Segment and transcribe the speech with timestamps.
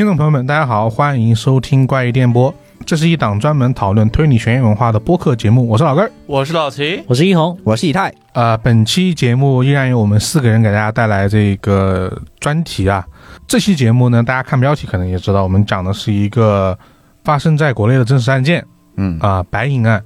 [0.00, 2.54] 听众朋友们，大家好，欢迎收听怪异电波，
[2.86, 6.10] 这是一档专门讨论推理悬疑文化的播客节目，我是老根儿。
[6.24, 8.10] 我是老齐，我是一红，我是以太。
[8.32, 13.06] 呃，本期节目依然由我们四个人给大家带来这个专题啊。
[13.46, 16.78] 这期节目呢，大家看标题可能也知道，我们讲的是一个
[17.22, 18.64] 发生在国内的真实案件
[18.96, 20.02] 嗯啊、白银案。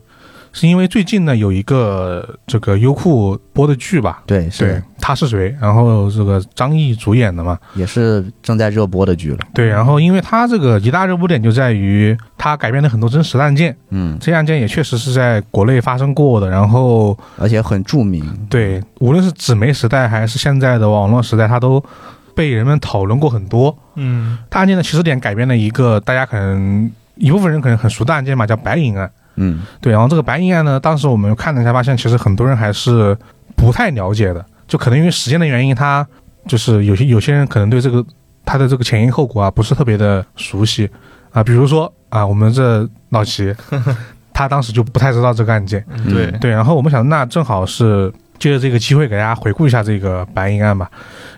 [0.54, 5.52] 是因为最近呢有一个这个优酷播的剧吧，对，是对，他是谁？
[5.60, 9.38] 然后这个张译主演的嘛，也是正在热播的剧了。
[9.52, 16.48] 对，然后因为他这个一大热播点就在于他改编了很多真实的案件，嗯，这些案件也确实是在国内发生过的。
[16.48, 18.24] 然后而且很著名。
[18.48, 21.84] 对，无论是纸媒时代还是现在的网络时代，他都
[22.32, 23.76] 被人们讨论过很多。
[23.96, 29.10] 嗯，他案件的起始点改编了一个大家可能一部分人可能很熟的案件嘛，叫白银案。
[29.36, 33.16] 嗯，对，然后这个白银案呢，当时我们看了一下，发现其实很多人还是
[33.56, 36.06] 不太了解的，就可能因为时间的原因，他
[36.46, 38.04] 就是有些有些人可能对这个
[38.44, 40.88] 他的这个前因后果啊不是特别的熟悉。
[41.32, 43.52] 啊，比如说啊，我们这老齐，
[44.32, 50.88] 他当时就不太知道这个案件，嗯对，对，然后我们想，那正好是借着这个机会给大家回顾一下这个白银案吧，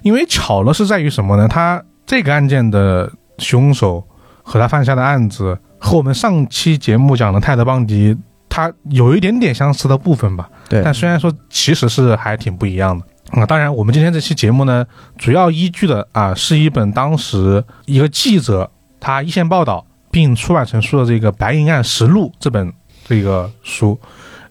[0.02, 1.48] 因为巧了是在于什么呢？
[1.48, 4.04] 他这个案件的凶手
[4.42, 8.16] 和他犯下的案子和我们上期节目讲的泰德邦迪，
[8.48, 13.04] 他有一点点相似的部分吧，对，但虽然说其实是还挺不一样的。
[13.32, 14.86] 啊、当然，我们今天这期节目呢，
[15.18, 22.72] 主要依据的啊是一本当时一个记者他一线报道并出版成书的这个《白银案实录》这本
[23.04, 23.98] 这个书，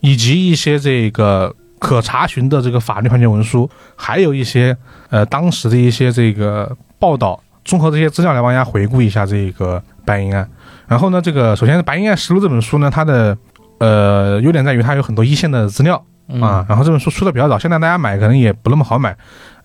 [0.02, 4.76] 以及一些这个可查询的这个法律判决文书，还有一些
[5.10, 10.48] 呃当时的一些这个报道，综合这些资料来帮大家回顾一下这个白银案。
[10.88, 13.38] 然后呢，这个首先《白银案实录》这本书呢，它的
[13.80, 16.04] 呃优点在于它有很多一线的资料。
[16.28, 19.16] 嗯啊，然后这本书出的比较早，现在大家买可能也不那么好买，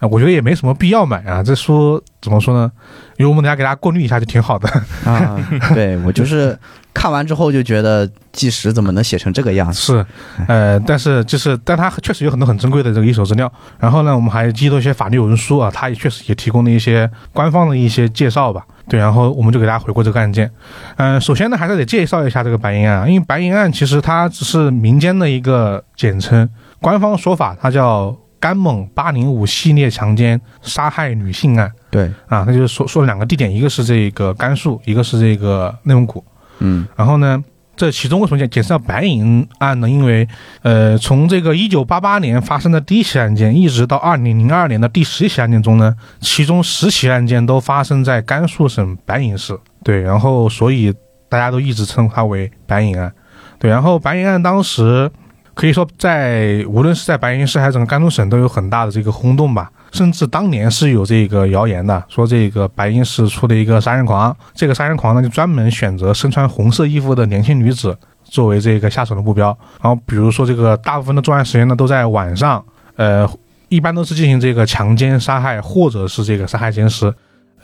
[0.00, 1.42] 啊、我觉得也没什么必要买啊。
[1.42, 2.72] 这书怎么说呢？
[3.18, 4.68] 因为我们大家给大家过滤一下就挺好的。
[5.04, 5.38] 啊，
[5.74, 6.58] 对我就是
[6.94, 9.78] 看完之后就觉得纪实怎么能写成这个样子？
[9.78, 10.06] 是，
[10.48, 13.52] 呃，但是就是，但它确实有很多很珍贵的这个一手资料。
[13.78, 18.64] 然后呢，我们还记录一些法律文书啊，它也确实也提供了一些官方的一些介绍吧。
[18.88, 20.50] 对，然后我们就给大家回顾这个案件。
[20.96, 26.48] 嗯、首先呢，还是得介绍一下这个白银案啊，因为白银案其实它只是民间的一个简称，
[26.80, 31.70] 官方说法它叫甘猛八零五系列强奸杀害女性案。
[31.90, 36.24] 对，啊，那就是说说了两个地点，一个是这个甘肃，一个是这个内蒙古。
[36.58, 37.42] 嗯然后呢，
[37.76, 39.88] 这其中为什么简简称叫白银案呢？
[39.88, 40.28] 因为
[40.62, 49.58] 呃，从这个一九八八年发生的第一起案件，一直到二零零二年的第十起案件中呢，其中十起案件都发生在甘肃省白银市。
[49.82, 50.92] 对，然后所以
[51.28, 53.12] 大家都一直称它为白银案。
[53.58, 55.10] 对，然后白银案当时
[55.60, 59.70] 可以说在无论是在白银市还是整个甘肃省都有很大的这个轰动吧。
[59.92, 67.94] 甚至当年是有这个谣言的，说这个白银市出的一个杀人狂，这个杀人狂呢就专门选择身穿红色衣服的年轻女子
[68.24, 69.48] 作为这个下手的目标。
[69.82, 72.64] 然后比如说这个大部分的作案时间呢都在晚上，
[72.96, 73.28] 呃，
[73.68, 77.12] 一般都是进行这个强奸、杀害或者是这个杀害奸尸，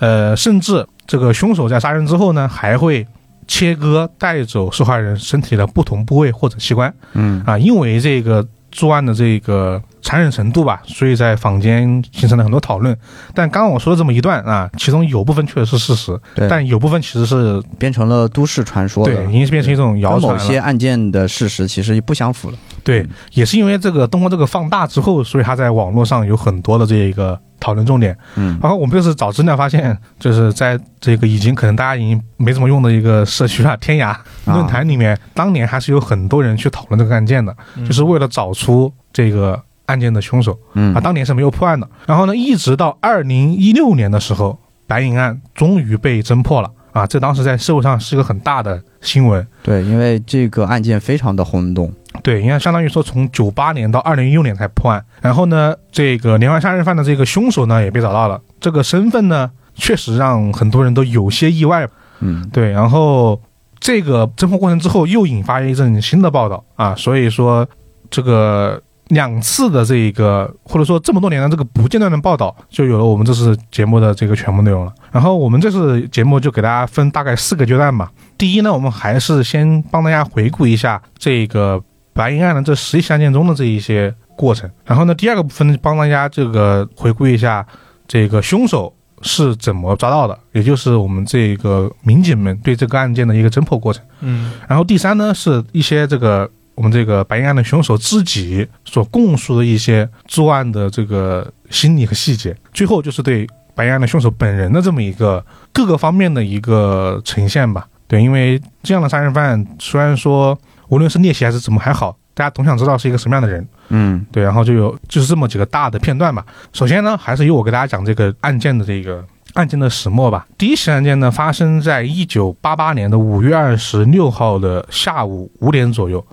[0.00, 3.06] 呃，甚至这个凶手在杀人之后呢还会
[3.46, 6.92] 切割带走受害人身体的不同部位或者器官。
[7.12, 12.96] 嗯啊，因为这个作案的这个残忍程度吧，所以在坊间形成了很多讨论。
[13.34, 19.32] 但刚刚我说的这么一段啊，其中有部分确实是事实，对，但有部分其实是变成了都市传说对，已。
[19.32, 20.20] 经是变成一种谣。
[20.20, 22.56] 某些案件的事实其实不相符了。
[22.84, 28.16] 对嗯，也是因为这个通过这个放大之后，所以它在网络上有很多的这一个讨论重点。
[28.36, 37.54] 嗯然后我们就是找资料发现，就是在这个已经可能大家已经没怎么用的一个社区啊，天涯论坛里面，当年还是有很多人去讨论这个案件的，
[37.86, 40.58] 就是为了找出这个案件的凶手。
[40.74, 41.88] 嗯啊，当年是没有破案的。
[42.06, 47.06] 然后呢，一直到二零一六年的时候，白银案终于被侦破了啊！
[47.06, 49.47] 这当时在社会上是一个很大的新闻。
[49.62, 51.92] 对，因为这个案件非常的轰动。
[52.22, 55.04] 对，你看，相当于说从九八年到二零一六年才破案。
[55.21, 61.86] 然后呢，这个连环杀人犯的这个凶手呢也被找到了，这个身份呢确实让很多人都有些意外。
[62.21, 63.38] 嗯对，然后
[63.78, 67.68] 这个侦破过程之后又引发一阵新的报道啊，所以说
[68.09, 74.92] 这个两次的这个或者说这么多年的这个不间断的报道，就有了我们这次节目的这个全部内容了。
[75.12, 78.10] 然后我们这次节目就给大家分大概四个阶段吧。
[78.36, 81.80] 第一呢，我们还是先帮大家回顾一下这个
[82.12, 84.68] 白银案的这十一起案件中的这一些过程。
[84.84, 87.64] 然后呢，第二个部分帮大家这个回顾一下
[88.09, 88.92] 这个凶手
[89.22, 94.04] 是怎么抓到的，也就是我们这个民警们对这个案件的一个侦破过程。
[94.20, 102.54] 嗯然后第三呢，是一些这个我们这个白银案的凶手自己所供述的一些作案的这个心理和细节。
[102.72, 103.44] 最后就是对
[103.74, 107.88] 白银案的凶手本人的这么一个各个方面的一个呈现吧。
[108.06, 110.56] 对，因为这样的杀人犯虽然说
[110.88, 113.66] 无论是猎奇还是怎么还好，大家总想知道是一个什么样的人。
[113.88, 116.44] 嗯对，然后就有就是这么几个大的片段吧。
[116.72, 119.24] 首先呢，还是由我给大家讲这个案件的这个
[119.54, 120.46] 案件的始末吧。
[120.58, 126.24] 第一起案件呢，发生在一九八八年的五月二十六号的下午五点左右。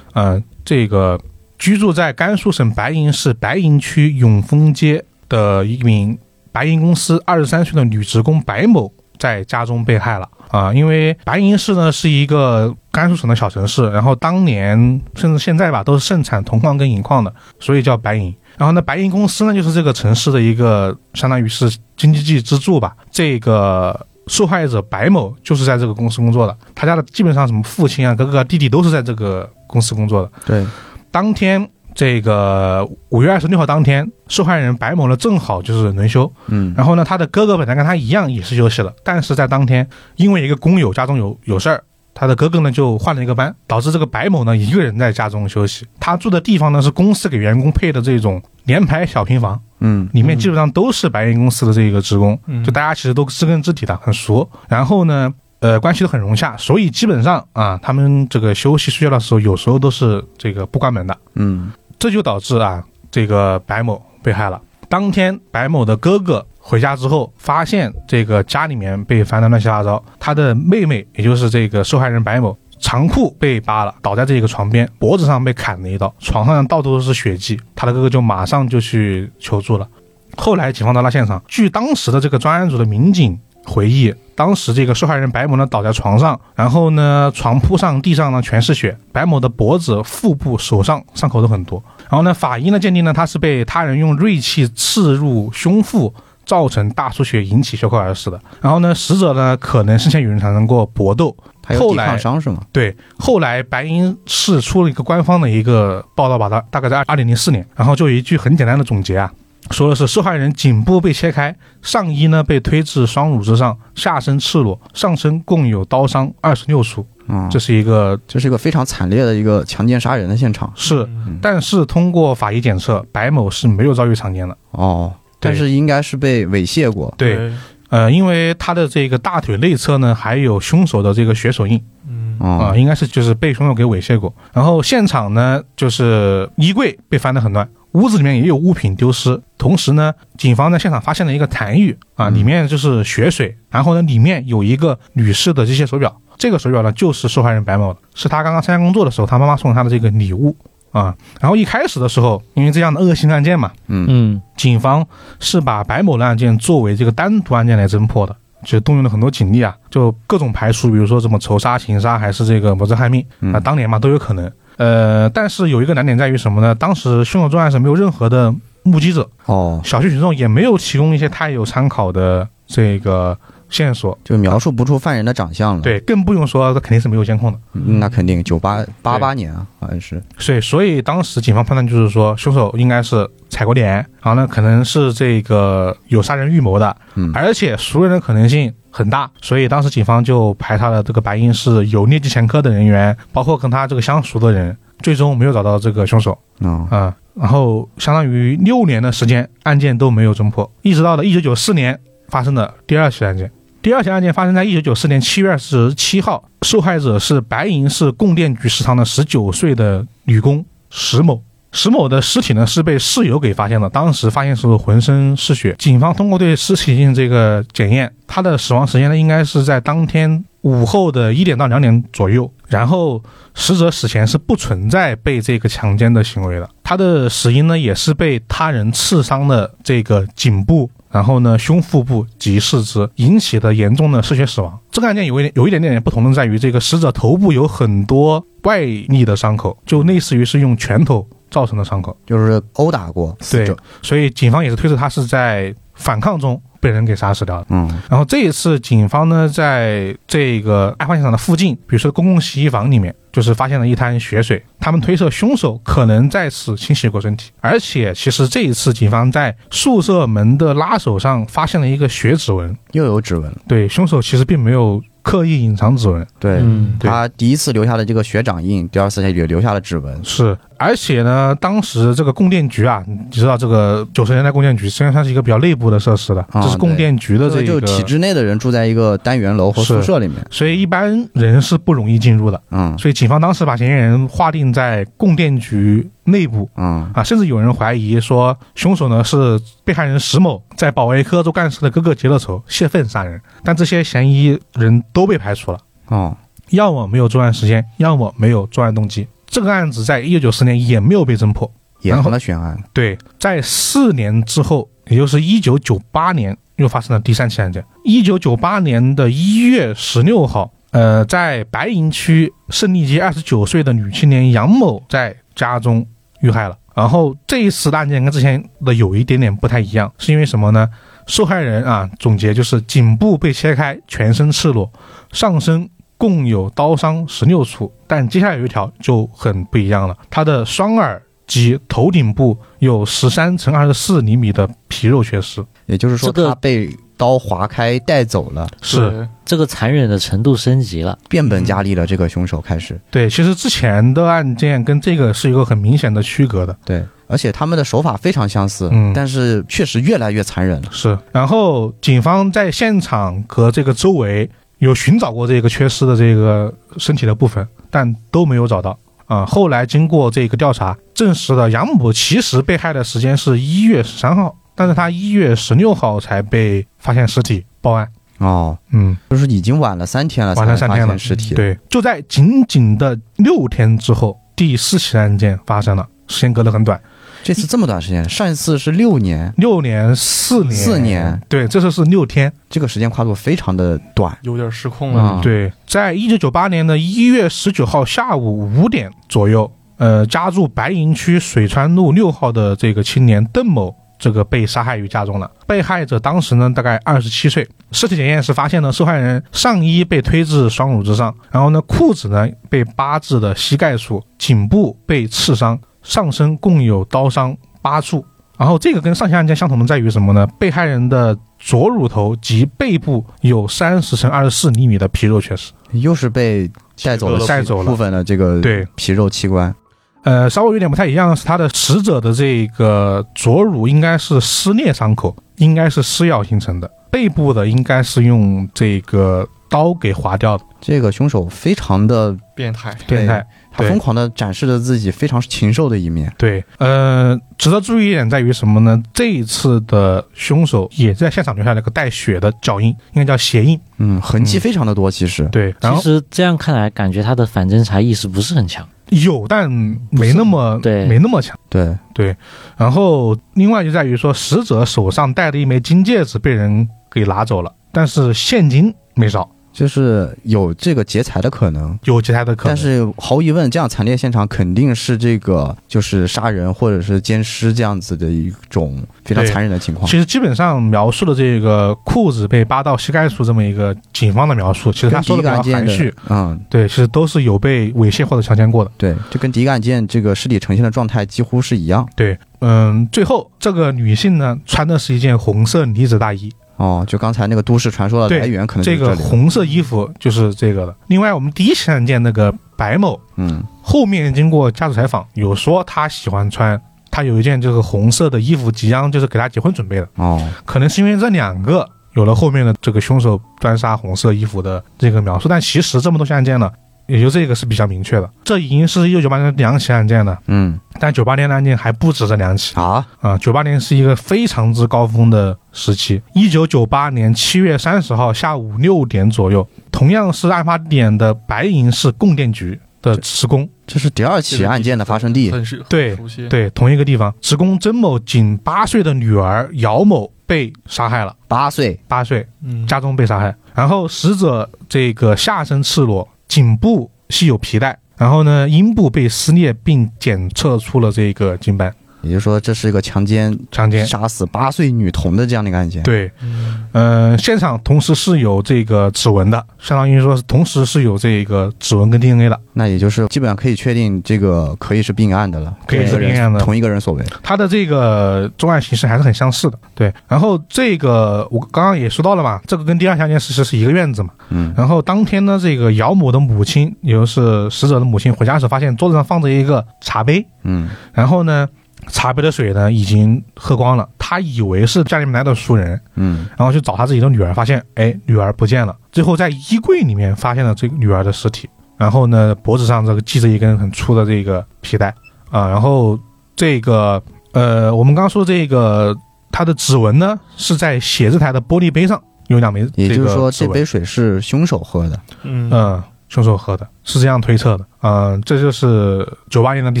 [0.12, 1.20] 呃，这个
[1.58, 6.18] 居住在甘肃省白银市白银区永丰街的一名
[6.50, 18.34] 白银公司二十三岁的女职工白某在家中被害了啊、因为白银市呢是一个甘肃省的小城市，然后当年甚至现在吧都是盛产铜矿跟银矿的，所以叫白银。
[18.58, 22.94] 然后呢，白银公司呢就是这个城市的一个相当于是经济支柱吧。
[23.10, 30.30] 这个受害者白某就是在这个公司工作的，他家的基本上什么父亲啊、哥哥啊、弟弟都是在这个公司工作的。
[30.46, 30.66] 对，
[31.10, 39.86] 当天这个五月二十六号当天，受害人白某呢正好就是轮休，嗯然后呢，他的哥哥本来跟他一样也是休息了，但是在当天
[40.16, 41.84] 因为一个工友家中有有事儿，
[42.14, 45.84] 他的哥哥呢就换了一个班，导致这个白某呢一个人在家中休息。
[46.00, 54.48] 他住的地方呢是公司给员工配的这种联排小平房，嗯里面基本上都是白银公司的这个职工，嗯就大家其实都知根知底的，很熟。
[54.68, 61.16] 然后呢，呃，关系都很融洽，所以基本上啊，他们这个休息睡觉的时候，有时候都是这个不关门的。
[61.34, 64.60] 嗯这就导致啊，这个白某被害了。
[64.88, 77.58] 当天，白某的哥哥回家之后，发现这个家里面被翻得乱七八糟，他的妹妹，也就是这个受害人白某，长裤被扒了，倒在这个床边，脖子上被砍了一刀，床上到处都是血迹。
[77.74, 79.88] 他的哥哥就马上就去求助了。
[80.36, 91.82] 后来，警方到了现场，据当时的这个专案组的民警回忆，当时这个受害人白某呢倒在床上，然后呢床铺上、地上呢全是血，白某的脖子、腹部、手上伤口都很多。
[92.10, 96.12] 然后呢，法医呢鉴定呢他是被他人用锐器刺入胸腹，
[96.44, 98.40] 造成大出血，引起休克而死的。
[98.60, 101.36] 然后呢，死者呢可能生前与人产生过搏斗。
[101.78, 102.60] 后来抗伤是吗？
[102.72, 109.32] 对，后来白银市出了一个官方的一个报道把它大概在二零零四年，然后就有一句很简单的总结啊，
[109.70, 124.56] 说的是受害人颈部被切开，上衣呢被推至双乳之上，下身赤裸，上身共有刀伤二十六处，嗯，这是一个这是一个非常惨烈的一个强奸杀人的现场是，嗯但是通过法医检测，白某是没有遭遇强奸的。
[124.72, 125.12] 哦，
[125.42, 127.12] 但是应该是被猥亵过。
[127.18, 127.52] 对，
[127.90, 131.82] 呃，因为他的这个大腿内侧呢还有凶手的这个血手印。
[132.08, 132.22] 嗯。
[132.38, 134.34] 啊、哦，应该是就是被凶手给猥亵过。
[134.52, 139.40] 然后现场呢就是衣柜被翻得很乱，屋子里面也有物品丢失。
[139.58, 142.34] 同时呢，警方在现场发现了一个痰盂啊，嗯。
[142.34, 150.56] 里面就是血水，然后呢里面有一个女士的机械手表，这个手表呢就是受害人白某的，是他刚刚参加工作的时候他妈妈送给他的这个礼物
[150.92, 151.14] 啊。
[151.40, 155.04] 然后一开始的时候，因为这样的恶性案件嘛，嗯嗯警方
[155.40, 164.50] 是把白某的案件作为这个单独案件来侦破的，就动用了很多警力啊，就各种排除，比如说什么仇杀、情杀，还是这个谋财害命嗯啊，当年嘛都有可能。
[164.78, 166.74] 呃，但是有一个难点在于什么呢？
[166.74, 168.52] 当时凶手作案时没有任何的
[168.84, 173.36] 目击者，哦，小区群众也没有提供一些太有参考的这个
[173.72, 177.58] 线索，就描述不出犯人的长相了。，对，更不用说他肯定是没有监控的。
[177.72, 180.22] 嗯那肯定九八八八年啊，好像是。
[180.38, 201.98] 所以，所以当时警方判断就是说，凶手应该是踩过点，然后呢，可能是这个有杀人预谋的，嗯而且熟人的可能性很大，所以当时警方就排查了这个白银是有劣迹前科的人员，包括跟他这个相熟的人，最终没有找到这个凶手哦，啊、然后相当于六年的时间，案件都没有侦破，一直到了一九九四年
[202.28, 203.50] 发生的第二起案件。
[203.82, 211.42] 第二起案件发生在一九九四年七月二十七号，受害者是白银市供电局食堂的十九岁的女工石某。
[211.72, 215.74] 石某的尸体呢是被室友给发现的，当时发现时候浑身是血。
[215.80, 222.48] 警方通过对尸体进行这个检验，他的死亡时间呢应该是在当天午后的一点到两点左右。
[222.68, 223.20] 然后
[223.56, 230.88] 死者死前是不存在被这个强奸的行为的，他的死因呢也是被他人刺伤的这个颈部。
[231.12, 234.76] 然后呢，胸腹部及四肢引起的严重的失血死亡。
[234.90, 242.16] 这个案件有一点有一点点不同的在于，这个死者头部有很多外力的伤口，就类似于是用拳头造成的伤口。
[242.26, 247.66] 就是殴打过死对。，所以警方也是推测他是在反抗中被人给杀死掉了。
[247.70, 254.62] 嗯然后这一次，警方呢在这个案发现场的附近，比如说公共洗衣房里面，就是发现了一滩血水。
[254.80, 262.76] 他们推测凶手可能在此清洗过身体，而且其实这一次警方在宿舍门的拉手上发现了一个血指纹。
[262.92, 263.58] 又有指纹了。
[263.68, 270.24] 对，凶手其实并没有刻意隐藏指纹，对，嗯他第一次留下的这个血掌印，第二次也留下了指纹。
[270.24, 282.60] 是，而且呢，当时这个供电局啊，你知道这个九十年代供电局实际上算是一个比较内部的设施的，这是供电局的这就个，就体制内的人住在一个单元楼或宿舍里面，所以一般人是不容易进入的。
[282.70, 282.98] 嗯。
[282.98, 286.68] 所以警方当时把嫌疑人划定在供电局内部。
[286.76, 287.08] 嗯。
[287.14, 296.36] 啊，甚至有人怀疑说凶手呢是被害人石某在保卫科做干事的哥哥结了仇泄愤杀人，但这些嫌疑人都被排除了，哦，
[296.70, 299.28] 要么没有作案时间，要么没有作案动机。
[299.52, 301.72] 这个案子在一九九四年也没有被侦破。
[302.00, 302.76] 也然后成了悬案。
[302.92, 307.84] 对，在四年之后，也就是一九九八年，又发生了第三起案件。
[308.02, 316.04] 一九九八年的一月十六号，呃，在白银区胜利街二十九岁的女青年杨某在家中
[316.40, 316.76] 遇害了。
[316.92, 320.88] 然后这一次的案件跟之前的有一点点不太一样，是因为什么呢？
[321.28, 324.90] 受害人啊，总结就是颈部被切开，全身赤裸，
[325.30, 325.88] 上身
[326.22, 327.92] 共有刀伤十六处。
[328.06, 335.64] 但接下来有一条就很不一样了，他的双耳及头顶部有十三乘二十四厘米的皮肉缺失。
[335.86, 341.18] 也就是说，这个他被刀划开带走了，是这个残忍的程度升级了。
[341.28, 342.06] 变本加厉了。
[342.06, 346.76] 这个凶手开始对，其实之前的案件跟这个是一个很明显的区隔的。
[346.84, 350.88] 对，而且他们的手法非常相似，嗯但是确实越来越残忍了。
[350.92, 354.48] 是，然后警方在现场和这个周围
[354.82, 358.98] 有寻找过这个缺失的这个身体的部分，但都没有找到。
[359.26, 368.08] 啊、后来经过这个调查，证实了杨某其实被害的时间是一月十三号，但是他一月十六号才被发现尸体报案。
[368.38, 377.00] 哦，嗯，就是已经晚了三天了，晚了三天了尸体。，对，就在仅仅的六天之后，第四起案件发生了，时间隔得很短，
[377.42, 382.52] 这次这么短时间，上一次是六年，六年、四年、四年，对，这次是六天。
[382.70, 384.36] 这个时间跨度非常的短。
[384.42, 385.22] 有点失控了。
[385.22, 395.50] 啊对，在一九九八年的一月十九号下午五点左右，呃，家住白银区水川路六号的这个青年邓某，这个被杀害于家中了。
[395.66, 408.24] 被害者当时呢大概二十七岁，尸体检验时发现呢，受害人上衣被推至双乳之上，然后呢裤子呢被扒至的膝盖处，颈部被刺伤，上身共有刀伤八处。
[408.58, 410.46] 然后这个跟上下案件相同的在于什么呢？
[410.58, 415.72] 被害人的左乳头及背部有三十乘二十四厘米的皮肉缺失。
[415.92, 416.70] 又是被
[417.02, 419.74] 带走了带走了部分的这个对皮肉器官。
[420.22, 433.44] 呃，稍微有点不太一样的是，他的死者的这个左乳应该是撕裂伤口，应该是撕咬形成的；背部的应该是用这个刀给划掉的，这个凶手非常的，变态，变态。
[433.76, 436.32] 对他疯狂的展示着自己非常禽兽的一面。
[436.36, 439.02] 对，呃，值得注意一点在于什么呢？
[439.12, 443.78] 这一次的凶手也在现场留下了个带血的脚印，应该叫鞋印。
[443.98, 445.46] 嗯，痕迹嗯非常的多，其实。
[445.52, 448.86] 对，其实这样看来，感觉他的反侦查意识不是很强。
[449.10, 449.70] 有，但
[450.10, 451.54] 没那么对没那么强。
[451.68, 452.34] 对，对，
[452.78, 461.98] 然后另外就在于说，死者手上戴的一枚金戒指被人给拿走了，但是现金没少，就是有这个劫财的可能。
[462.04, 462.74] 有劫财的可能。
[462.74, 470.06] 但是毫无疑问，这样惨烈现场肯定是这个就是杀人或者是奸尸这样子的一种非常残忍的情况。
[470.08, 478.90] 其实基本上描述的这个裤子被扒到膝盖处这么一个警方的描述，其实他说的比较含蓄，，嗯，对，其实都是有被猥亵或者强奸过的。
[478.96, 482.06] 对，就跟第一个案件这个尸体呈现的状态几乎是一样。
[482.14, 489.14] 对，嗯，最后这个女性呢，穿的是一件红色呢子大衣，哦，就刚才那个都市传说的来源可能这个。
[489.16, 490.94] 红色衣服就是这个的。
[491.06, 506.70] 另外，我们第一起案件那个白某，嗯，后面经过家属采访，有说他喜欢穿，他有一件就是红色的衣服，即将就是给他结婚准备的，哦，可能是因为这两个有了后面的这个凶手专杀红色衣服的这个描述，但其实这么多起案件呢，
[507.06, 508.30] 也就这个是比较明确的。
[508.44, 513.36] 这已经是一九九八年的两起案件了，嗯，但九八年的案件还不止这两起啊，啊！
[513.38, 516.20] 九八年是一个非常之高峰的时期。
[516.34, 525.50] 一九九八年七月三十号下午六点左右，同样是案发地点的白银市供电局的职工，这是第二起案件的发生地。
[525.50, 526.16] 很是对。
[526.48, 533.54] 对，同一个地方，职工曾某仅八岁的女儿姚某被杀害了，八岁，八岁，嗯，家中被杀害。
[533.74, 541.90] 然后死者这个下身赤裸，颈部系有皮带，然后呢，阴部被撕裂，并检测出了这个经斑，
[542.22, 544.06] 也就是说这是一个强奸、强奸。
[544.06, 552.58] 杀死八岁女童的这样的一个案件。，对，嗯呃，现场同时是有这个指纹的，相当于说是同时是有这个指纹跟 DNA 的。
[552.74, 557.24] 那也就是基本上可以确定这个可以是并案的了，可以是同一个人并案的同一个人所为。
[557.42, 559.78] 他的这个作案形式还是很相似的。
[559.94, 564.30] 对，然后这个我刚刚也说到了嘛，这个跟第二起案件其实是一个院子嘛。
[564.50, 571.68] 嗯，然后当天呢，这个姚某的母亲，也就是死者的母亲，回家时发现桌子上放着一个茶杯，嗯，然后呢，
[572.08, 585.14] 茶杯的水呢已经喝光了，他以为是家里面来的熟人，嗯，然后去找他自己的女儿，发现哎女儿不见了，最后在衣柜里面发现了这个女儿的尸体，然后呢脖子上这个系着一根很粗的这个皮带。
[585.50, 586.18] 啊，然后
[586.56, 589.14] 这个呃我们刚刚说这个
[589.50, 595.20] 他的指纹呢是在写字台的玻璃杯上有两枚，也就是说这杯水是凶手喝的。
[595.42, 595.70] 嗯。
[595.70, 596.02] 嗯，
[596.32, 597.84] 凶手喝的，是这样推测的。
[598.00, 600.00] 嗯、这就是九八年的第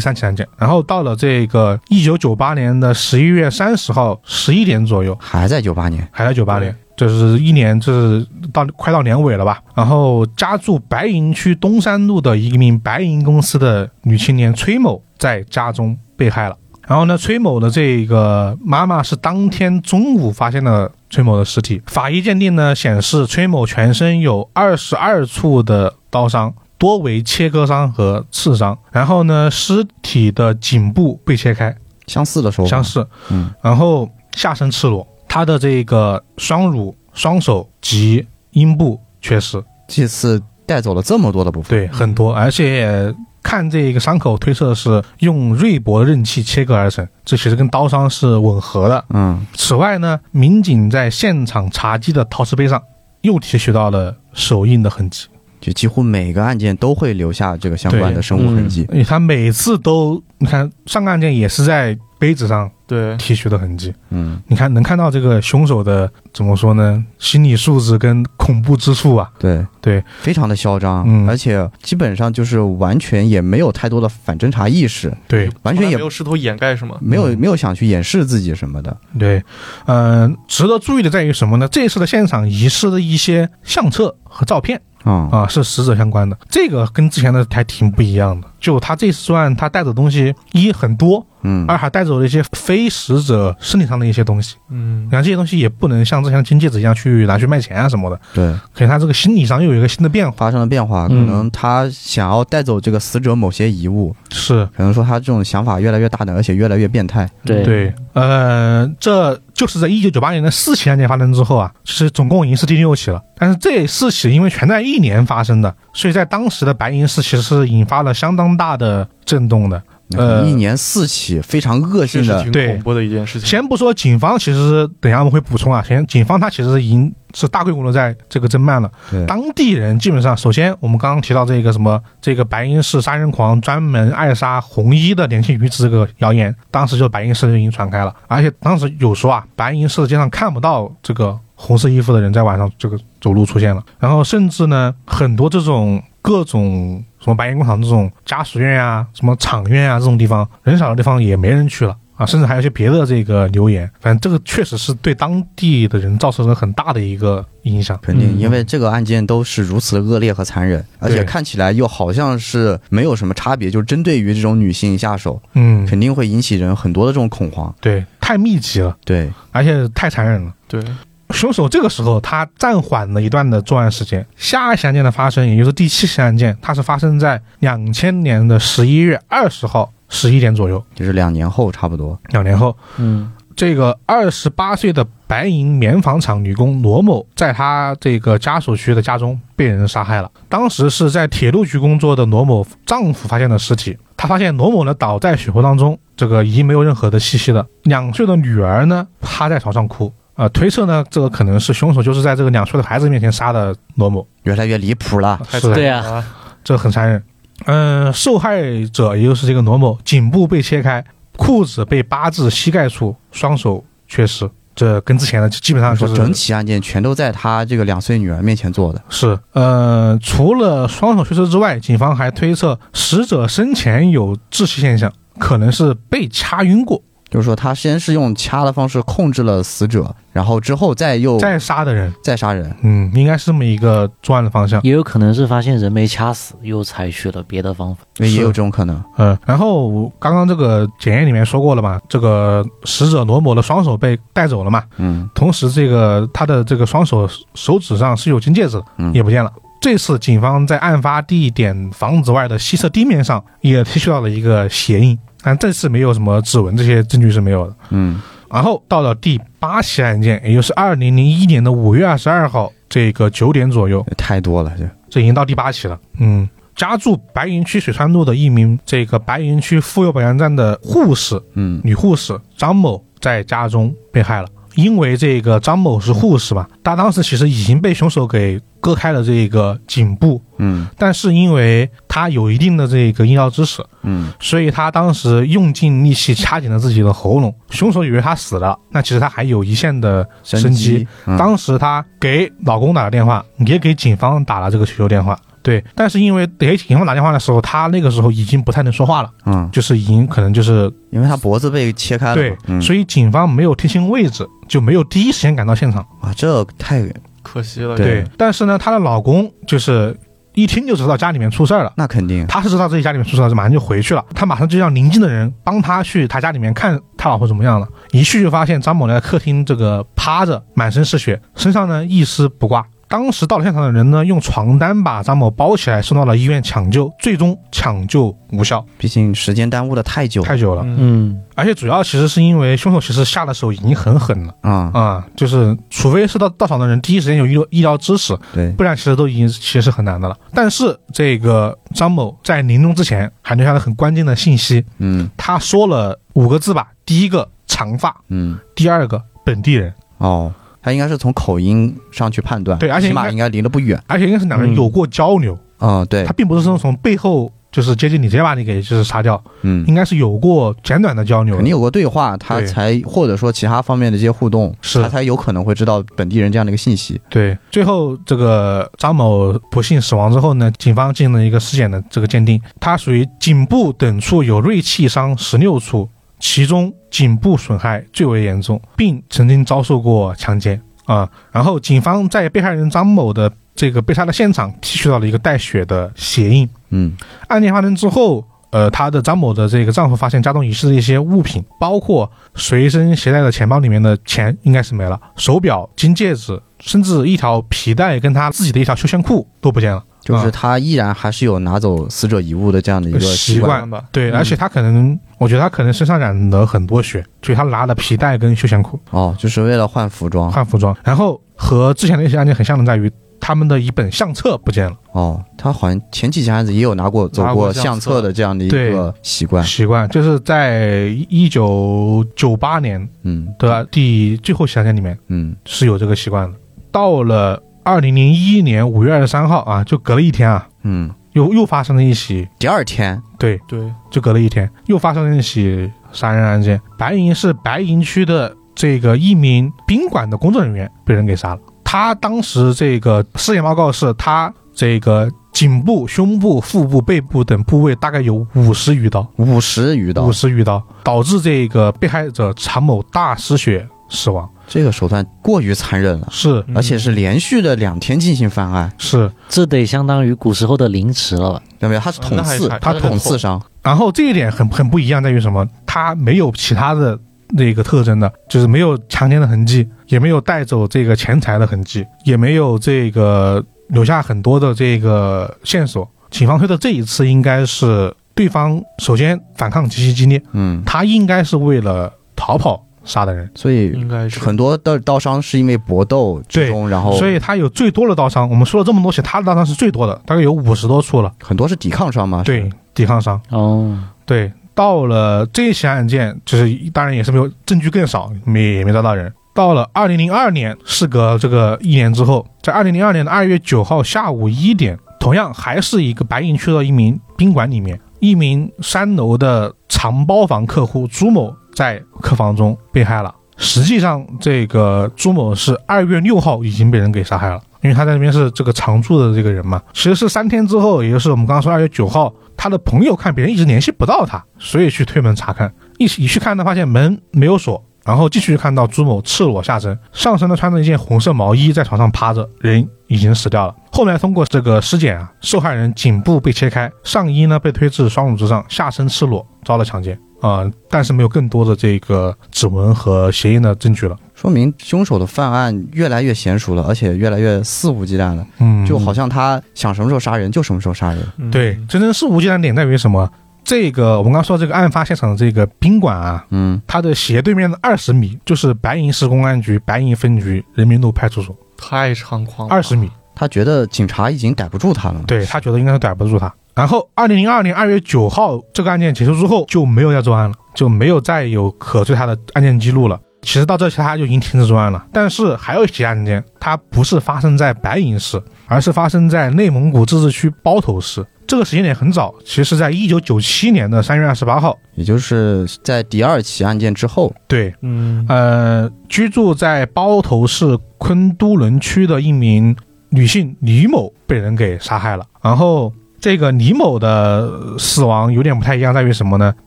[0.00, 0.48] 三起案件。
[0.56, 9.60] 然后到了这个一九九八年的十一月三十号十一点左右，还在九八年，还在九八年，就是一年，就是到快到年尾了吧。
[9.74, 16.56] 然后家住白银区东山路的一名白银公司的女青年崔某在家中被害了。
[16.88, 21.80] 然后呢，崔某的这个妈妈是当天中午发现了崔某的尸体。
[21.86, 28.78] 法医鉴定呢显示，崔某全身有二十二处的刀伤，多为切割伤和刺伤。
[28.90, 31.74] 然后呢，尸体的颈部被切开，
[32.06, 33.04] 相似的手法，相似。
[33.30, 49.04] 嗯，然后下身赤裸，他的这个双乳、双手及阴部缺失，这次带走了这么多的部分，对，很多，而且看这个伤口推测是用锐薄的刃器切割而成，这其实跟刀伤是吻合的。
[49.08, 52.80] 嗯，此外呢，民警在现场茶几的陶瓷杯上
[53.22, 55.26] 又提取到了手印的痕迹，
[55.62, 58.86] 就几乎每个案件都会留下这个相关的生物痕迹。
[59.08, 67.04] 他每次都，你看上个案件也是在杯子上对，提取的痕迹，嗯，你看能看到这个凶手的怎么说呢？
[67.18, 69.64] 心理素质跟恐怖之处啊，对。
[69.80, 71.28] 对，非常的嚣张，嗯。
[71.28, 75.50] 而且基本上就是完全也没有太多的反侦查意识，对。
[75.62, 76.96] 完全也没有试图掩盖什么。
[77.00, 77.38] 没有嗯。
[77.38, 78.96] 没有想去掩饰自己什么的。
[79.18, 79.42] 对，
[79.86, 81.66] 嗯、值得注意的在于什么呢？
[81.66, 88.48] 这次的现场遗失的一些相册和照片啊、啊，是死者相关的，这个跟之前的还挺不一样的。
[88.60, 94.54] 就他这次作案，他带走的东西一很多，嗯，二还带走了一些非死者身体上的一些东西。
[94.70, 100.32] 嗯你，看这些东西也不能像之前的金戒指一样去拿去卖钱啊什么的，对，可能他这个心理上又有一个新的变化。
[100.36, 107.28] 发生了变化，可嗯能他想要带走这个死者某些遗物，是可能说他这种想法越来越大胆，而且越来越变态。
[107.44, 113.22] 对对，呃，这就是在一九九八年的四起案件发生之后啊，其实总共已经是第六起了。
[113.36, 119.80] 但是这四起因为全在一年发生的，所以在当时的白银市其实是引发了相当大的震动的。
[120.16, 123.48] 呃一年四起非常恶性的，对挺恐怖的一件事情。
[123.48, 125.82] 先不说警方，其实等一下我们会补充啊。
[125.86, 128.90] 先，警方他其实已经是大规模的在这个侦办了。
[129.10, 151.96] 对当地人基本上，首先我们刚刚提到这个什么，这个白银市杀人狂专门爱杀红衣的年轻女子这个谣言，当时就白银市就已经传开了，而且当时有说啊，白银市的街上看不到这个红色衣服的人在晚上这个走路出现了，然后甚至呢，很多这种各种什么白银工厂这种家属院啊、什么厂院啊这种地方，人少的地方也没人去了。
[152.14, 157.98] 啊，甚至还有一些别的这个留言，反正这个确实是对当地的人造成了很大的一个影响。
[158.02, 167.74] 肯定，嗯因为这个案件都是如此的恶劣和残忍，而且看起来又好像是没有什么差别，就是针对于这种女性下手，嗯，肯定会引起人很多的这种恐慌。
[167.80, 170.52] 对，太密集了，对，而且太残忍了。
[170.68, 170.84] 对，
[171.32, 182.18] 凶手这个时候他暂缓了一段的作案时间，下一起案件的发生，也就是第七起案件，它是发生在两千年的十一月二十号十一点左右，就是两年后差不多。
[182.30, 190.30] 两年后，嗯这个二十八岁的白银棉纺厂女工罗某，在她这个家属区的家中被人杀害了。
[190.48, 197.66] 当时是在铁路局工作的罗某丈夫发现的尸体，他发现罗某呢倒在血泊当中，这个已经没有任何的气息了。
[197.82, 200.10] 两岁的女儿呢趴在床上哭。
[200.34, 206.24] 呃，推测呢，这个可能是凶手就是在这个两岁的孩子面前杀的罗某，越来越离谱了，是对啊忍了。
[206.64, 207.22] 这很残忍。
[207.66, 211.04] 嗯、受害者也就是这个罗某，颈部被切开，
[211.36, 214.48] 裤子被扒至膝盖处，双手缺失。
[214.74, 219.02] 这跟之前的基本上就是说整起案件全都在他这个两岁女儿面前做的。
[219.10, 232.12] 是，呃，除了双手缺失之外，警方还推测死者生前有窒息现象，可能是被掐晕过就是说，他先是用掐的方式控制了死者，然后之后再又再杀的人。
[232.22, 232.70] 再杀人。
[232.82, 234.78] 嗯，应该是这么一个作案的方向。
[234.82, 238.02] 也有可能是发现人没掐死，又采取了别的方法。
[238.18, 239.02] 也有这种可能。
[239.16, 249.50] 嗯，然后刚刚这个检验里面说过了嘛，这个死者罗某的双手被带走了嘛，嗯同时这个他的这个双手手指上是有金戒指的，嗯也不见了。
[249.80, 257.74] 这次警方在案发地点房子外的西侧地面上也提取到了一个鞋印，但这次没有什么指纹，这些证据是没有的。
[257.90, 265.98] 嗯然后到了第八起案件，也就是二零零一年的五月二十二号这个九点左右，太多了，这这已经到第八起了。
[266.20, 274.48] 嗯，家住白云区水川路的一名这个白云区妇幼保健站的护士，嗯女护士张某在家中被害了。
[274.74, 287.54] 因为这个张某是护士嘛，他当时其实已经被凶手给割开了这个颈部，嗯但是因为他有一定的这个医疗知识，嗯所以他当时用尽力气掐紧了自己的喉咙。
[287.70, 291.06] 凶手以为他死了，那其实他还有一线的生机。
[291.26, 295.38] 嗯当时他给老公打了电话，也给警方打了这个求救电话。
[295.62, 306.04] 对，但是因为给警方打电话的时候，他那个时候已经不太能说话了，嗯，就是已经可能就是因为他脖子被切开了，对，嗯，所以警方没有听清位置，就没有第一时间赶到现场。
[306.20, 307.02] 啊，这太
[307.42, 307.96] 可惜了。
[307.96, 310.16] 对但是呢，她的老公就是
[310.54, 311.92] 一听就知道家里面出事儿了。
[311.96, 314.24] 那肯定，他是知道自己家里面出事了，马上就回去了。
[314.34, 317.88] 他马上就让邻近的人帮他去他家里面看他老婆怎么样了。
[318.10, 322.84] 一去就发现张某在客厅这个趴着，满身是血，身上呢一丝不挂。
[323.12, 330.48] 当时到了现场的人呢，用床单把张某包起来，送到了医院抢救，最终抢救无效，毕竟时间耽误的太久了。
[330.48, 330.80] 太久了。
[330.82, 334.54] 嗯，嗯，而且主要其实是因为凶手其实下的手已经很狠了。
[334.62, 340.34] 啊，啊、就是除非是到到场的人第一时间有医疗医疗知识，对，不然其实都已经其实是很难的了。
[340.54, 345.28] 但是这个张某在临终之前还留下了很关键的信息，嗯。
[345.36, 350.50] 他说了五个字吧，第一个长发，嗯，第二个本地人，哦，
[350.82, 356.24] 他应该是从口音上去判断，对而且起码应该离得不远，而且应该是两个人有过交流，嗯，对。
[356.24, 361.70] 他，并不是说从背后就是接近你直接把你给就是杀掉，嗯，应该是有过简短的交流肯定。
[361.70, 365.00] 有过对话，他才或者说其他方面的一些互动，是。
[365.00, 367.18] 他才有可能会知道本地人这样的一个信息。
[367.30, 376.06] 对，最后这个张某不幸死亡之后呢，警方进行了一个尸检的这个鉴定，他属于颈部等处有锐器伤十六处，
[376.42, 381.30] 其中颈部损害最为严重，并曾经遭受过强奸啊。
[381.52, 386.68] 然后警方在被害人张某的这个被杀的现场提取到了一个带血的鞋印。
[386.90, 400.04] 嗯案件发生之后，呃，她的张某的这个丈夫发现家中遗失的一些物品，包括随身携带的钱包里面的钱应该是没了，手表、金戒指，甚至一条皮带跟她自己的一条休闲裤都不见了。
[400.22, 403.88] 就是啊他依然还是有拿走死者遗物的这样的一个习习惯。
[403.90, 410.50] 吧，对，嗯而且他可能，我觉得他可能身上染了很多血，所以他拿了皮带跟休闲裤哦，就是为了换服装。
[410.50, 410.96] 换服装。
[411.04, 414.96] 然后和之前的一些案件很像的在于，他们的一本相册不见了。
[415.10, 419.64] 哦，他好像前几起案子也有拿过走过过相册的这样的一个习惯。
[419.64, 425.18] 习惯就是在一九九八年嗯对吧第最后起案件里面。
[425.26, 426.56] 嗯是有这个习惯的。
[426.92, 436.80] 到了二零零一年五月二十三号啊，就隔了一天啊，嗯，又又发生了一起，第二天对，对，就隔了一天，又发生了一起杀人案件。
[436.96, 441.60] 白银是白银区的这个一名宾馆的工作人员被人给杀了。
[441.82, 454.48] 他当时这个尸检报告是他这个颈部、胸部、腹部、背部等部位大概有五十余刀，五十余刀五，十余刀，导致这个被害者常某大失血死亡。
[454.66, 461.62] 这个手段过于残忍了，是嗯而且是连续的两天进行犯案，是，这得相当于古时候的凌迟了吧？
[461.78, 462.00] 对没有？
[462.00, 463.60] 他是捅刺他捅刺伤。
[463.82, 465.68] 然后这一点很很不一样，在于什么？
[465.84, 476.08] 他没有其他的那个特征的，就是没有强奸的痕迹，也没有带走这个钱财的痕迹，也没有这个留下很多的这个线索。
[476.30, 488.48] 警方推测这一次应该是对方首先反抗极其激烈，嗯，他应该是为了逃跑杀的人，所以应该是很多的刀伤是因为搏斗之中，然后所以他有最多的刀伤。
[488.48, 491.32] 我们说了这么多起，他的刀伤是最多的，大概有五十多处了。
[491.42, 492.42] 很多是抵抗伤嘛。
[492.44, 493.40] 对，抵抗伤。
[493.50, 499.32] 哦，对，到了这一起案件，就是当然也是没有证据更少，没也没抓到人。
[499.54, 513.34] 到了二零零二年，事隔这个一年之后，在二零零二年的二月九号下午一点，同样还是一个白银区的一名宾馆里面，一名三楼的长包房客户朱某在客房中被害了。
[513.58, 519.80] 实际上，这个朱某是二月六号已经被人给杀害了，因为他在那边是这个常住的这个人嘛。
[519.92, 525.72] 其实是三天之后，也就是我们刚刚说二月九号，他的朋友看别人一直联系不到他，所以去推门查看。
[525.98, 533.74] 一起一去看呢，发现门没有锁，然后继续看到朱某赤裸下身，上身呢穿着一件红色毛衣，在床上趴着，人已经死掉了。
[533.92, 544.16] 后面通过这个尸检啊，受害人颈部被切开，上衣呢被推至双乳之上，下身赤裸，遭了强奸啊、但是没有更多的这个指纹和鞋印的证据了。
[544.34, 551.24] 说明凶手的犯案越来越娴熟了，而且越来越肆无忌惮了，嗯，就好像他想什么时候杀人就什么时候杀人。
[551.36, 553.30] 嗯对，真正肆无忌惮点在于什么？
[553.62, 563.08] 这个我们刚刚说这个案发现场的这个宾馆啊，嗯，它的斜对面的二十米就是白银市公安局白银分局人民路派出所，太猖狂了，二十米。
[563.34, 565.20] 他觉得警察已经逮不住他了。
[565.26, 573.20] 对他觉得应该是逮不住他，然后，二零零二年二月九号这个案件结束之后，就没有再作案了，就没有再有可追他的案件记录了。
[573.42, 575.04] 其实到这期他就已经停止作案了。
[575.12, 581.22] 但是还有一起案件，它不是发生在白银市，而是发生在内蒙古自治区包头市。
[581.46, 587.34] 这个时间点很早，其实是在一九九七年的三月二十八号，也就是在第二起案件之后。
[587.46, 592.74] 对，嗯，呃，居住在包头市昆都仑区的一名
[593.10, 595.92] 女性李某被人给杀害了，然后。
[596.22, 599.52] 这个李某的死亡有点不太一样，在于什么呢？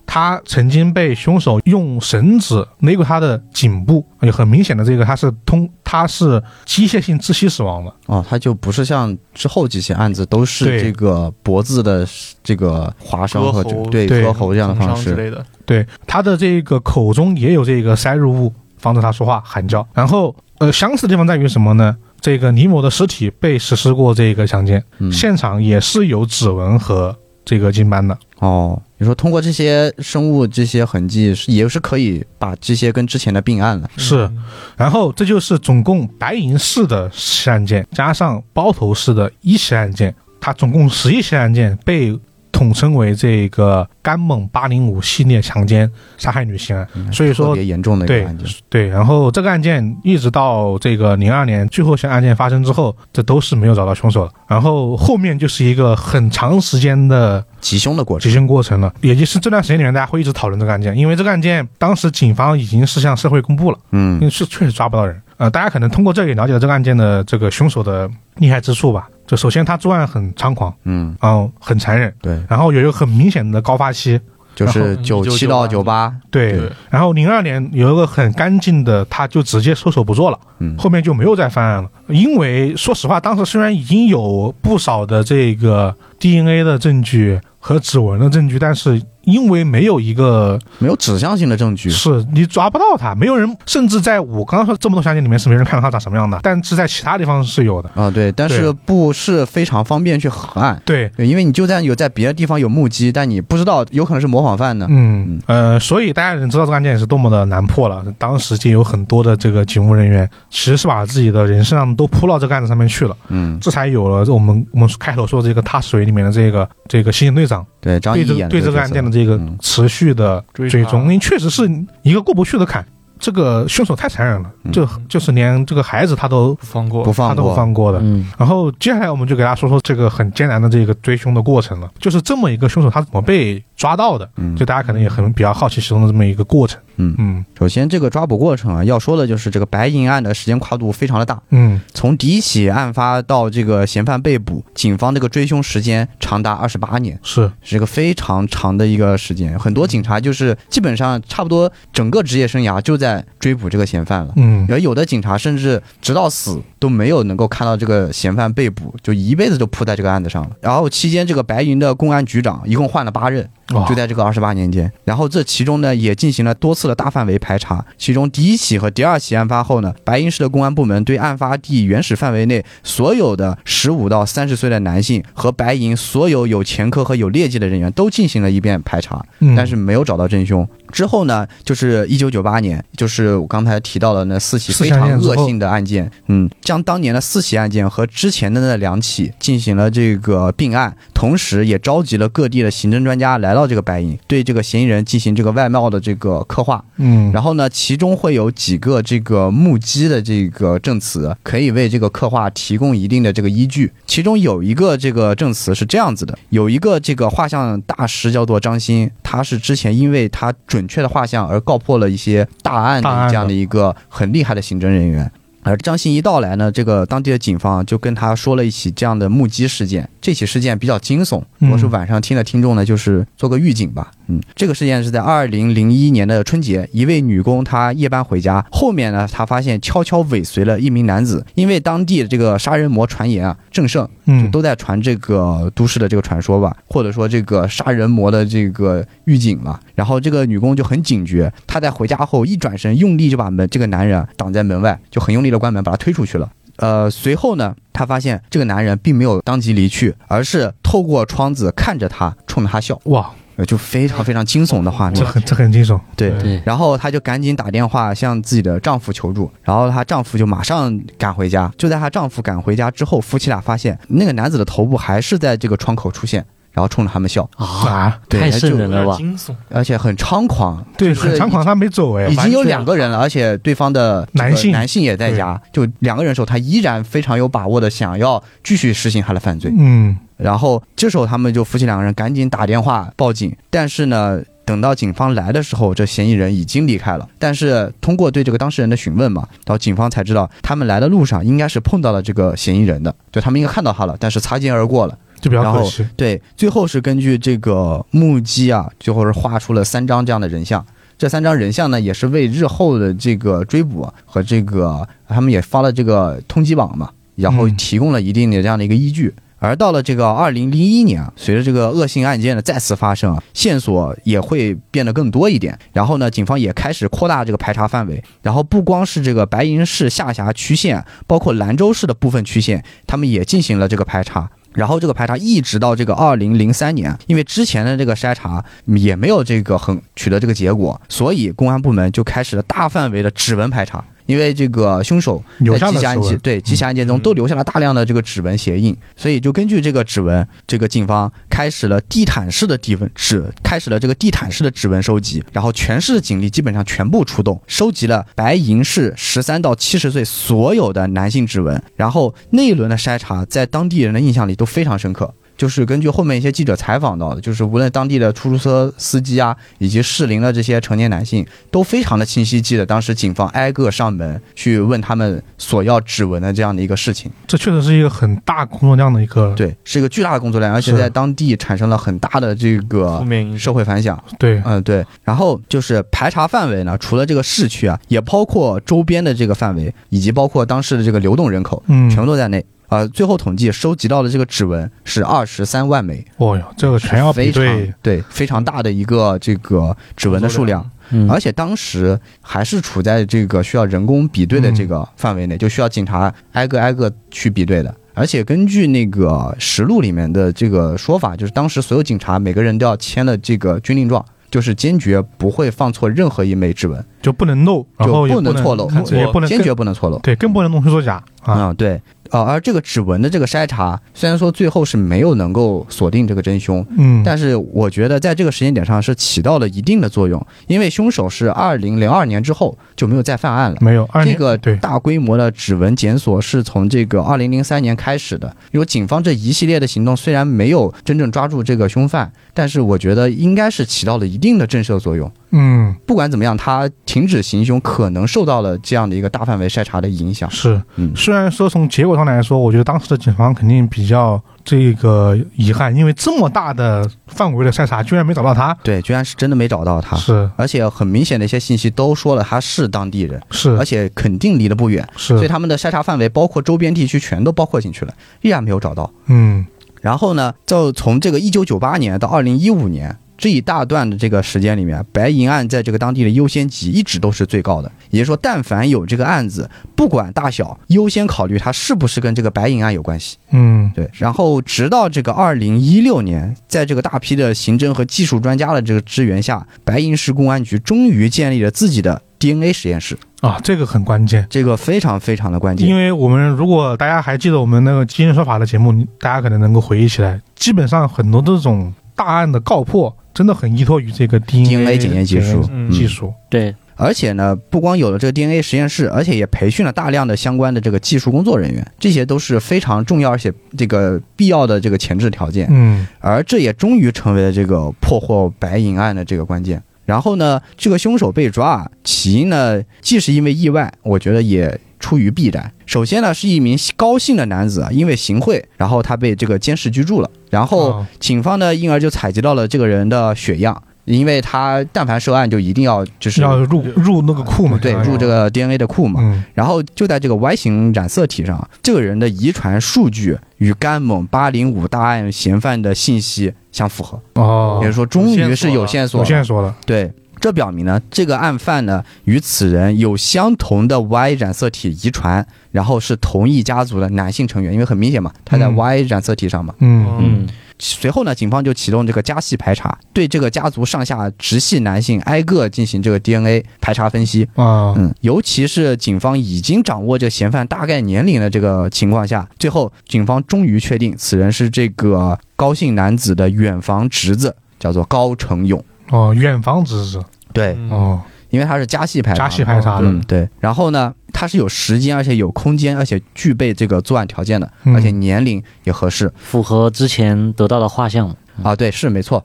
[0.06, 12.08] 他曾经被凶手用绳子勒过他的颈部，有很明显的这个他是通他是机械性窒息死亡的哦，他就不是像之后几起案子都是这个脖子的
[12.42, 15.46] 这个划伤和对割喉这样的方式之类的。
[15.66, 19.86] 对他的这个口中也有这个塞入物，防止他说话喊叫。
[19.94, 21.98] 然后呃，相似的地方在于什么呢？
[22.22, 28.18] 这个李某的尸体被实施过这个强奸，现场也是有指纹和这个精斑的。
[28.40, 33.90] 哦，你说通过这些生物这些痕迹，也是可以把这些跟之前的并案了。
[33.98, 34.30] 是，
[34.76, 42.20] 然后这就是总共白银市的十起案件，加上包头市的一起案件，它总共十一起案件被。
[42.56, 48.48] 统称为这个甘猛八零五系列强奸杀害女性案，所以说特别严重的一个案件。
[48.70, 54.32] 对，然后这个案件一直到这个零二年最后一案件发生之后，这都是没有找到凶手的。
[54.48, 58.94] 然后后面就是一个很长时间的集凶的过程，集凶过程了。
[59.02, 65.22] 也就是这段时间里面，大家会一直讨论这个案件，因为这个案件当时警方已经是向社会公布了，嗯，因为是确实抓不到人。
[65.38, 69.10] 呃，大家可能通过这里了解了这个案件的这个凶手的厉害之处吧。
[69.28, 74.20] 就首先他作案很猖狂，嗯，然后很残忍，对，然后有一个很明显的高发期，
[74.56, 76.60] 就是九七到九八，对，
[76.90, 81.90] 然后零二年有一个很干净的，他就直接收手不做了，嗯，后面就没有再犯案了。
[82.08, 89.02] 因为说实话，当时虽然已经有不少的这个 DNA 的证据和指纹的证据，但是。
[89.26, 97.90] 因为没有一个没有指向性的证据，是你抓不到他，没有人，甚至在我刚刚说这么多详情里面是没人看到他长什么样的，但是在其他地方是有的。
[97.96, 101.10] 啊，对，但是不是非常方便去核案，对。
[101.18, 117.66] 对，因为你就算有在别的地方有目击，但你不知道有可能是模仿犯呢，嗯呃，所以大家能知道这个案件是多么的难破了，当时就有很多的这个警务人员其实是把自己的人身上都扑到这个案子上面去了，嗯，这才有了我们我们开头说这个踏水里面的这个这个刑警队长。
[117.82, 121.64] 对张毅演对这个案件的这个持续的追踪，因为确实是
[122.04, 122.86] 一个过不去的坎。
[123.18, 128.04] 这个凶手太残忍了，就就是连这个孩子他都不放过，不放他都不放过的。
[128.38, 134.30] 然后接下来我们就给大家说说这个很艰难的这个追凶的过程了，就是这么一个凶手他怎么被抓到的？
[134.38, 136.80] 嗯就大家可能也很比较好奇其中的这么一个过程。
[136.98, 141.42] 嗯嗯，首先这个抓捕过程啊，要说的就是这个白银案的时间跨度非常的大。
[141.50, 149.60] 嗯，从第一起案发到这个嫌犯被捕，警方这个追凶时间长达二十八年，是是一个非常长的一个时间。
[149.60, 154.32] 很多警察就是基本上差不多整个职业生涯就在追捕这个嫌犯了。
[154.38, 160.52] 嗯，而有的警察甚至直到死都没有能够看到这个嫌犯被捕，就一辈子都扑在这个案子上了。
[160.62, 163.46] 然后期间这个白银的公安局长一共换了八任。
[163.88, 167.84] 就在这个二十八年间，然后这其中呢也进行了多次的大范围排查。
[167.98, 179.26] 其中第一起和第二起案发后呢，白银市的公安部门对案发地原始范围内所有的十五到三十岁的男性和白银所有有前科和有劣迹的人员都进行了一遍排查，
[179.56, 180.68] 但是没有找到真凶。
[180.92, 193.56] 之后呢，就是一九九八年，就是我刚才提到的那四起非常恶性的案件，嗯，将当年的四起案件和之前的那两起进行了这个并案，同时也召集了各地的刑侦专家来。
[193.56, 203.90] 到这个白银，对这个嫌疑人进行这个外貌的这个刻画，嗯，然后呢，其中会有几个这个目击的这个证词，可以为这个刻画提供一定的这个依据。
[204.06, 215.32] 其中有一个这个证词是这样子的：有一个这个画像大师叫做张鑫，他是之前因为他准确的画像而告破了一些大案的这样的一个很厉害的刑侦人员。
[215.66, 220.08] 而张鑫一到来呢，这个当地的警方就跟他说了一起这样的目击事件。
[220.22, 224.12] 这起事件比较惊悚，如果是晚上听的听众呢，就是做个预警吧。
[224.28, 231.44] 嗯，这个事件是在二零零一年的春节，一位女工她夜班回家，后面呢她发现悄悄尾随了一名男子。
[231.56, 239.80] 因为当地的这个杀人魔传言啊正盛，嗯，都在传这个都市的这个传说吧，或者说这个杀人魔的这个预警嘛。
[239.94, 246.50] 然后这个女工就很警觉，她在回家后一转身，用力就把门这个男人挡在门外，就很用力的关门，把他推出去了。
[246.78, 253.00] 呃，随后呢，她发现这个男人并没有当即离去，而是透过窗子看着她，冲着她笑。
[253.06, 253.32] 哇！
[253.66, 255.98] 就非常非常惊悚的画面，这很这很惊悚。
[256.18, 261.72] 对对，然后她就赶紧打电话向自己的丈夫求助，然后她丈夫就马上赶回家。
[261.78, 266.46] 就在她丈夫赶回家之后，夫妻俩发现那个男子的头部还是在这个窗口出现。
[266.76, 269.16] 然后冲着他们笑啊，太瘆人了吧！
[269.16, 279.72] 惊悚，而且很猖狂，对，很猖狂，他没走哎，已经有两个人了，而且对方的男性男性也在家，就两个人的时候，他依然非常有把握的想要继续实行他的犯罪。
[279.78, 284.42] 嗯，然后这时候他们就夫妻两个人赶紧打电话报警，但是呢。
[284.66, 287.30] 等到警方来的时候，这嫌疑人已经离开了。
[287.38, 296.04] 但是通过对这个当事人的询问嘛，然后警方才知道，他们来的路上应该是碰到了这个嫌疑人的，对他们应该看到他了，但是擦肩而过了，就比较可惜。
[296.16, 300.84] 对，最后是根据这个目击啊，最后是画出了三张这样的人像。
[301.18, 309.34] 这三张人像呢，也是为日后的这个追捕和这个他们也发了这个通缉榜嘛，然后提供了一定的这样的一个依据。
[309.58, 315.80] 而到了这个二零零一年啊，随着这个恶性案件的再次发生啊，线索也会变得更多一点。
[315.94, 318.22] 然后呢，警方也开始扩大这个排查范围。
[318.42, 324.50] 然后不光是这个白银市下辖区县，包括兰州市的部分区县，他们也进行了这个排查。
[324.76, 334.04] 然后这个排查一直到这个二零零三年，因为之前的这个筛查也没有这个很取得这个结果，所以公安部门就开始了大范围的指纹排查。
[334.26, 355.34] 因为这个凶手在机械案件对几起案件中都留下了大量的这个指纹鞋印，所以就根据这个指纹，这个警方开始了地毯式的地纹指，开始了这个地毯式的指纹收集，然后全市的警力基本上全部出动，收集了白银市十三到七十岁所有的男性指纹，然后那一轮的筛查在当地人的印象里都非常深刻。
[355.58, 367.32] 就是根据后面一些记者采访到的，就是无论当地的出租车司机啊，以及适龄的这些成年男性，都非常的清晰记得当时警方挨个上门去问他们索要指纹的这样的一个事情。
[367.48, 373.26] 这确实是一个很大工作量的一个，对，是一个巨大的工作量，而且在当地产生了很大的这个
[373.58, 374.22] 社会反响。
[374.38, 375.06] 对，嗯，对。
[375.24, 382.64] 然后就是排查范围呢，除了这个市区啊，也包括周边的这个范围，以及包括当时的这个流动人口，嗯，全部都在内。
[382.96, 386.26] 呃，最后统计收集到的这个指纹是二十三万枚。
[386.38, 390.90] 哦哟，这个全要比对，对，非常大的一个这个指纹的数量。
[391.10, 397.94] 嗯，而且当时还是处在这个需要人工比对的这个范围内，就需要警察挨个挨个去比对的。
[398.14, 412.02] 而且根据那个实录里面的这个说法，就是当时所有警察每个人都要签了这个军令状，就是坚决不会放错任何一枚指纹，就不能漏，就不能错漏，也不能坚决不能错漏，对，更不能弄虚作假啊，对。
[412.30, 428.56] 啊，而这个指纹的这个筛查，虽然说最后是没有能够锁定这个真凶，嗯，但是我觉得在这个时间点上是起到了一定的作用，因为凶手是二零零二年之后就没有再犯案了，没有，这个大规模的指纹检索是从这个二零零三年开始的。
[428.72, 435.32] 有警方这一系列的行动虽然没有真正抓住这个凶犯，但是我觉得应该是起到了一定的震慑作用。
[435.58, 440.52] 嗯，不管怎么样，他停止行凶可能受到了这样的一个大范围筛查的影响。
[440.52, 448.76] 是，嗯，虽然说从结果上来说，我觉得当时的警方肯定比较这个遗憾，因为这么大的范围的筛查居然没找到他。
[448.84, 450.18] 对，居然是真的没找到他。
[450.18, 453.42] 是，而且很明显的一些信息都说了他是当地人。
[453.52, 455.08] 是，而且肯定离得不远。
[455.16, 459.10] 是，所以他们的筛查范围包括周边地区全都包括进去了，依然没有找到。
[459.28, 459.66] 嗯，
[460.02, 463.18] 然后呢，就从这个一九九八年到二零一五年。
[463.38, 467.92] 这一大段的这个时间里面，白银案在这个当地的优先级一直都是最高的。
[468.10, 473.38] 也就是说，但凡有这个案子，不管大小，优先考虑它是不是跟这个白银案有关系。
[473.52, 474.10] 嗯，对。
[474.14, 485.88] 然后直到这个二零一六年，在这个大批的刑侦和技术专家的这个支援下，白银市公安局终于建立了自己的 DNA 实验室啊，这个很关键，这个非常非常的关键。
[485.88, 493.16] 因为我们如果大家还记得我们那个今日说法的节目，大家可能能够回忆起来，基本上很多这种大案的告破。
[493.34, 505.68] 真的很依托于这个 DNA 检验技术，技术对，而且呢，不光有了这个 DNA 实验室，而且也培训了大量的相关的这个技术工作人员，这些都是非常重要而且这个必要的这个前置条件。
[505.70, 509.84] 嗯，而这也终于成为了这个破获白银案的这个关键。
[510.06, 514.80] 然后呢，这个凶手被抓，起因呢，既是因为意外，我觉得也。
[515.06, 540.12] 出于必然，首先呢是一名高姓的男子啊，因为行贿，然后他被这个监视居住了，然后警方呢因而就采集到了这个人的血样，因为他但凡涉案就一定要就是要入入那个库嘛，对，入这个 DNA 的库嘛，然后就在这个 Y 型染色体上，这个人的遗传数据与甘某八零五大案嫌犯的信息相符合，哦，也就是说终于是有线索，有线索了，对。
[540.46, 549.74] 这表明呢，这个案犯呢与此人有相同的 Y 染色体遗传，然后是同一家族的男性成员，因为很明显嘛，他在 Y 染色体上嘛。
[549.80, 550.48] 嗯嗯。
[550.78, 568.84] 随后呢，警方就启动这个家系排查，对这个家族上下直系男性挨个进行这个 DNA 排查分析啊，嗯，尤其是警方已经掌握这个嫌犯大概年龄的这个情况下，最后警方终于确定此人是这个高姓男子的远房侄子，叫做高成勇。
[569.12, 570.20] 哦，远房侄子，
[570.56, 571.22] 对，哦。
[571.52, 573.48] 因为他是加戏排查，家系排查的，对。
[573.62, 581.34] 然后呢，他是有时间，而且有空间，而且具备这个作案条件的，而且年龄也合适，符合之前得到的画像
[581.64, 582.44] 啊，对，是没错。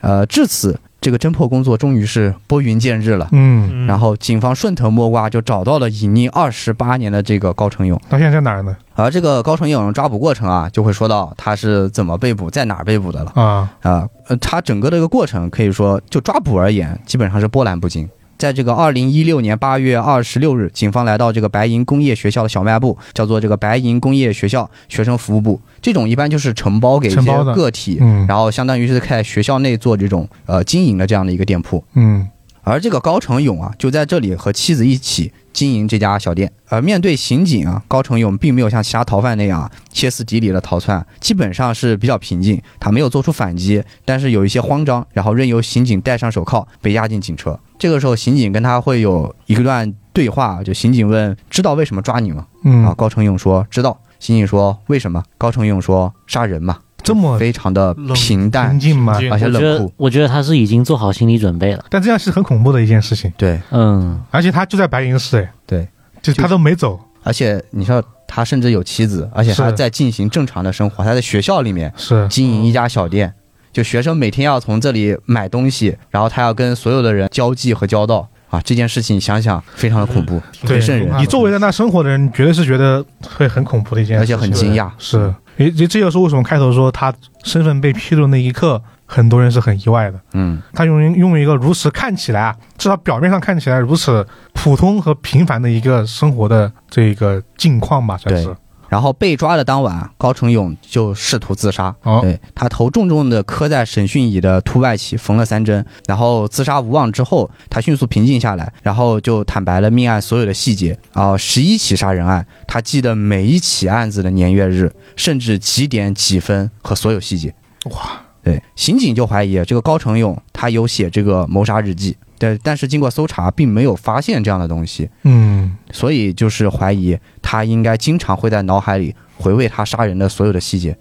[0.00, 3.28] 呃，至此，这个侦破工作终于是拨云见日了。
[3.32, 3.86] 嗯。
[3.86, 8.00] 然后警方顺藤摸瓜，就找到了隐匿二十八年的这个高成勇。
[8.08, 8.76] 他现在在哪儿呢？
[8.94, 13.32] 而这个高成勇抓捕过程啊，就会说到他是怎么被捕，在哪儿被捕的了。
[13.34, 18.08] 啊啊，呃，他整个的一个过程可以说，就抓捕而言，基本上是波澜不惊。
[18.38, 25.60] 在这个二零一六年八月二十六日，警方来到这个白银工业学校的小卖部，叫做这个白银工业学校学生服务部。
[25.80, 31.84] 这种一般就是承包给一些个体，然后相当于是在学校内做这种呃经营的这样的一个店铺。
[31.94, 32.26] 嗯。
[32.62, 36.50] 而这个高成勇啊，就在这里和妻子一起经营这家小店。
[36.68, 42.60] 而面对刑警啊，高成勇并没有像其他逃犯那样歇斯底里的逃窜，基本上是比较平静。
[42.78, 47.58] 他没有做出反击，但是有一些慌张，然后任由刑警戴上手铐，被押进警车。
[47.78, 59.18] 这个时候，刑警跟他会有一段对话，就刑警问：“知道为什么抓你吗？”嗯啊，高成勇说：“知道。”刑警说：“为什么？”高成勇说：“杀人嘛。”这么非常的平淡、平静吗？
[59.30, 59.92] 而且冷酷。
[59.96, 61.84] 我觉得他是已经做好心理准备了。
[61.88, 63.32] 但这样是很恐怖的一件事情。
[63.36, 65.88] 对，嗯，而且他就在白银市，哎，对，
[66.22, 66.98] 就他都没走。
[67.24, 71.04] 而且你说他甚至有妻子，而且他在进行正常的生活。
[71.04, 73.32] 他在学校里面是经营一家小店，
[73.72, 78.60] 就学生每天要从这里买东西，然后他要跟所有的人交际和交道啊。
[78.64, 81.18] 这件事情想想非常的恐怖，对，瘆人。
[81.18, 83.04] 你作为在那生活的人，绝对是觉得
[83.36, 85.34] 会很恐怖的一件，事，而且很惊讶，是。
[85.56, 90.18] 诶，这这就是为什么开头说他身份被披露那一刻，很多人是很意外的。
[90.32, 98.56] 嗯，他用用一个如此看起来啊，至少表面上看起来如此普通和平凡的一个生活的这个境况吧，算是。
[98.92, 101.96] 然后被抓的当晚，高成勇就试图自杀。
[102.02, 105.82] 哦，对他头重重的磕在审讯椅的凸外起，缝了三针。
[106.06, 110.98] 然后自杀无望之后，他迅速平静下来，然后就坦白了命案所有的细节。
[111.14, 117.54] 啊，十一起杀人案，他记得每一起案子的年月日，甚至几点几分和所有细节。
[117.92, 122.14] 哇，对，刑警就怀疑这个高成勇他有写这个谋杀日记。
[122.42, 125.08] 对，但是经过搜查，并没有发现这样的东西。
[125.22, 130.98] 嗯，所以就是怀疑他应该经常会在脑海里回味他杀人的所有的细节。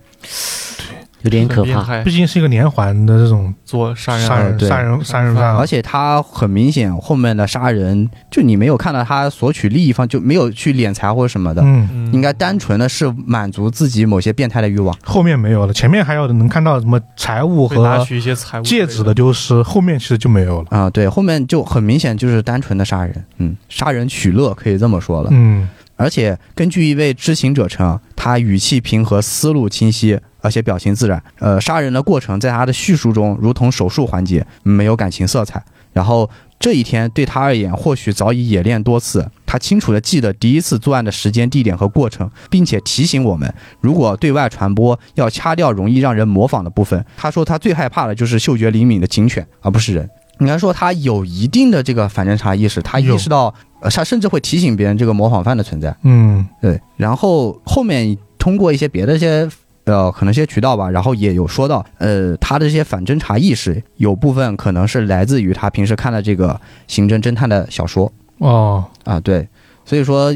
[1.23, 14.95] 有点可怕，毕竟是一个连环的这种做杀人、杀人、杀人、杀人犯，而且他很明显后面的杀人，就你没有看到他索取利益方就没有去敛财或者什么的，嗯，应该单纯的是满足自己某些变态的欲望。
[15.03, 20.67] 后面没有了，前面还有能看到什么财物和拿取一些财物、戒指的丢失，后面其实就没有了。
[20.69, 20.89] 啊。
[20.89, 25.69] 对，后面就很明显就是单纯的杀人，嗯，杀人取乐可以这么说了，嗯。
[26.01, 31.21] 而且根据一位知情者称，他语气平和，思路清晰，而且表情自然。
[31.37, 35.63] 呃，杀人的过程在他的叙述中如同手术环节，没有感情色彩。
[35.93, 36.27] 然后
[36.59, 47.05] 这一天对他而言，或许早已演练多次，他清楚地记得第一次作案的时间、地点和过程，并且提醒我们，如果对外传播，要掐掉容易让人模仿的部分。
[47.15, 50.09] 他说他最害怕的就是嗅觉灵敏的警犬，而不是人。
[50.41, 53.53] 应该说他有一定的这个反侦查意识，他意识到。
[53.83, 55.91] 呃，他甚至会提醒别人这个模仿犯的存在。
[56.03, 56.79] 嗯，对。
[56.97, 59.49] 然后后面通过一些别的一些
[59.85, 68.13] 呃，可能些渠道吧，然后也有说到，呃，他的这些反侦查意识有部分可能是来自于他平时看的这个刑侦侦探的小说。
[68.37, 69.47] 哦，啊，对。
[69.83, 70.31] 所以说，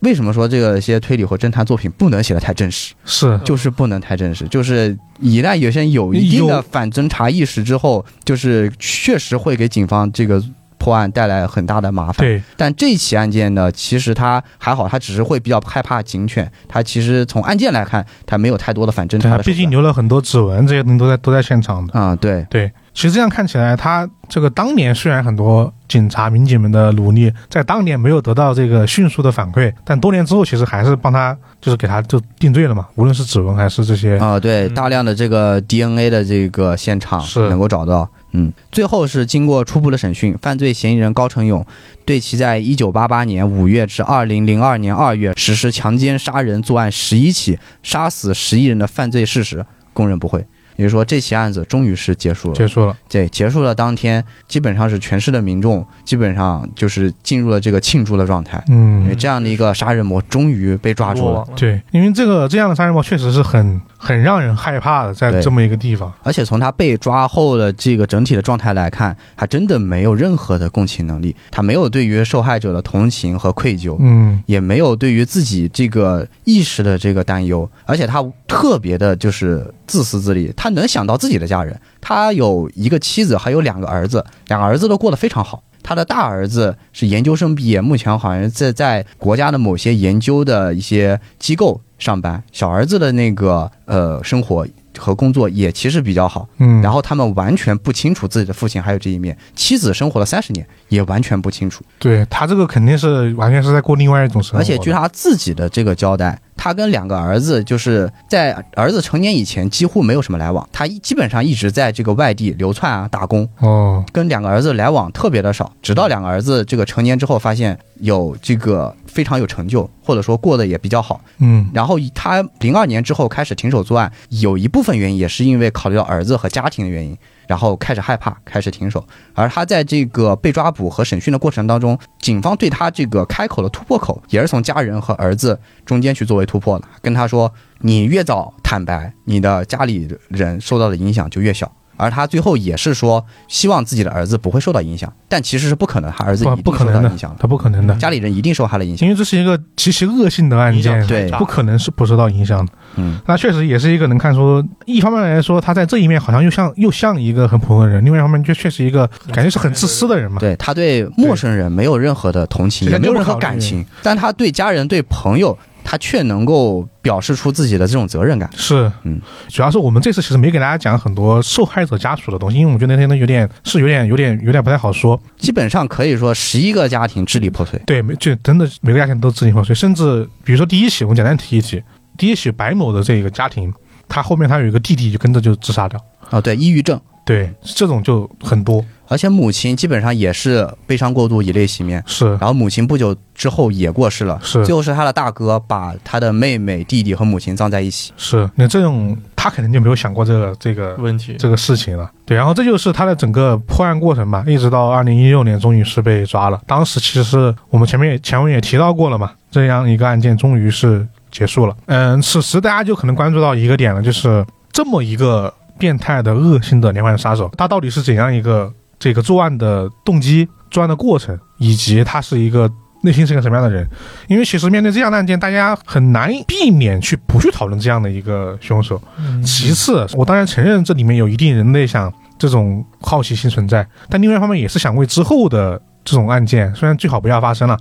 [0.00, 2.94] 为什么说这个一些推理或侦探作品不能写的太真实？
[3.04, 4.46] 是，就是不能太真实。
[4.48, 10.42] 就是一旦有些人有一定的反侦查意识之后，就是确实会给警方这个。
[10.82, 12.26] 破案带来很大的麻烦。
[12.26, 16.50] 对，但这起案件呢，其实他还好，他只是会比较害怕警犬。
[16.66, 19.36] 他其实从案件来看，他没有太多的反侦查。
[19.36, 21.92] 毕竟留了很多指纹，这些东西都在都在现场的。
[22.00, 22.72] 啊，对对。
[23.00, 32.86] 其实这样看起来，他这个当年虽然很多警察民警们的努力，在当年没有得到这个迅速的反馈，但多年之后，其实还是帮他就是给他就定罪了嘛。
[32.96, 38.06] 无论是指纹还是这些啊，对，大量的这个 DNA 的这个现场是能够找到。
[38.32, 41.64] 嗯，最后是经过初步的审讯，犯罪嫌疑人高成勇
[42.04, 50.44] 对其在一九八八年五月至二零零二年二月实施强奸、杀人作案十一起，杀死十一人的犯罪事实供认不讳。
[50.80, 52.54] 也就是说，这起案子终于是结束了。
[52.54, 52.96] 结束了。
[53.06, 58.62] 对，结束了当天，基本上是全市的民众基本上就是进入了这个庆祝的状态。
[58.68, 61.46] 嗯，因为这样的一个杀人魔终于被抓住了。
[61.54, 66.10] 对，因为这个这样的杀人魔确实是很很让人害怕的，在这么一个地方。
[66.22, 85.62] 而且从他被抓后的这个整体的状态来看，他真的没有任何的共情能力，他没有对于受害者的同情和愧疚，嗯，也没有对于自己这个意识的这个担忧，而且他特别的就是自私自利，他能想到自己的家人，他有一个妻子，还有两个儿子，两个儿子都过得非常好。
[85.82, 92.42] 他的大儿子是研究生毕业，目前好像在在国家的某些研究的一些机构上班。
[92.52, 94.66] 小儿子的那个呃生活。
[94.98, 101.82] 和工作也其实比较好，嗯，然后他们完全不清楚自己的父亲还有这一面，妻子生活了三十年也完全不清楚。
[102.00, 124.80] 对他这个肯定是完全是在过另外一种生活，而且据他自己的这个交代，他跟两个儿子就是在儿子成年以前几乎没有什么来往，他基本上一直在这个外地流窜啊打工，哦，跟两个儿子来往特别的少，直到两个儿子这个成年之后，发现有这个非常有成就，或者说过得也比较好，嗯，然后他零二年之后开始停手作案，有一部。
[124.80, 127.14] 部分原因也是因为考虑到儿子和家庭的原因，
[127.50, 129.04] 然后开始害怕，开始停手。
[129.34, 152.72] 而他在这个被抓捕和审讯的过程当中，警方对他这个开口的突破口，也是从家人和儿子中间去作为突破的，跟他说：“你越早坦白，你的家里人受到的影响就越小。”而他最后也是说，希望自己的儿子不会受到影响，但其实是不可能，他儿子一定受到影响他不可能的，家里人一定受他的影响，因为这是一个极其恶性的案件，对，不可能是不受到影响的。
[152.96, 160.38] 嗯，那确实也是一个能看出，一方面来说，他在这一面好像又像又像一个很普通的人，另外一方面就确实一个感觉是很自私的人嘛。
[160.38, 165.56] 对他对陌生人没有任何的同情，也没有任何感情，但他对家人、对朋友。
[165.82, 169.18] 他却能够表示出自己的这种责任感，是，嗯，
[169.48, 175.20] 主要是我们这次其实没给大家讲很多受害者家属的东西，因为我们觉得那天呢有点是有点有点有点不太好说。
[175.38, 181.82] 基本上可以说十一个家庭支离破碎，对，没就真的每个家庭都支离破碎，甚至比如说第一起，我们简单提一提，
[182.20, 183.72] 第一起白某的这个家庭，
[184.06, 185.98] 他后面他有一个弟弟就跟着就自杀掉，
[186.28, 188.84] 啊，对，抑郁症，对，这种就很多。
[189.08, 192.00] 而且母亲基本上也是悲伤过度，以泪洗面。
[192.06, 194.38] 是，然后母亲不久之后也过世了。
[194.40, 198.12] 是，最后是他的大哥把他的妹妹、弟弟和母亲葬在一起。
[198.16, 202.08] 是，那这种他肯定就没有想过这个这个问题、这个事情了。
[202.26, 206.60] 对，然后这就是他的整个破案过程嘛，一直到二零一六年终于是被抓了。
[206.66, 211.76] 当时其实是我们前面也前文也提到过了嘛，这样一个案件终于是结束了。
[211.86, 218.72] 嗯，此时大家就可能关注到一个点了，就是这么一个变态的、恶性的连环杀手，他到底是怎样一个？
[219.02, 222.70] 这个作案的动机、作案的过程，以及他是一个
[223.02, 223.88] 内心是个什么样的人？
[224.28, 229.00] 因为其实面对这样的案件，大家很难避免去不去讨论这样的一个凶手。
[229.42, 237.78] 其次，我当然承认这里面有一定人类想这种好奇心存在，但另外一方面也是想为之后的这种案件，虽然最好不要发生了，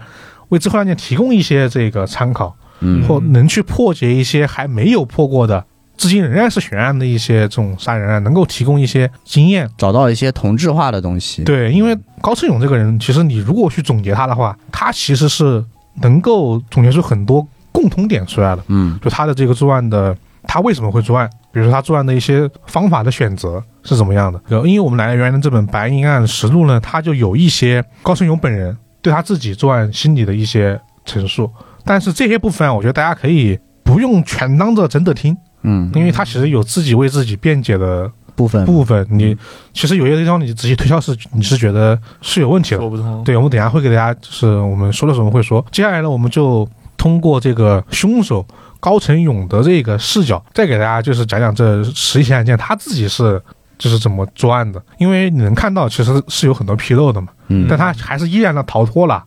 [0.47, 5.63] 为之后案件提供一些这个参考，嗯，或能去破解一些还没有破过的。
[5.97, 11.43] 至今仍然是悬案的一些这种杀人案，能够提供一些经验，找到一些同质化的东西。
[11.43, 15.61] 对，因为高胜勇这个人，其实你如果去总结他的话，他其实是
[16.01, 18.63] 能够总结出很多共同点出来的。
[18.67, 21.29] 嗯，就他的这个作案的，他为什么会作案？
[21.51, 24.39] 比如说他作案的一些方法的选择是怎么样的？
[24.65, 31.51] 因为我们来源的这本《白银案实录》呢，他就有一些高胜勇本人对他自己作案心理的一些陈述，
[31.83, 35.35] 但是这些部分，我觉得大家可以不用全当着真的听。
[35.63, 39.35] 嗯，因为他其实有自己为自己辩解的部分部分，你
[39.73, 43.21] 其实有些地方你仔细推敲是你是觉得是有问题的，说不通。
[43.25, 46.65] 对，我们等下会给大家就是我们说的时候会说，接下来呢，我们就
[46.95, 48.45] 通过这个凶手
[48.79, 53.41] 高成勇的这个视角，再给大家就是讲讲这十一起案件他自己是
[53.77, 59.23] 就是怎么作案的，因为你能看到其实是有很多纰漏的嘛，嗯，但他还是依然的逃脱了。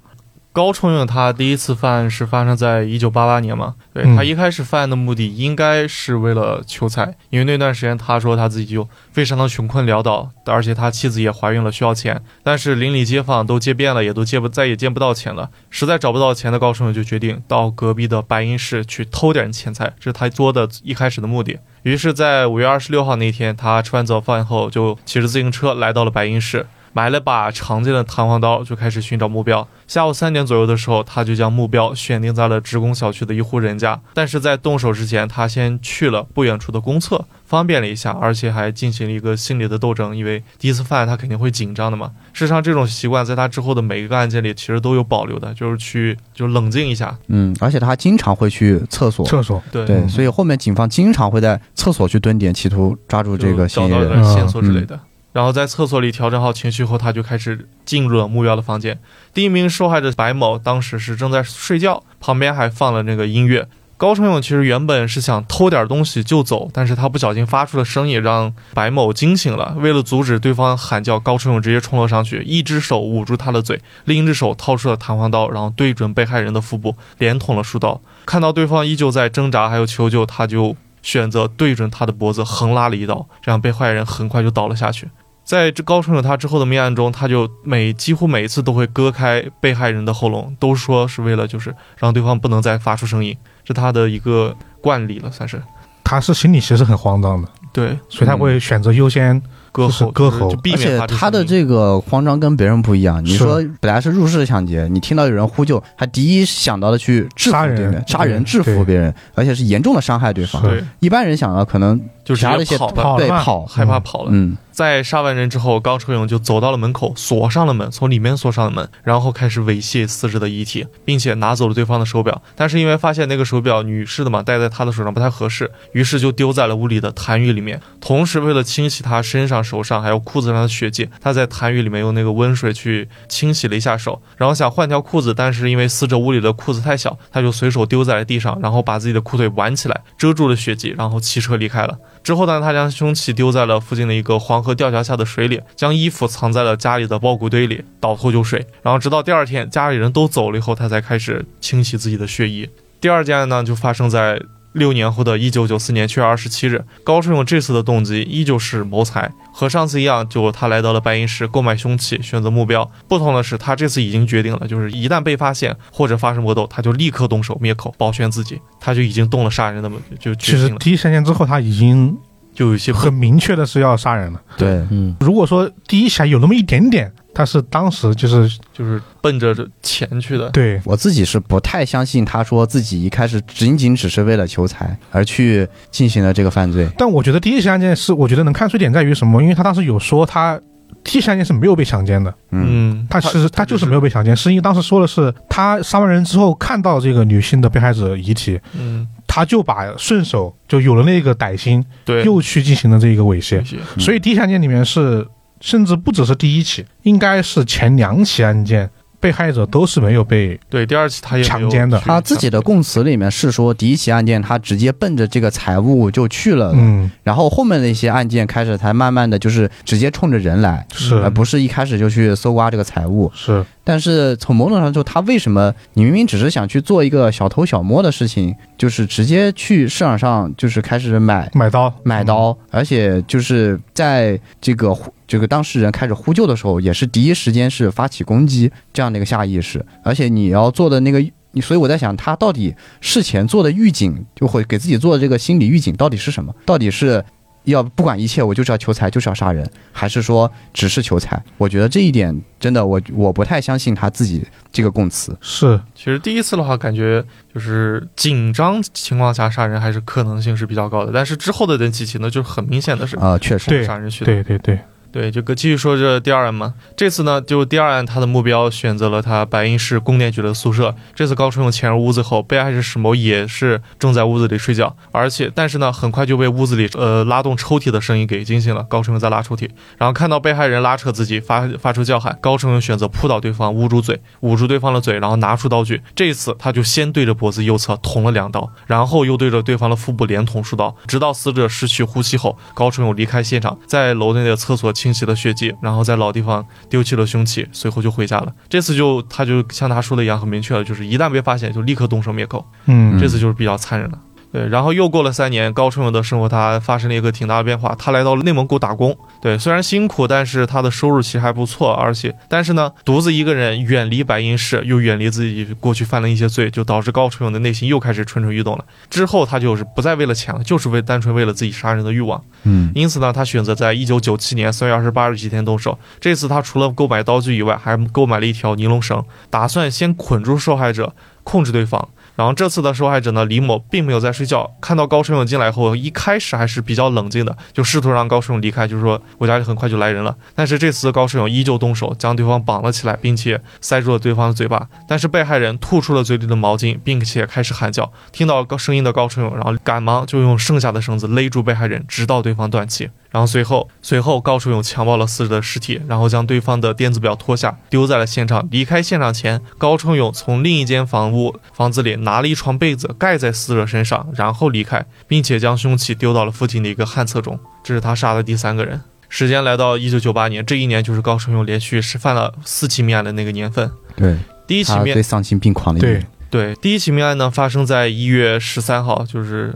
[0.52, 3.74] 高崇勇他第一次犯案是发生在一九八八年嘛？
[3.94, 12.22] 对他一开始犯案的目的应该是为了求财，因为那段时间他说他自己就非常的穷困潦倒，而且他妻子也怀孕了，需要钱。
[12.42, 21.58] 但是邻里街坊都借遍了，也都借不再也借不到钱了，实在找不到钱的高崇勇就决定到隔壁的白银市去偷点钱财，这是他做的一开始的目的。
[21.84, 26.66] 于是，在五月二十六号那天，他吃完早饭后就骑着自行车来到了白银市。
[26.92, 29.66] 买了把常见的弹簧刀，就开始寻找目标。
[29.86, 34.00] 下午三点左右的时候，他就将目标选定在了职工小区的一户人家。
[34.14, 42.10] 但是在动手之前，他先去了不远处的公厕，方便了一下，而且还进行了一个心理的斗争，因为第一次犯案，他肯定会紧张的嘛。
[42.32, 47.16] 事实上，这种习惯在他之后的每一个案件里，其实都有保留的，就是去就冷静一下。
[47.28, 54.98] 嗯，而且他经常会去厕所，厕所，对对，所以后面警方经常会在厕所去蹲点，企图抓住这个嫌疑人、线索之类的。
[55.32, 58.98] 然后在厕所里调整好情绪后，他就开始进入了目标的房间。
[59.32, 63.66] 第一名受害者白某当时是正在睡觉，旁边还放了那个音乐。
[63.96, 69.76] 高成勇其实原本是想偷点东西就走，但是他不小心发出了声音，让白某惊醒了。
[69.78, 78.00] 为了阻止对方喊叫，高成勇直接冲了上去，一只手捂住他的嘴，另一只手掏出了弹簧刀，然后对准被害人的腹部连捅了数刀。
[78.26, 85.08] 看到对方依旧在挣扎还有求救，他就选择对准他的脖子横拉了一刀，这样被害人很快就倒了下去。
[85.44, 93.36] 在这高成勇他之后的命案中，他就每几乎每一次都会割开被害人的喉咙，都说是为了就是让对方不能再发出声音。
[93.64, 95.62] 是他的一个惯例了，算是。
[96.04, 99.40] 他是心里其实很慌张的，对，所以他会选择优先
[99.70, 103.24] 割喉，割喉，而且他的这个慌张跟别人不一样。
[103.24, 110.60] 你说本来是入室抢劫，你听到有人呼救，他第一想到的去制服别人，杀人制服别人，而且是严重的伤害对方。
[110.60, 112.44] 对，一般人想到可能就是
[112.76, 114.30] 跑，对，跑，害怕跑了。
[114.32, 114.56] 嗯。
[114.82, 122.42] 在杀完人之后，高成勇就走到了门口，锁上了门，从里面锁上了门，然后开始猥亵死者的遗体，并且拿走了对方的手表。
[122.56, 127.80] 但是因为发现那个手表女士的嘛，戴在他的手上不太合适，于是就丢在了屋里的痰盂里面。
[128.00, 141.96] 同时，为了清洗他身上、手上还有裤子上的血迹，他在痰盂里面用那个温水去清洗了一下手，然后想换条裤子，但是因为死者屋里的裤子太小，他就随手丢在了地上，然后把自己的裤腿挽起来遮住了血迹，然后骑车离开了。
[142.24, 148.64] 之后呢，他将凶器丢在了附近的一个黄河吊桥下的水里，将衣服藏在了家里的包谷堆里，倒头就睡。
[148.82, 152.68] 然后直到第二天家里人都走了以后，他才开始清洗自己的血衣。
[153.00, 154.40] 第二件案呢，就发生在。
[154.74, 162.90] 六年后的一九九四年七月二十七日，高顺勇这次的动机依旧是谋财，和上次一样，就他来到了白银市购买凶器，选择目标。
[163.06, 168.58] 不同的是，他这次已经决定了，就是一旦被发现或者发生搏斗，他就立刻动手灭口，保全自己。
[168.80, 172.16] 他就已经动了杀人的就其实第一时间之后，他已经
[172.54, 174.40] 就有些很明确的是要杀人了。
[174.56, 177.12] 对，嗯，如果说第一下有那么一点点。
[177.34, 186.86] 他是当时就是就是奔着钱去的，对我自己是不太相信他说自己一开始仅仅只是为了求财而去进行了这个犯罪。
[186.98, 189.40] 但我觉得第一起案件是，我觉得能看出点在于什么？
[189.40, 190.60] 因为他当时有说他
[191.04, 203.64] 第一起案件是没有被强奸的，嗯，他其实他就是没有被强奸，是因为当时说的是他杀完人之后看到这个女性的被害者遗体，嗯，他就把顺手就有了那个歹心，对，又去进行了这个猥亵，
[203.98, 205.26] 所以第一起案件里面是。
[205.64, 208.90] 甚至不只是第一起，应该是前两起案件，
[209.22, 211.96] 被害者都是没有被对第二起他也强奸的。
[212.00, 223.64] 他自己的供词里面是说，第一起案件他直接奔着这个财物就去了，嗯，然后后面的一些案件开始才慢慢的就是直接冲着人来，是，而不是一开始就去搜刮这个财物，是。
[223.84, 241.20] 但是从某种上说，他为什么你明明只是想去做一个小偷小摸的事情，就是直接去市场上就是开始买买刀买刀，而且就是在这个这个当事人开始呼救的时候，也是第一时间是发起攻击这样的一个下意识，而且你要做的那个，
[241.50, 246.54] 你所以我在想，他到底事前做的预警，就会给自己做的这个心理预警到底是什么？
[246.64, 247.24] 到底是？
[247.64, 251.42] 要不管一切，我就是要求财，就是要杀人，还是说只是求财？
[251.58, 255.36] 我觉得这一点真的，我我不太相信他自己这个供词。
[255.40, 264.26] 是，其实第一次的话，感觉就是紧张情况下杀人还是可能性是比较高的，但是之后的那几起呢，就是很明显的是啊，确实杀人去的。
[264.26, 264.74] 对对对。
[264.74, 264.80] 对，
[265.12, 266.72] 对就继续说这第二案嘛。
[266.96, 270.94] 这次呢，就第二案，他的目标选择了他白银市供电局的宿舍。
[271.14, 278.82] 这次高春勇潜入屋子后，被害人史某也是正在屋子里睡觉，而且但是呢，很快就被屋子里呃拉动抽屉的声音给惊醒了。
[278.84, 282.38] 高春勇在拉抽屉，然后看到被害人拉扯自己，发发出叫喊。
[282.40, 286.00] 高春勇选择扑倒对方，捂住嘴，捂住对方的嘴，然后拿出刀具。
[286.16, 295.74] 这一次他就先对着脖子右侧捅了两刀，然后又对着对方的腹部连捅数刀，直到死者失去呼吸后，高春勇离开现场，在楼内的厕所清洗了血迹。
[295.82, 298.52] 然后在老地方丢弃了凶器，随后就回家了。
[298.68, 302.64] 这次就他就像他说的一样，很明确了，就是一旦被发现，就立刻动手灭口。
[302.86, 304.18] 嗯，这次就是比较残忍了。
[304.52, 307.96] 对，然后又过了三年，高春勇的生活他发生了一个挺大的变化。
[307.98, 311.90] 他来到了内蒙古打工，对，虽然辛苦，但是他的收入其实还不错。
[311.90, 318.84] 而且，但是呢，独自一个人远离白银市，又远离自己过去犯了一些罪，就导致高春勇的内心又开始蠢蠢欲动了。
[319.08, 322.42] 之后，他就是不再为了钱了，就是为单纯为了自己杀人的欲望。
[322.64, 325.98] 嗯，因此呢，他选择在一九九七年三月二十八日这天动手。
[326.20, 332.06] 这次他除了购买刀具以外，还购买了一条尼龙绳，打算先捆住受害者，控制对方。
[332.34, 334.74] 然后这次的受害者呢，李某并没有在睡觉。
[334.80, 340.34] 看到高春勇进来后，一开始还是比较冷静的，就试图让高春勇离开，就是说我家里很快就来人了。
[340.54, 344.88] 但是这次高春勇依旧动手，将对方绑了起来，并且塞住了对方的嘴巴。
[345.06, 348.10] 但是被害人吐出了嘴里的毛巾，并且开始喊叫。
[348.32, 353.10] 听到高声音的高春勇，然后赶忙就用剩下的绳子勒住被害人，直到对方断气。
[353.32, 358.68] 然后随后，随后高春勇强暴了死者的尸体，然后将对方的电子表脱下，丢在了现场。
[358.70, 367.58] 离开现场前，高春勇从另一间房屋房子里拿了一床被子盖在死者身上，然后离开，并且将凶器丢到了附近的一个旱厕中。
[367.82, 369.00] 这是他杀的第三个人。
[369.30, 373.90] 时间来到一九九八年，这一年就是高春勇连续是犯了四起命案的那个年份。
[374.14, 379.74] 对，第一起命最丧心病狂的一对对，第一起命案呢发生在一月十三号，就是。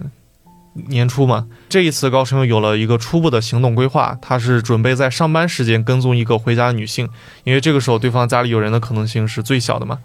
[0.88, 7.08] 年初嘛，这一次高升有了一个初步的行动规划，他是准备在上班时间跟踪一个回家的女性，
[7.44, 9.98] 因为这个时候对方家里有人的可能性是最小的嘛。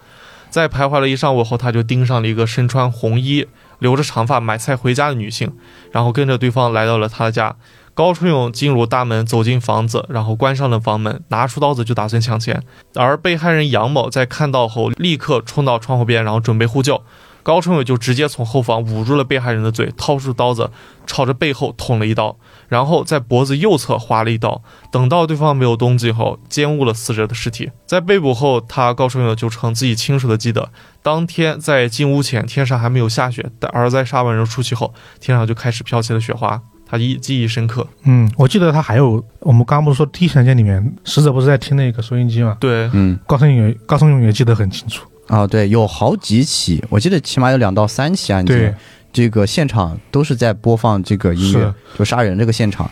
[0.49, 3.47] 在徘徊了一上午后，他就盯上了一个身穿红衣、
[3.79, 5.53] 留着长发、买菜回家的女性，
[5.91, 7.55] 然后跟着对方来到了他的家。
[7.93, 12.61] 高春勇进入大门，走进房子，然后关上了房门，拿出刀子就打算抢钱。
[12.95, 17.01] 而被害人杨某在看到后，立刻冲到窗户边，然后准备呼救。
[17.43, 20.69] 高春伟就直接从后方捂住了被害人的嘴，掏出刀子，
[21.05, 22.37] 朝着背后捅了一刀，
[22.67, 24.61] 然后在脖子右侧划了一刀。
[24.91, 27.71] 等到对方没有动静后，奸污了死者的尸体。
[27.85, 30.69] 在被捕后，他高春伟就称自己清楚的记得，
[31.01, 36.61] 当天在进屋前天上还没有下雪，而在杀完人出去后，天上就开始飘起了雪花。
[36.85, 37.87] 他记记忆深刻。
[38.03, 42.57] 嗯，我记得他还有，我们刚刚不是说第一时间里面死者不是在听那个收音机吗？
[42.59, 45.07] 对，嗯，高胜勇高胜勇也记得很清楚。
[45.31, 48.75] 啊，对，有好几起，我记得起码有两到三起案件，
[49.13, 52.91] 这个现场都是在播放这个音乐，就杀人这个现场，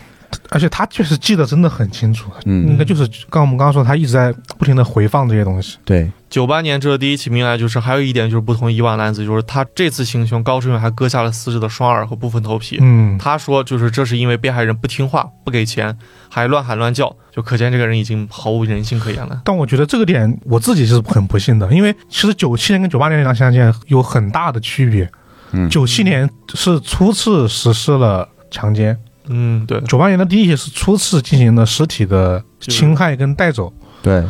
[0.50, 6.10] 而且他确实记得真的很清楚，嗯，应该就是刚我们刚刚说他一直在不停的回放这些东西，对。
[6.28, 12.78] 九八年这第一起命案，就是还有一点就是不同以往男子，就是他这次行凶，高志远还割下了死者的双耳和部分头皮。
[12.80, 15.96] 嗯，他说就是这是因为被害人不听话、不给钱，
[16.28, 19.42] 还乱喊乱叫，就可见这个人已经毫无人性可言了。
[19.44, 25.10] 但我觉得这个点我自己是很不信的，因为其实九七年跟九八年两起案件有很大的区别。
[25.50, 28.98] 嗯，九七年是初次实施了强奸，嗯，
[29.66, 29.80] 对。
[29.82, 33.72] 九八年的第一起是初次进行了尸体的侵害跟带走。
[34.02, 34.24] 对，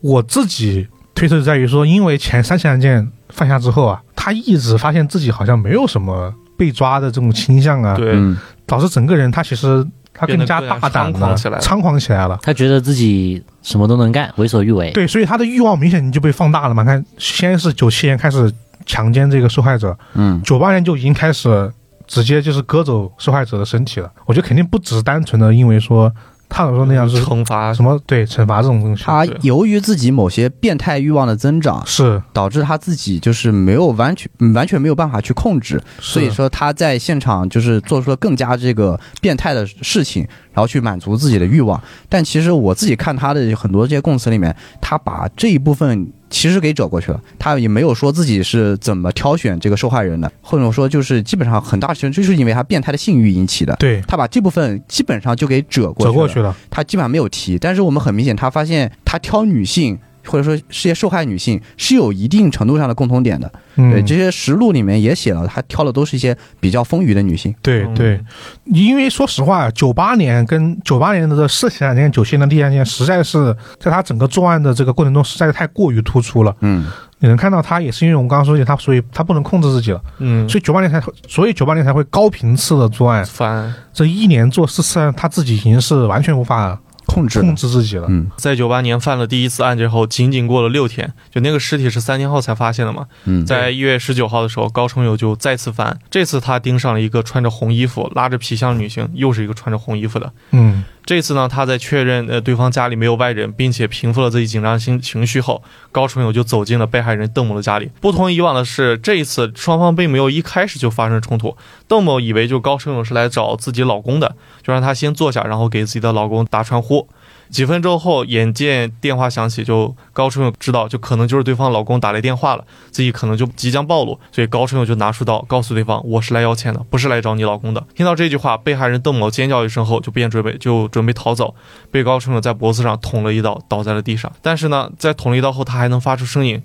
[0.00, 0.88] 我自己。
[1.12, 8.16] 推测在于说，因为前三起案件犯下之后啊，他一直发现自己好像没有什么被抓的这种倾向啊，对，
[8.64, 12.38] 导致整个人他其实他更加大胆了，猖狂起来了。
[12.40, 14.90] 他觉得自己什么都能干，为所欲为。
[14.92, 16.82] 对，所以他的欲望明显就被放大了嘛。
[16.84, 18.50] 看，先是九七年开始
[18.86, 21.70] 强奸这个受害者，嗯，九八年就已经开始
[22.10, 24.12] 直接就是割走受害者的身体了。
[24.26, 26.12] 我觉得肯定不只是单纯的因为说。
[26.52, 27.96] 他所说那样是惩罚什么？
[28.04, 29.04] 对，惩罚这种东西。
[29.04, 41.80] 他由于自己某些变态欲望的增长，是导致他自己就是没有完全完全没有办法去控制，所以说他在现场就是做出了更加这个变态的事情，然后去满足自己的欲望。
[42.08, 46.12] 但其实我自己看他的很多这些供词里面，他把这一部分。
[46.30, 53.76] 其实给遮过去了，他也没有说自己是怎么挑选这个受害人的，或者说就是基本上很大程度就是因为他变态的性欲引起的。
[53.76, 57.58] 对他把这部分基本上就给遮过遮过去了，他基本上没有提。
[57.58, 59.98] 但是我们很明显，他发现他挑女性。
[60.30, 63.50] 或者说，这些受害女性是有一定程度上的共同点的。
[63.74, 67.54] 对，这些实录里面也写了，他挑的都是一些比较丰腴的女性。
[67.62, 68.20] 对对，
[68.66, 76.54] 因为说实话，九八年跟九八年的这四起案件、九七年的第一案件，实在是在他整个作案的这个过程中，实在是太过于突出了。
[76.60, 76.86] 嗯，
[77.18, 80.00] 你能看到他也是因为我们刚刚说起，他所以他不能控制自己了。
[80.18, 83.24] 嗯，所以九八年才，所以九八年才会高频次的作案。
[83.24, 86.78] 翻这一年做四次案，他自己已经是完全无法。
[87.10, 88.06] 控制控制自己了。
[88.08, 93.06] 嗯，在九八年犯了第一次案件后，仅仅过了六天，就那个尸体是三天后才发现的嘛。
[93.24, 100.32] 嗯，在一月十九号的时候，高成友就再次犯，这次他盯上了一个穿着红衣服、拉着皮箱的女性，又是一个穿着红衣服的。
[100.52, 100.84] 嗯。
[101.10, 107.90] 这次呢，他在确认呃对方家里没有外人，并且平复了自己紧张心情绪后，高成友就走进了被害人邓某的家里。
[108.00, 111.56] 不同以往的是，这一次双方并没有一开始就发生冲突。
[111.88, 117.08] 邓某以为就高成友是来找自己老公的，就让他先坐下，然后给自己的老公打传呼。
[117.50, 131.54] 几分钟后，眼见电话响起，就高春勇知道，就可能就是对方老公打来电话了，自己可能就即将暴露，所以高春勇就拿出刀，告诉对方：“我是来要钱的，不是来找你老公的。”听到这句话，被害人邓某尖叫一声后，就便准备就准备逃走，
[131.90, 134.30] 被高春勇在脖子上捅了一刀，倒在了地上。
[134.40, 136.62] 但是呢，在捅了一刀后，他还能发出声音。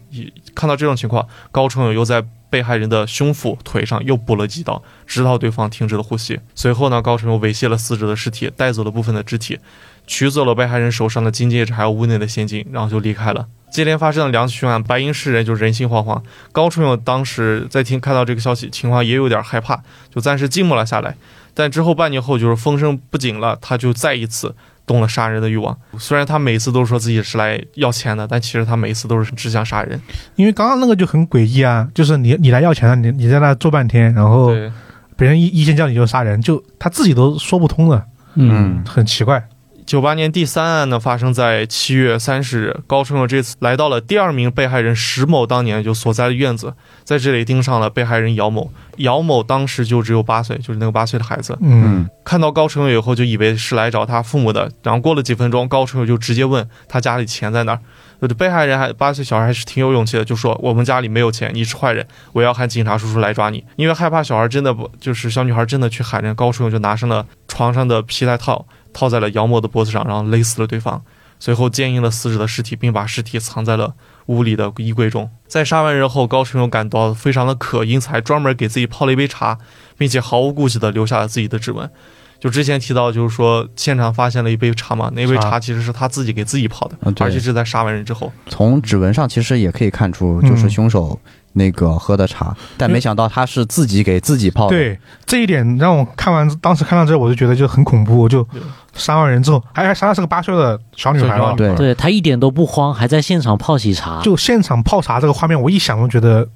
[0.54, 6.40] 看到这种情况，高春勇又在被害人的胸腹、腿上又补了几刀，直到对方停止了呼吸。
[6.54, 9.58] 随后呢，高春勇猥亵了死者的尸体，带走了部分的肢体。
[10.08, 13.47] 取走了被害人手上的金戒指，还有屋内的现金，然后就离开了。
[13.72, 16.22] 接连发生了两起凶案，白银市人就人心惶惶。
[16.53, 19.82] 高春勇当时在听看到这个消息，情况也有点害怕，
[20.14, 21.16] 就暂时静默了下来。
[21.53, 25.78] 但之后半年后，就是风声不紧了，他就再一次动了杀人的欲望。
[25.97, 29.99] 虽然他每次都说自己是来要钱的，但其实他每次都是只想杀人。
[30.36, 34.53] 因为刚刚那个就很诡异啊，就是你你来要钱了，你你在那坐半天，然后
[35.18, 38.06] 别人一一见叫你就杀人，就他自己都说不通了。
[38.36, 39.47] 嗯，很奇怪。
[39.86, 42.80] 九八年第三案呢，发生在七月三十日。
[42.88, 46.74] 高春友这次来到了第二名被害人石某当年就所在的院子，
[47.04, 48.72] 在这里盯上了被害人姚某。
[48.98, 51.56] 姚某当时就只有八岁，就是那个八岁的孩子。
[51.62, 54.72] 嗯，看到高春友以后，就以为是来找他父母的。
[54.82, 57.80] 然后过了几分钟，高春友就直接问他家里钱在哪儿。
[58.40, 63.64] 被害人还八岁小孩还是挺有勇气的，就说我们家里没有钱，你是坏人，我要喊警察叔叔来抓你。
[63.76, 68.66] 因为害怕小孩真的不，就是小女孩真的去喊人，高春友就拿上了床上的皮带套。
[68.96, 71.04] 套在了姚某的脖子上，然后勒死了对方。
[71.38, 73.93] 随后奸淫了死者的尸体，并把尸体藏在了
[74.28, 75.30] 屋里的衣柜中。
[75.48, 79.58] 在杀完人后，高成勇感到非常的渴，因此还专门给自己泡了一杯茶，
[79.98, 81.88] 并且毫无顾忌地留下了自己的指纹。
[82.39, 88.32] 就之前提到，就是说现场发现了一杯茶嘛，那杯茶其实是他自己给自己泡的，而且是在杀完人之后。
[88.48, 91.20] 从指纹上其实也可以看出，就是凶手。
[91.58, 94.76] 那个喝的茶，但没想到他是自己给自己泡的。
[94.76, 98.28] 对这一点让我看完，当时看到这，我就觉得就很恐怖。
[98.28, 98.46] 就
[98.96, 101.54] 杀完人之后，还还杀的是个八岁的小女孩嘛？
[101.54, 104.22] 对，对他一点都不慌，还在现场泡喜茶。
[104.24, 106.48] 就现场泡茶这个画面，我一想都觉得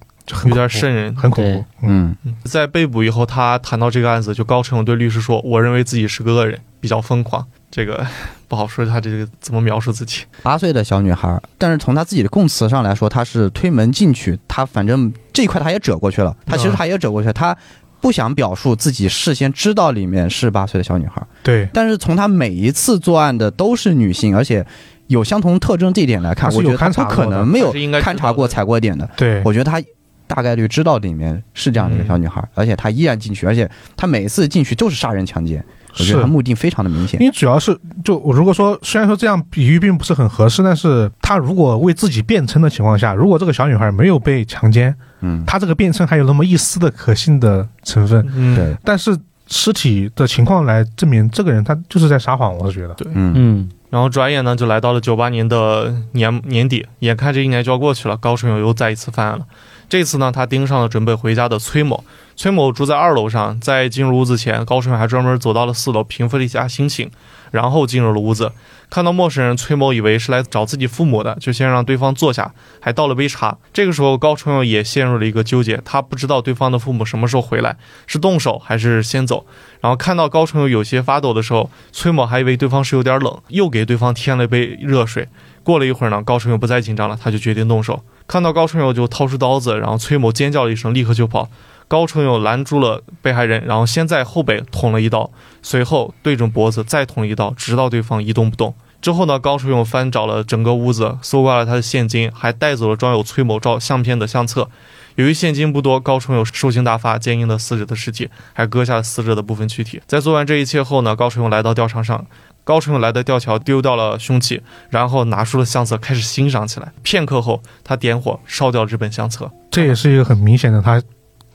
[0.46, 1.66] 有点瘆人，很恐怖。
[1.84, 2.16] 嗯，
[2.46, 8.06] 在被捕以后，他谈到这个案子，就高成勇对律师说：“我认为自己是个恶人，比较疯狂。”这个。
[8.48, 10.24] 不好说，他这个怎么描述自己？
[10.42, 17.56] 八岁的小女孩，但是从她自己的供词上来说，她是推门进去，她反正这一块她也折过去了，她其实她也折过去，她
[18.02, 21.22] 不想表述自己事先知道里面是八岁的小女孩。
[21.44, 24.66] 对，但是从她每一次作案的都是女性，而且
[25.08, 29.10] 有相同特征这一点来看，我觉得她不可能没有勘察过踩过点的。
[29.18, 29.82] 对，我觉得她
[30.28, 35.64] 大概率知道里面是这样的一个小女孩，而且她依然进去，而且她每一次进去就是杀人强奸。
[35.98, 48.76] 我觉得他目的非常的明显，因为主要是就我如果说虽然说这样比喻并不是很合适，但是他如果为自己辩称的情况下，如果这个小女孩没有被强奸，嗯，他这个辩称还有那么一丝的可信的成分，嗯，对。
[48.84, 49.18] 但是
[49.48, 53.34] 尸体的情况来证明这个人他就是在撒谎，我是觉得，对，嗯。
[53.36, 53.70] 嗯。
[53.90, 59.44] 然后转眼呢就来到了九八年的年年底，眼看这一年就要过去了，高春友又再一次犯案了。
[59.90, 62.04] 这次呢，他盯上了准备回家的崔某。
[62.36, 67.10] 崔某住在二楼上，在进入屋子前，高春还专门走到了四楼，平复了一下心情，
[67.52, 68.54] 然后进入了屋子。
[68.90, 73.58] 看到陌生人，崔某以为是来找自己父母的，就先让对方坐下，还倒了杯茶。
[73.74, 77.76] 这个时候，高春也陷入了一个纠结，他不知道对方的父母什么时候回来，
[78.08, 79.46] 是动手还是先走。
[79.82, 85.28] 然后看到高春有些发抖的时候，崔某还以为对方是有点冷，又给对方添了一杯热水。
[85.70, 88.02] 过了一会儿呢，高春友不再紧张了，他就决定动手。
[88.26, 91.48] 看到高春友就掏出刀子，然后崔某尖叫了一声，立刻就跑。
[91.88, 95.30] 高春友拦住了被害人，然后先在后背捅了一刀，
[95.62, 98.74] 随后对准脖子再捅一刀，直到对方一动不动。
[99.00, 104.70] 之后呢，高春友翻找了整个屋子，搜刮了他的现金，还带走了装有崔某照相片的相册。
[105.16, 110.02] 由于现金不多，高春友兽性大发，奸淫了死者的尸体，还割下了死者的部分躯体。
[110.06, 112.26] 在做完这一切后呢，高春友来到吊桥上，
[112.70, 114.62] 高成友来的吊桥，丢掉了凶器，
[114.92, 116.92] 然后拿出了相册，开始欣赏起来。
[117.02, 119.50] 片刻后，他点火烧掉了这本相册。
[119.72, 121.02] 这也是一个很明显的他。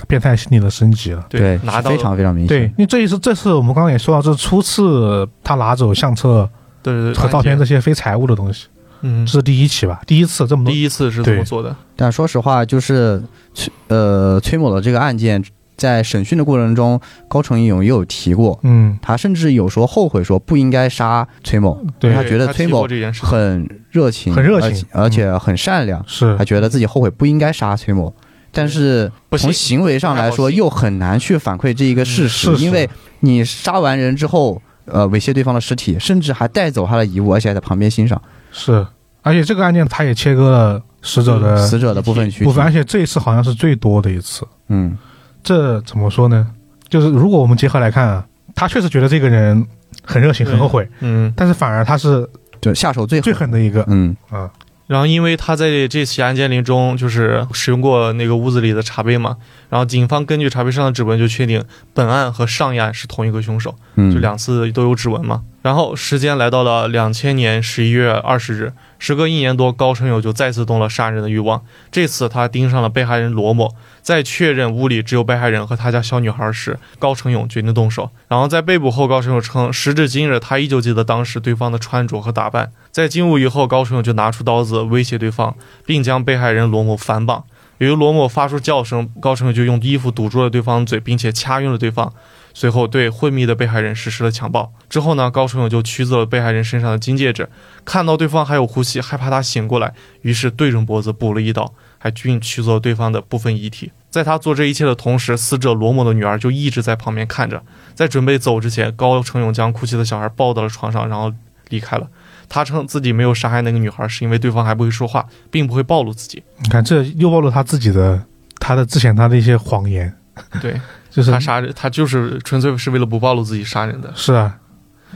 [0.08, 2.48] 变态心理的升级了，对，拿到非常非常明显。
[2.48, 6.50] 对，因为这一次，这次我们刚刚也说到，这是初次他拿走相册、
[6.82, 8.66] 对和照片这些非财物的东西，
[9.02, 10.02] 嗯，这是第一起吧？
[10.04, 11.74] 第一次这么多，第一次是这么做的。
[11.94, 13.22] 但说实话，就是
[13.54, 15.42] 崔呃崔某的这个案件，
[15.76, 22.86] 在审讯的过程中，高成勇也有提过，嗯，他甚至有说后悔，说不应该杀崔某，对他觉得崔某
[23.20, 28.14] 很热情，很热情，而且很善良，是，他觉得自己后悔不应该杀崔某。
[28.56, 38.22] 但是从行为上来说，又很难去反馈这一个事实，因为你杀完人之后，呃，猥亵对方的尸体，甚至还带走他的遗物，而且还在旁边欣赏。
[38.52, 38.86] 是，
[39.22, 44.46] 而且这个案件他也切割了死者的死者的部分躯体，部分，而且这一次好像是最多的一次。
[44.68, 44.96] 嗯，
[45.44, 46.50] 这怎么说呢？
[46.88, 49.64] 就是如果我们结合来看啊，他确实觉得这个人
[50.02, 52.28] 很热情，很后悔，嗯，但是反而他是
[52.60, 54.50] 就下手最最狠的一个，嗯啊。
[54.86, 59.34] 然后，因为他在这起案件里中就是使用过那个屋子里的茶杯嘛，
[59.70, 61.64] 然后警方根据茶杯上的指纹就确定
[61.94, 65.42] 本案和上一案是同一个凶手，就两次都有指纹嘛。
[65.64, 71.62] 然后时间来到了两千年十一月二十日，时隔一年多，高成友就再次动了杀人的欲望。
[71.90, 78.10] 这次他盯上了被害人罗某，在确认屋里只有被害人和他家小女孩时，高成勇决定动手。
[78.28, 82.70] 然后在被捕后，高成勇称，时至今日，他依旧记得当时对方的穿着和打扮。
[82.90, 85.56] 在进屋以后，高成勇就拿出刀子威胁对方，
[85.86, 87.42] 并将被害人罗某反绑。
[87.78, 92.12] 由于罗某发出叫声，高成勇就用衣服堵住了对方的嘴，并且掐晕了对方。
[92.56, 94.72] 随后对昏迷的被害人实施了强暴。
[94.88, 97.48] 之后呢，高成勇就取走了被害人身上的金戒指，
[97.84, 103.90] 看到对方还有呼吸，害怕他醒过来，于是对准脖子补了一刀，还均取走了对方的部分遗体。
[104.08, 107.60] 在他做这一切的同时，死者罗某的女儿就一直在旁边看着。
[107.92, 111.32] 在准备走之前，高成勇将哭泣的小孩抱到了床上，然后
[111.70, 112.06] 离开了。
[112.54, 116.40] 他称自己没有杀害那个女孩，是因为对方还不会说话，并不会暴露自己。
[116.62, 118.22] 你看，这又暴露他自己的，
[118.60, 120.14] 他的之前他的一些谎言。
[120.60, 120.80] 对，
[121.10, 124.12] 就是他杀人，他就是纯粹是为了不暴露自己杀人的。
[124.14, 124.56] 是啊，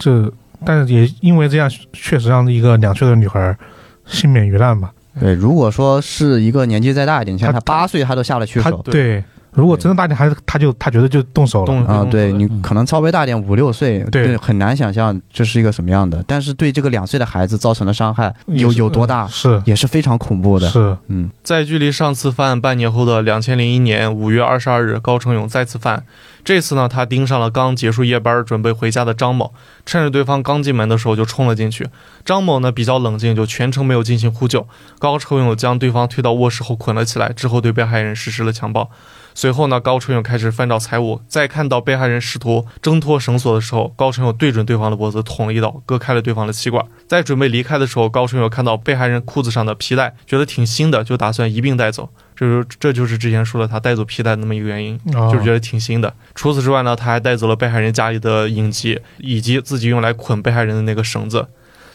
[0.01, 0.33] 这
[0.65, 3.57] 但是也因为这样，确实让一个两岁的女孩
[4.05, 4.91] 幸免于难吧。
[5.21, 8.83] 对，如果说是一个年纪再大一点，像他八岁，他都下得去手。
[8.83, 9.23] 对，
[9.59, 12.07] 如果真的大点，还是他就他觉得就动手了啊。
[12.09, 16.25] 对你可能稍微大点，五六岁，对，很难想象这是一个什么样的。
[16.29, 20.69] 但是对这个两岁的孩子造成的伤害有有多大，是也是非常恐怖的。
[20.69, 26.05] 是，嗯，在距离上次犯案半年后的两千零一年五月二十二日，高成勇再次犯。
[26.49, 29.53] 这次呢，他盯上了刚结束夜班准备回家的张某，
[29.85, 31.87] 趁着对方刚进门的时候就冲了进去。
[32.25, 34.67] 张某呢比较冷静，就全程没有进行呼救。
[34.99, 38.89] 高成勇将对方推到卧室后捆了起来，之后对被害人实施了强暴。
[39.35, 46.83] 随后呢，高成勇开始翻找财物，在看到被害人试图挣脱绳索的时候，高成勇对准对方的脖子捅了一刀，割开了对方的气管。
[47.07, 52.09] 在准备离开的时候，高成勇看到被害人裤子上的皮带，觉得挺新的，就打算一并带走。
[52.39, 56.15] 这就这就是之前说的他带走皮带那么一个原因，就是觉得挺新的。
[56.37, 61.49] 除此之外呢，他还带走了被害人家里的影集，以及自己用来捆被害人的那个绳子。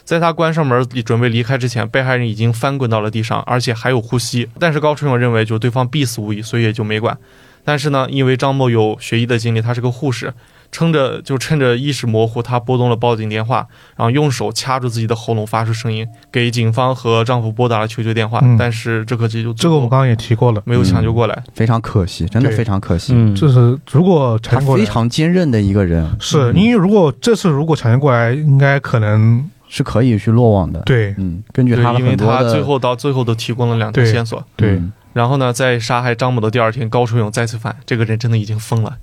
[0.04, 4.46] 在他关上门准备离开之前，被害人已经翻滚到了地上，而且还有呼吸。
[4.58, 7.16] 但是高春勇认为，就对方必死无疑，所以也就没管。
[7.64, 10.34] 但是呢，因为张某有学医的经历，他是个护士。
[10.74, 13.64] 撑着就趁着意识模糊，她拨通了报警电话，
[13.94, 18.42] 然后用手掐住自己的喉咙发出声音，给警方和丈夫拨打了求救电话。
[18.58, 23.12] 但是这可急就这个我们刚刚也提过了，没有抢救过来，非常可惜，真的非常可惜。
[23.14, 30.80] 嗯就是如果他非常坚韧的一个人，是因为如果这次如果抢救过来，应该可能是可以去落网的。
[30.80, 34.44] 对，嗯，根据他因为他最后到最后都提供了两条线索。
[34.56, 38.96] 对，然后呢，在杀害张某的第二天，高春勇再次犯，这个人真的已经疯了。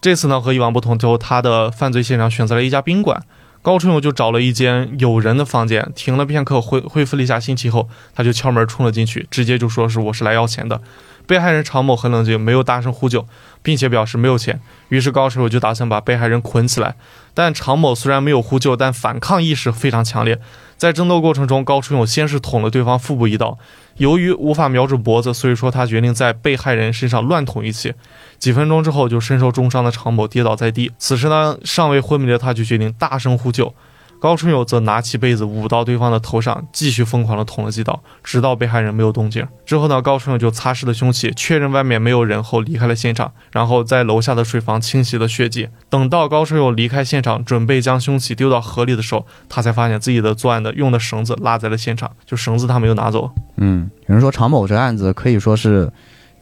[0.00, 3.22] 这次呢和以往不同，就他的犯罪现场选择了一家宾馆，
[3.62, 10.80] 高春勇就找了一间有人的房间，停了片刻，恢恢复了一下心情后，他就敲门冲了进去，直接就说是我是来要钱的。
[11.26, 13.26] 被害人常某很冷静，没有大声呼救，
[13.62, 14.60] 并且表示没有钱。
[14.88, 16.94] 于是高春勇就打算把被害人捆起来，
[17.34, 20.40] 但常某虽然没有呼救，但反抗意识非常强烈。
[20.78, 23.58] 在争斗过程中，高春勇先是捅了对方腹部一刀，
[23.96, 27.92] 由于无法瞄准脖子，所以说他决定在被害人身上乱捅一气。
[28.38, 30.92] 几分钟之后，就身受重伤的常某跌倒在地。
[30.96, 33.74] 此时呢，尚未昏迷的他就决定大声呼救。
[34.20, 39.46] 高春友则拿起被子捂到对方的头上，继续疯狂地捅了几刀，直到被害人没有动静。
[39.64, 45.68] 之后呢，高春友就擦拭了凶器，确认外面没有人后离开了现场，然后在楼下的水房清洗了血迹。
[45.88, 53.30] 等到高春友离开现场，准备将凶器丢到河里的时候，他才发现自己的作案的用的绳子落在了现场，就绳子他没有拿走。
[53.56, 55.90] 嗯，有人说常某这案子可以说是。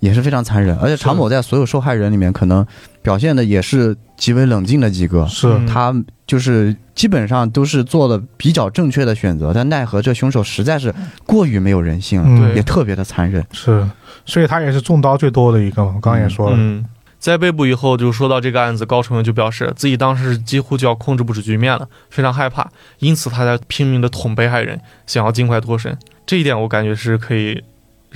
[0.01, 2.65] 也是非常残忍，而且常某在所有受害人里面，可能
[3.03, 5.27] 表现的也是极为冷静的几个。
[5.27, 5.95] 是他
[6.27, 10.95] 就是基本上都是做了比较正确的选择，但奈何这凶手实在是
[11.25, 13.45] 过于没有人性了，也特别的残忍。
[13.53, 13.89] 是，
[14.25, 15.85] 所以他也是中刀最多的一个。
[15.85, 16.85] 我刚刚也说了，嗯，
[17.19, 22.69] 在被捕以后，就说到这个案子，高成文就表示自己当时几乎就要控制不住局面了，非常害怕，
[22.99, 25.97] 因此他在拼命的捅被害人，想要尽快脱身。
[26.27, 27.63] 这一点我感觉是可以。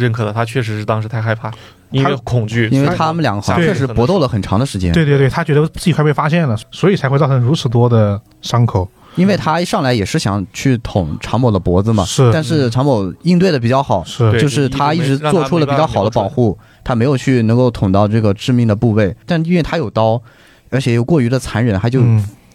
[0.01, 1.53] 认可的，他确实是当时太害怕，
[1.90, 4.92] 因为恐惧，因为他们两个确实搏斗了很长的时间。
[4.92, 8.88] 对对对，他觉得自己快被发现了，所以才会造成如此多的伤口。
[9.16, 19.14] 因为他一上来也是想去捅常某的脖子嘛，是，但是常某应对的比较好，是，就是他一直做出了比较好的保护，他没有去能够捅到这个致命的部位。
[19.26, 20.22] 但因为他有刀，
[20.70, 22.03] 而且又过于的残忍，他就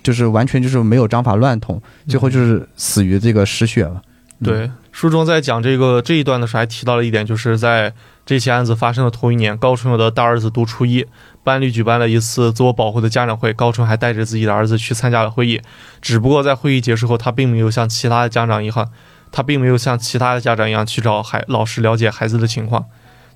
[0.01, 4.01] 就是完全就是没有章法乱捅，最后就是死于这个失血了。
[4.41, 4.71] 对。
[4.95, 7.93] 书中在讲这个这一段的时候，还提到了一点，就是在
[8.25, 11.05] 这起案子发生的头一年，高春友的大儿子读初一，
[11.43, 15.59] 班里举办了一次自我保护的家长会，高春还带着自己的儿子去参加了会议。
[16.01, 18.89] 只不过在会议结束后，他并没有像其他的家长一样，
[19.33, 22.85] 他并没有像其他的家长一样去找孩老师了解孩子的情况，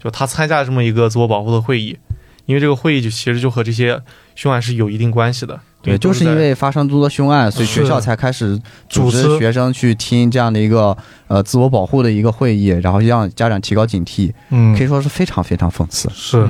[0.01, 1.99] 就他参加这么一个自我保护的会议，
[2.45, 4.01] 因为这个会议就其实就和这些
[4.34, 5.60] 凶案是有一定关系的。
[5.82, 8.59] 对，就是因为发生诸多凶案，所以学校才开始
[8.89, 10.95] 组织学生去听这样的一个
[11.27, 14.32] 呃自我保护的一个会议，然后让家长提高警惕。
[14.49, 16.09] 嗯，可以说是非常非常讽刺。
[16.13, 16.47] 是，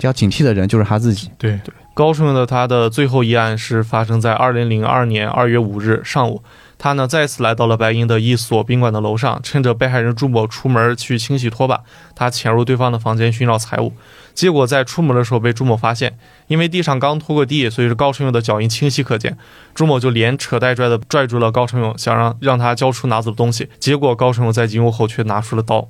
[0.00, 1.30] 要警惕的人就是他自己。
[1.38, 6.42] 对对，高顺的他的最后一案是发生在二零零二年二月五日上午。
[6.78, 11.80] 他呢再次来到了白银的一所宾馆的楼上，趁着被害人朱某出门去清洗拖把，
[12.14, 13.92] 他潜入对方的房间寻找财物。
[14.34, 16.18] 结果在出门的时候被朱某发现，
[16.48, 19.36] 因为地上刚拖过地，所以是高成勇的脚印清晰可见。
[19.74, 23.68] 朱某就连扯带拽的拽住了高成勇，想让让他交出拿走的东西。
[23.78, 25.88] 结果高成勇在进屋后却拿出了刀。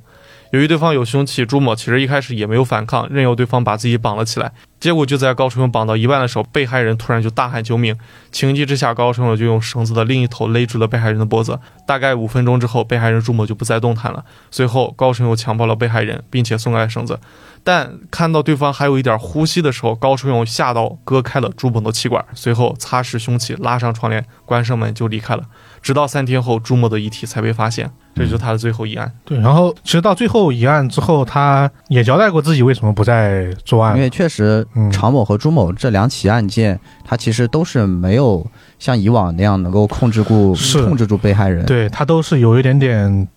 [0.52, 4.52] 由于对方有凶器，朱某其实一开始也没有反抗，任由对方把自己绑了起来。
[4.78, 7.96] 结果就在高春勇绑到一半的时候，被害人突然就大喊救命。
[8.30, 11.58] 情急之下，高春勇就用绳子的另一头勒住了被害人的脖子。
[11.86, 14.24] 大概五分钟之后，被害人朱某就不再动弹了。
[14.50, 17.18] 随后，高春勇强暴了被害人，并且松开绳子。
[17.64, 25.44] 但看到对方还有一点呼吸的时候，高春勇下刀割开了朱某的气管，随后擦拭凶器，拉上窗帘，关上门就离开了。
[25.82, 29.12] 直到三天后，朱某的遗体才被发现，这就是他的最后一案。
[29.24, 38.44] 对，然后其实到最后一案之后，他也交代过自己为什么不再作案，因为确实常某和朱某这两起案件，他其实都是没有
[38.78, 43.28] 像以往那样能够控制住控制住被害人，对他都是有一点点。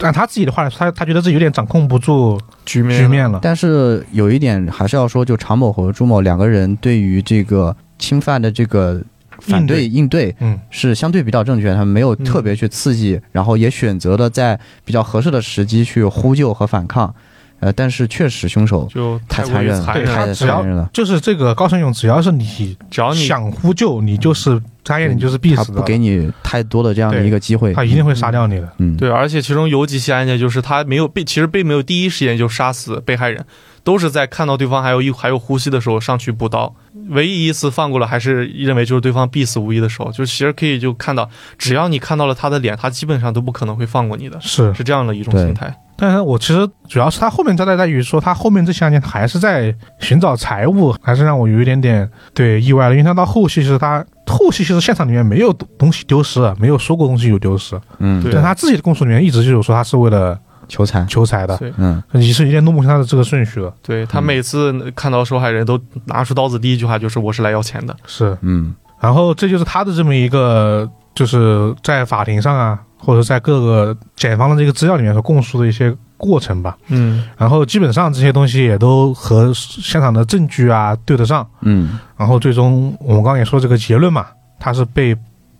[0.00, 3.38] 按他自己的话来说，他他觉得自己有点掌控不住局面局面了。
[3.40, 9.00] 但是有一点还是要说，就常某和朱某两个人对于这个侵犯的这个
[9.40, 11.70] 反对应对，嗯，是相对比较正确。
[11.72, 17.14] 他们没有特别去刺激，然后也选择了在比较合适的时机去呼救和反抗。
[17.60, 20.90] 呃，但是确实凶手就太残忍，太残忍了。
[20.92, 28.68] 就是这个高成勇，只要是你只要你想呼救，你就是他眼里就是必死的，不给你太多的这样的一个机会，他一定会杀掉你的。
[28.78, 33.42] 嗯，对，而且其中有几起案件就是他没有被，其实并没有第一时间就杀死被害人，
[33.84, 36.74] 都是在看到对方还有一还有呼吸的时候上去补刀。
[37.10, 41.28] 唯一一次放过了，还是认为就是对方必死无疑的时候，就其实可以就看到，
[41.58, 45.74] 只要你看到了他的脸，他基本上都不可能会放过你的，是是这样的一种心态。
[45.96, 52.92] 但是我其实主要是他后面交代在于说，他后面这些案件还是在寻找财物，还是让我有一点点对意外了。
[52.92, 57.78] 因为他到后期其实他后期其实现场里面没有东西丢失，没有说过东西有丢失。
[57.98, 60.38] 嗯，但他自己的供述里面一直就有说他是为了
[60.68, 61.58] 求财求财的。
[61.76, 63.72] 嗯，你是有点弄不清他的这个顺序了。
[63.82, 67.96] 对他每次看到受害人都拿出刀子，第一句话就是我是来要钱的。
[68.06, 72.80] 是，嗯，然后这就是他的这么一个就是在法庭上啊。
[72.96, 84.24] 或者在各个检方的这个资料里面所供述的一些过程吧，嗯，然后基本上这些东西也都和现场的证据啊对得上，嗯，然后最终我们刚刚也说这个结论嘛，
[84.58, 85.14] 他是被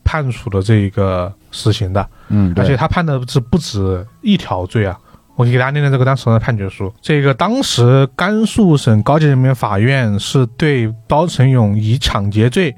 [0.05, 4.99] 判处的这个死刑的，嗯，而且他判的是不止一条罪啊，
[5.37, 12.75] 我给大家念念这个当时的判决书，这个当时甘肃省高级人民法院是对包成勇以抢劫罪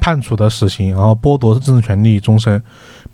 [0.00, 2.62] 判处的死刑，然后剥夺政治权利终身。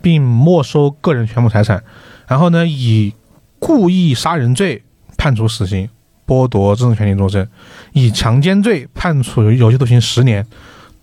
[0.01, 1.81] 并没收个人全部财产，
[2.27, 3.13] 然后呢，以
[3.57, 4.83] 故意杀人罪
[5.17, 5.87] 判处死刑，
[6.27, 7.45] 剥夺政治权利终身；
[7.93, 10.45] 以强奸罪判处有期徒刑十年，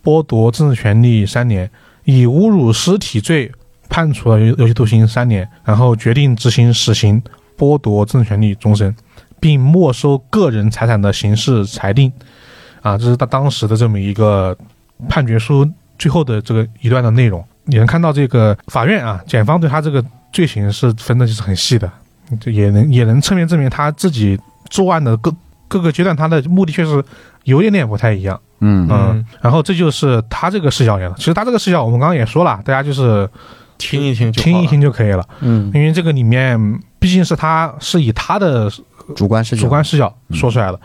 [0.05, 1.67] 剥夺政治权利三年；
[2.05, 3.51] 以侮辱尸体罪
[3.89, 7.23] 判处了有期徒刑三年，然后决定执行死刑，
[7.59, 8.95] 剥夺政治权利终身，
[9.41, 12.13] 并没收个人财产的刑事裁定。
[12.83, 14.57] 啊，这是他当时的这么一个
[15.09, 17.45] 判决书最后的这个一段的内容。
[17.65, 21.91] 你能看到这个法院啊，检方对他这个罪行是分的就是很细的，
[22.41, 24.39] 这也能也能侧面证明他自己
[24.71, 25.35] 作案的各
[25.69, 27.05] 各个阶段，他的目的确实
[27.45, 28.41] 有点点不太一样。
[28.61, 31.15] 嗯嗯，然后这就是他这个视角了。
[31.17, 33.29] 其实他这个视角我们刚刚也说了，大家就是
[33.79, 35.27] 听一听，听一听就可以了。
[35.41, 36.59] 嗯，因为这个里面
[36.99, 38.71] 毕竟是他是以他的
[39.17, 40.81] 主观视角主观视角说出来的，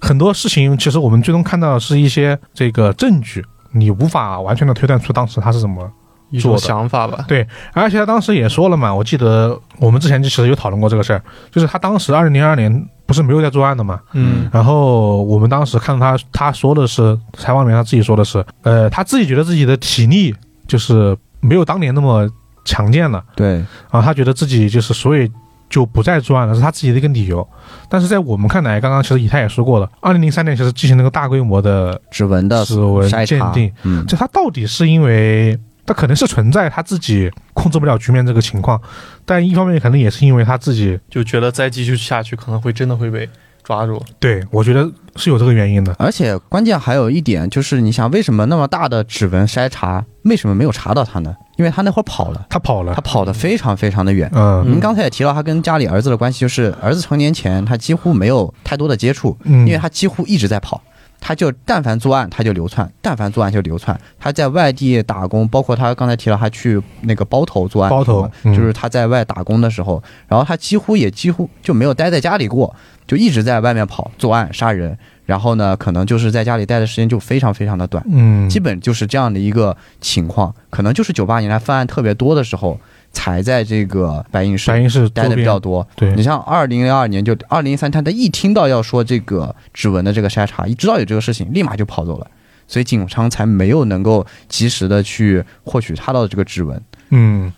[0.00, 5.90] 很多事情其实我们最终看到的是一些这个证据，你无法完全的推断出当时他是怎么。
[6.30, 20.34] 一种想法吧，对，而且他当时也说了嘛，我记得我们之前就其实有讨论过这个事儿，就是他当时二零零二年不是没有在作案的嘛，嗯，然后我们当时看到他，他说的是采访里面他自己说的是，呃，他自己觉得自己的体力
[20.68, 22.28] 就是没有当年那么
[22.64, 25.28] 强健了，对，然后他觉得自己就是所以
[25.68, 27.44] 就不再作案了，是他自己的一个理由，
[27.88, 35.58] 但是在我们看来，刚刚其实以太也说过了，二零零三年其实进行了个大规模的指纹的指纹鉴定，嗯，就他到底是因为。
[35.90, 38.80] 他可能是存在他自己控制不了局面这个情况，
[39.24, 43.28] 但一方面可能也是因为他自己就觉得再继续下去可能会真的会被
[43.64, 44.00] 抓住。
[44.20, 45.92] 对，我觉得是有这个原因的。
[45.98, 51.34] 而且关键还有一点就是，你想为什么那么大的指纹筛查，为什么没有查到他呢？
[51.56, 54.30] 因为他那会儿跑了，他跑了，他跑得非常非常的远。
[54.32, 60.80] 嗯，您刚才也提到他跟家里儿子的关系，就是儿子成年前他几乎没有太多的接触，因为他几乎一直在跑。
[61.20, 63.98] 他就但凡作案，他就流窜；但凡作案就流窜。
[64.18, 72.74] 他在外地打工，包括他刚才提到他去那个包头作案，包头就是他在外打工的时候，然后他几乎也几乎就没有待在家里过，
[73.06, 74.98] 就一直在外面跑作案杀人。
[75.26, 80.52] 然后呢，可能就是在家里待的时间就非常非常的短，嗯，基本就是这样的一个情况。
[80.70, 82.80] 可能就是九八年来犯案特别多的时候。
[83.12, 85.86] 才在这个白银市，白银市待的比较多。
[85.96, 92.26] 对你像二零零二年，就二零一三，他他一听到要说这个指纹的这个筛查，一知道有这个事情，立马就跑走了，
[92.68, 96.80] 所以警方才没有能够及时的去获取他的这个指纹。
[97.10, 97.52] 嗯，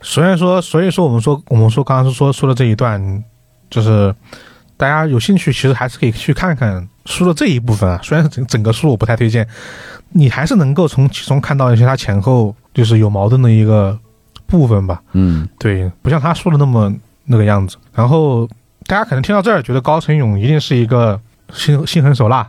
[0.00, 3.24] 虽然说，所以说我们说，我们说刚刚是说说的这一段，
[3.68, 4.14] 就是
[4.76, 8.00] 大家有兴趣，其实还是可以去看看书的这一部分啊。
[8.02, 9.46] 虽然整整个书我不太推荐，
[10.10, 13.98] 你还是能够从其中看到一些他前后就是有矛盾的一个
[14.46, 15.02] 部分吧。
[15.12, 16.92] 嗯，对，不像他说的那么
[17.24, 17.76] 那个样子。
[17.94, 18.48] 然后
[18.86, 21.20] 大家可能听到这儿，觉得高成勇一定是一个
[21.52, 22.48] 心心狠手辣。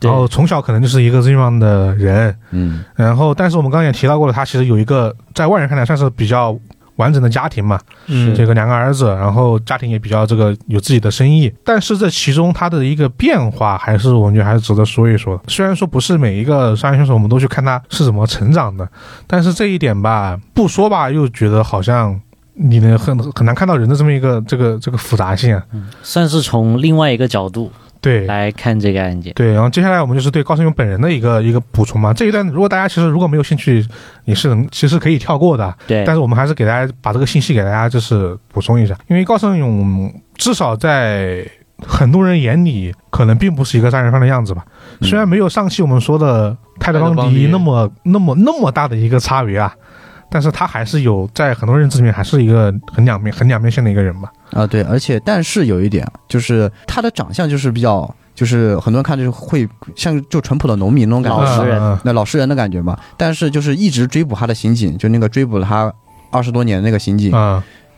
[0.00, 6.58] 然后从小可能就是一个这样的人，嗯，然后但是我们刚刚也提到过了，他其实有一个在外人看来算是比较
[7.02, 15.42] 完整的家庭嘛，嗯，这个两个儿子，然后家庭也比较这个有自己的生意，但是这其中他的一个变化，还是我觉得还是值得说一说的。
[15.48, 18.88] 虽然说不是每一个商业选手我们都去看他是怎么成长的，
[19.26, 22.18] 但是这一点吧，不说吧，又觉得好像
[22.54, 27.72] 你能很很难看到人的这么一个这个这个复杂性，嗯，算是从另外一个角度。
[28.02, 29.32] 对，来看这个案件。
[29.32, 32.12] 对，然后接下来我们就是对高胜勇本人的一个一个补充嘛。
[32.12, 33.82] 这一段如果大家其实如果没有兴趣，
[34.24, 35.72] 也是能其实可以跳过的。
[35.86, 41.46] 对，但是我们还是给大家把这个信息给大家就是补充一下，因为高胜勇至少在
[41.78, 44.64] 很多人眼里可能并不是一个杀人犯的样子吧。
[45.02, 49.72] 虽然没有上期我们说的泰德邦迪那么那么那么大的一个差别啊。
[50.32, 54.32] 但是他还是有在很多认知里面还是一个很两面很两面性的一个人吧？
[54.52, 62.98] 啊，对，而且但是有一点就是他的长相就是比较，就是很多人看就是会像就淳朴的农民那种感觉，老实人，那老实人的感觉嘛。
[63.16, 65.92] 但是就是一直追捕他的刑警，就那个追捕了他
[66.30, 67.32] 二十多年的那个刑警，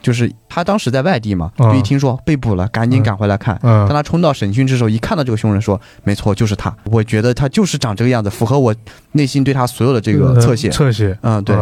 [0.02, 3.58] 就是他当时在外地嘛，就一听说被捕了，赶紧赶回来看。
[3.62, 6.74] 当他冲到审讯之时候，一看到这个凶人，说没错，就是他。
[6.90, 8.74] 我觉得他就是长这个样子，符合我
[9.12, 10.68] 内心对他所有的这个侧写。
[10.68, 11.56] 侧写，嗯，对。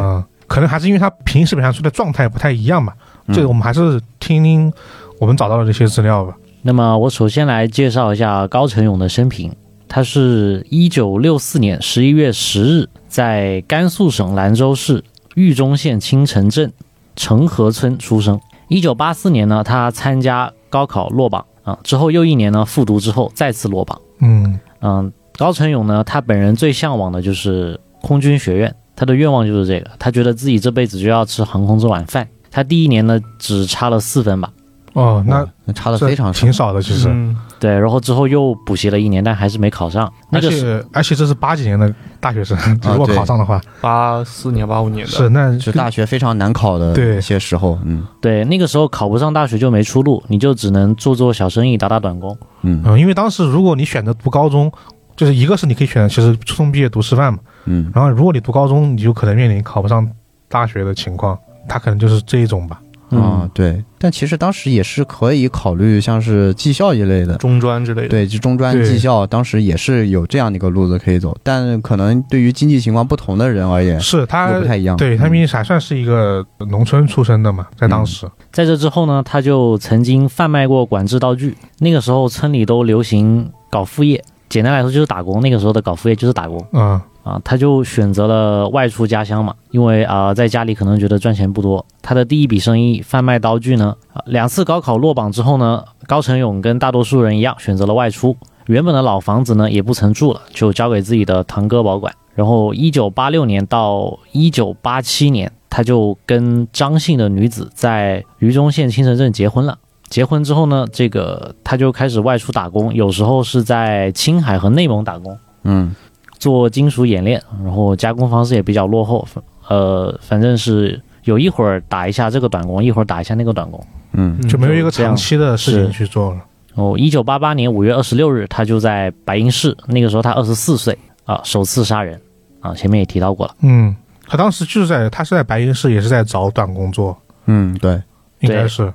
[0.52, 2.94] 可能还是因为他平时表现出的状态不太一样吧，
[3.28, 4.70] 这个我们还是听听
[5.18, 6.36] 我们找到的这些资料吧。
[6.60, 9.50] 那么我首先来介绍一下高成勇的生平，
[9.88, 15.02] 他是一九六四年十一月十日在甘肃省兰州市
[15.36, 16.70] 榆中县青城镇
[17.16, 18.38] 城河村出生。
[18.68, 23.98] 一九八四年呢，他参加高考落榜啊，之后又一年呢复读之后再次落榜。
[24.18, 28.76] 嗯嗯，高成勇呢，他本人最向往的就是空军学院。
[29.02, 32.28] 他的愿望就是这个，他觉得自己这辈子就要吃航空这碗饭。
[32.52, 34.48] 他第一年呢，只差了四分吧。
[34.92, 37.12] 哦，那差的非常挺少的，其实。
[37.58, 40.08] 对，然后之后又补习了一年，但还是没考上。
[40.30, 47.76] 而且而且这是八几年的大学生， 如果考上的话，八四年、八五年的，是那是大学非常难考的一些时候。
[47.84, 52.38] 嗯，对，那个时候考不上大学就没出路，你就只能做做小生意、打打短工。
[52.60, 54.70] 嗯嗯，因为当时如果你选择读高中，
[55.16, 57.40] 就是一个是你可以选，其实初中毕业读师范嘛。
[57.64, 60.08] 嗯，然后如果你读高中，你就可能面临考不上
[60.48, 62.80] 大学的情况，他可能就是这一种吧。
[63.10, 68.08] 啊，对，但其实当时也是可以考虑像是技校一类的，中专之类的。
[68.08, 74.96] 对，就中专技校，当时也是有这样的一个路子可以走，但可能对于经济情况不同的人而言，是他不太一样。
[74.96, 78.26] 对他毕竟还算是一个农村出身的嘛，在当时。
[78.50, 81.54] 在这之后呢，他就曾经贩卖过管制刀具。
[81.80, 85.42] 那个时候村里都流行搞副业，简单来说就是打工。
[85.42, 86.66] 那个时候的搞副业就是打工。
[86.72, 86.98] 嗯。
[87.22, 91.84] 啊，他就选择了外出家乡嘛，因为啊，在家里可能觉得赚钱不多。
[92.02, 93.96] 他的第一笔生意贩卖刀具呢，
[94.26, 98.36] 两次高考落榜之后呢，高成勇跟大多数人一样选择了外出。
[98.66, 102.12] 原本的老房子呢也不曾住了，就交给自己的堂哥保管。
[102.34, 109.78] 然后，一九八六年到一九八七年，他就跟张姓的女子在榆中县青城镇结婚了。
[110.08, 115.38] 结婚之后呢，这个他就开始外出打工，有时候是在青海和内蒙打工。
[115.64, 115.94] 嗯。
[116.42, 119.24] 做金属冶炼，然后加工方式也比较落后，
[119.68, 123.80] 呃，反正是有一会儿打一下这个短工，一会儿打一下那个短工，
[124.14, 126.40] 嗯，就没有一个长期的事情去做了。
[126.74, 132.20] 哦，一九八八年五月二十六日，他就在白银市，那个时候他二十四岁啊，首次杀人
[132.58, 133.54] 啊，前面也提到过了。
[133.60, 133.94] 嗯，
[134.26, 137.16] 他当时就是在他是在白银市，也是在找短工作。
[137.46, 138.02] 嗯，对，
[138.40, 138.92] 应该是。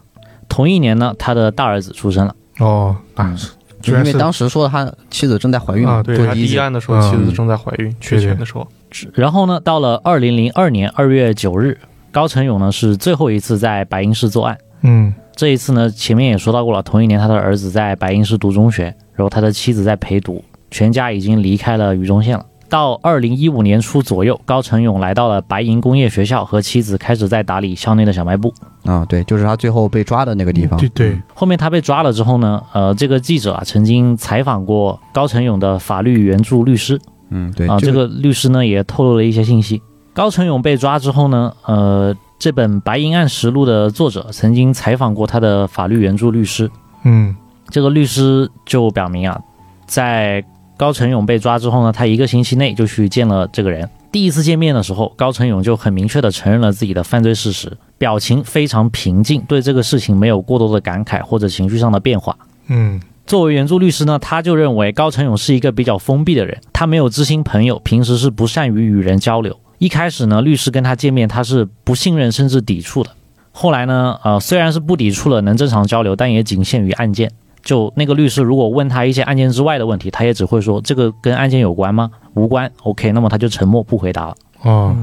[0.50, 2.36] 同一年呢，他的大儿子出生了。
[2.60, 3.52] 哦，大儿子。
[3.82, 8.68] 就因为当时说他妻子正在怀孕啊，对他第一案的时候，妻子正在怀孕缺钱的时候。
[9.14, 11.78] 然后呢，到了二零零二年二月九日，
[12.12, 14.58] 高成勇呢是最后一次在白银市作案。
[14.82, 22.46] 嗯，这一次呢，前面也说到过了，同一年他的儿子在白银市读中学，然后他的妻子在陪读，全家已经离开了榆中县了。
[22.70, 28.54] 到二零一五年初左右，高成勇来到了白银工业学校，和妻子开始在打理校内的小卖部。
[28.86, 30.80] 啊，对，就是他最后被抓的那个地方。
[30.80, 31.22] 对对。
[31.34, 37.00] 后面他被抓了之后呢，呃，这个记者啊曾经采访过高成勇的法律援助律师。
[37.30, 37.68] 嗯，对。
[37.68, 39.82] 啊，这个律师呢也透露了一些信息。
[40.14, 46.70] 高成勇被抓之后呢，呃，这本《白银案实录》的作者曾经采访过他的法律援助律师。
[47.04, 47.36] 嗯，
[47.70, 49.40] 这个律师就表明啊，
[49.86, 50.44] 在
[50.78, 53.90] 高成勇被抓之后呢，他一个星期内就去见了这个人。
[54.12, 62.38] 第一次见面的时候，高成勇就很明确地承认了自己的犯罪事实，表情非常平静，对这个事情没有过多的感慨或者情绪上的变化。
[62.68, 69.60] 嗯，作为原著律师呢，他就认为高成勇是一个比较封闭的人，他没有知心朋友，平时是不善于与人交流。
[69.80, 73.10] 一开始呢，律师跟他见面，他是不信任甚至抵触的。
[73.52, 77.32] 后来呢，呃，虽然是不抵触了，能正常交流，但也仅限于案件。
[77.68, 82.10] 就那个律师如果问他一些案件之外的问题，他也只会说这个跟案件有关吗？
[82.34, 82.72] 无关。
[82.84, 84.36] OK，那么他就沉默不回答了。
[84.62, 84.96] 哦，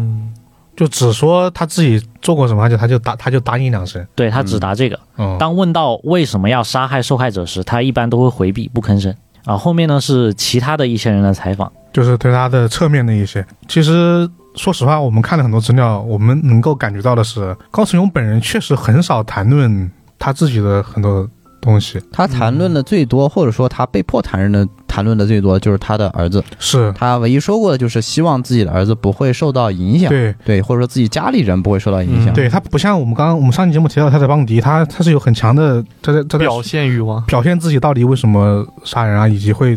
[0.74, 4.02] 就只说他自己做过什么案件，他就答他就答应两声。
[4.14, 4.98] 对他只答这个。
[5.18, 9.14] 嗯，当问到为什么要杀害受害者时，他一般都会回避不吭声。
[9.44, 13.44] 啊，后面呢是其他的一些人的采访，就是对他的侧面的一些。
[13.68, 21.28] 其实说实话，我们看了很多资料，我们能够感觉到的是，高成勇本人确实很少谈论他自己的很多。
[21.64, 26.44] 东西，他谈论的最多，或者说他被迫谈论的谈论的最多，就是他的儿子。
[26.58, 30.10] 是他唯一说过的，就是希望自己的儿子不会受到影响。
[30.10, 32.32] 对对，或者说自己家里人不会受到影响。
[32.34, 39.76] 对他不像我们刚刚我们上期节目提到他在邦迪，他他是有很强的他在他在表现欲望，表现自己到底为什么杀人啊，以及会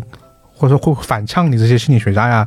[0.54, 2.46] 或者说会反呛你这些心理学家呀。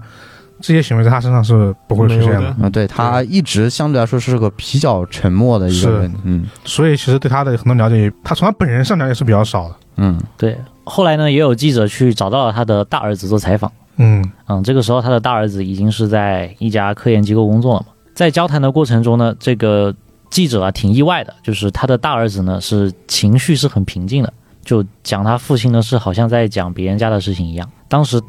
[0.62, 2.56] 这些行为在他身上是不会出现的。
[2.60, 6.14] 嗯，对他一直相对来说是个比较沉默的一个人。
[6.24, 9.76] 嗯，所以其实对他的很多了解，他从他本人上了解是比较少的。
[9.98, 10.58] 嗯，对。
[10.84, 13.72] 后来呢，也有记者去找到了他的大儿子做采访。
[13.98, 17.88] 嗯嗯，这个时候他的大儿子已经是在一家科研机构工作了嘛。
[18.14, 19.94] 在交谈的过程中呢，这个
[20.30, 24.34] 记者啊挺意外的，就是他的大儿子呢是情绪是很平静的，
[24.64, 27.70] 就讲他父亲呢，是，好像在讲别人家的事情一样。
[27.88, 28.22] 当时。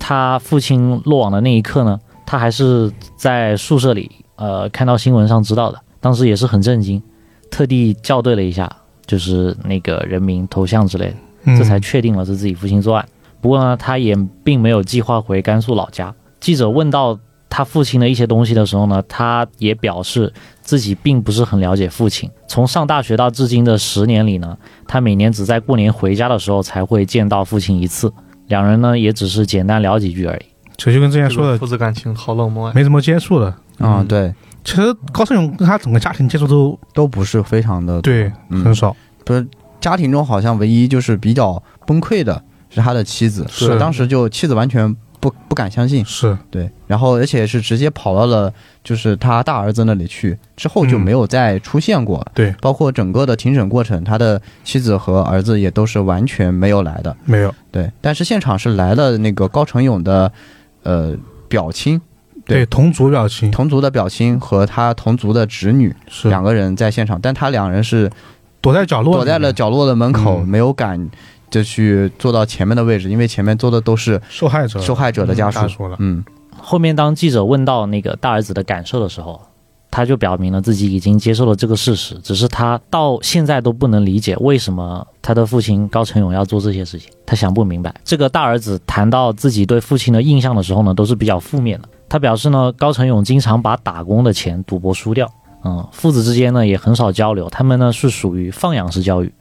[0.00, 7.00] 他父亲落网的那一刻呢，他还是在宿舍里，呃，看到新闻上知道的，当时也是很震惊，
[7.50, 8.68] 特地校对了一下，
[9.06, 11.14] 就是那个人名、头像之类
[11.44, 13.06] 的，这才确定了是自己父亲作案。
[13.40, 16.12] 不过呢，他也并没有计划回甘肃老家。
[16.40, 17.18] 记者问到
[17.48, 20.32] 他父亲的一些东西的时候呢，他也表示
[20.62, 22.30] 自己并不是很了解父亲。
[22.48, 24.56] 从上大学到至今的十年里呢，
[24.88, 28.12] 他每年只在过年回家的时候才会见到父亲一次。
[28.50, 30.42] 两人呢，也只是简单聊几句而已。
[30.76, 33.54] 这就跟之前说的，父子感情好冷漠，没怎么接触的。
[33.78, 34.34] 啊，对。
[34.62, 38.94] 其实高胜勇跟他整个家庭接触都都不是非常的对，很少。
[39.24, 39.46] 不是
[39.80, 44.94] 家庭中好像唯一就是比较崩溃的是他的妻子，是当时就妻子完全。
[45.20, 46.36] 不不敢相信，是。
[46.50, 48.52] 对，然后而且是直接跑到了
[48.82, 52.26] 就是他大儿子那里去，之后就没有再出现过。
[52.34, 57.14] 对，包括整个的庭审过程，他的妻子和儿子也都是完全没有来的。
[57.24, 60.32] 没有，对，但是现场是来了那个高成勇的，
[60.82, 61.14] 呃，
[61.48, 62.00] 表亲，
[62.46, 66.28] 对，同族表亲，同族的表亲和他同族的侄女是。
[66.28, 68.10] 两个人在现场，但他两人是
[68.62, 71.10] 躲在角落，躲在了角落的门口，没有敢。
[71.50, 75.68] 就去坐到前面的位置，因为前面坐的都是受害者，受害者的家属。
[75.98, 76.24] 嗯，
[76.58, 79.40] 后面当记者问到那个大儿子的感受的时候，
[79.90, 87.92] 他就表明了自己已经接受了这个事实，只是他到现在都不能理解为什么他的父亲高成勇要做这些事情，他想不明白。
[88.04, 91.88] 这个大儿子谈到自己对父亲的印象的时候呢，都是比较负面的。
[92.08, 95.28] 他表示呢，高成勇经常把打工的钱赌博输掉，
[95.64, 99.32] 嗯，父子之间呢也很少交流，他们呢是属于放养式教育。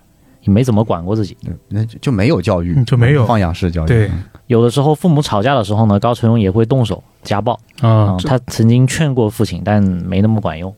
[0.42, 1.36] 也没怎么管过自己，
[1.68, 3.88] 那就没有教育，就没有放养式教育。
[3.88, 4.10] 对，
[4.48, 8.16] 有的时候父母吵架的时候呢，高成勇也会动手家暴啊。
[8.24, 10.74] 他曾经劝过父亲，但没那么管用。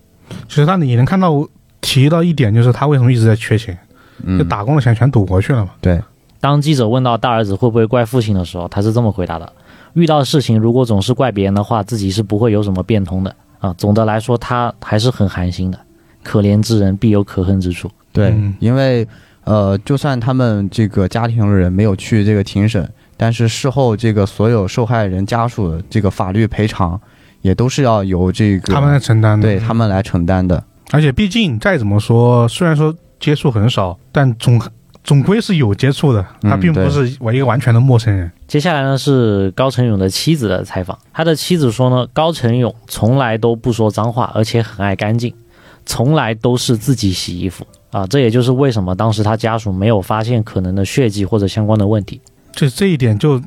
[0.48, 1.48] 其实他你能看到
[1.80, 3.78] 提到一点，就是他为什么一直在缺钱，
[4.38, 5.72] 就打工的钱全赌过去了嘛。
[5.80, 6.02] 对。
[6.40, 9.54] 当记者问到大儿子会不会怪父亲的时候，他是这么回答的：
[9.94, 13.72] 遇到事情如果总是怪别人的话，自己是不会有什么变通的啊。
[13.78, 15.80] 总的来说，他还是很寒心的。
[16.24, 17.88] 可怜之人必有可恨之处。
[18.12, 19.08] 对，因为。
[19.44, 22.88] 呃，就算他们这个家庭的人没有去这个庭审，
[23.18, 27.00] 但是事后这个所有受害人家属的这个法律赔偿，
[27.42, 30.64] 也都是要由这个他们来承担的，对他们来承担的。
[30.92, 34.62] 而且毕竟再怎么说，虽然说接触很少，但总
[35.04, 38.32] 总归是有接触的，他并不是我一个完全的陌生人。
[38.48, 45.34] 接下来呢是高成勇的妻子的采访，他的妻子说呢，高成勇从来都不说脏话，而且很爱干净，
[45.86, 47.66] 从来都是自己洗衣服。
[47.92, 52.20] 啊，这也就是为什么当时他家属没有发现可能的血迹或者相关的问题。
[52.54, 53.42] 就这一点就，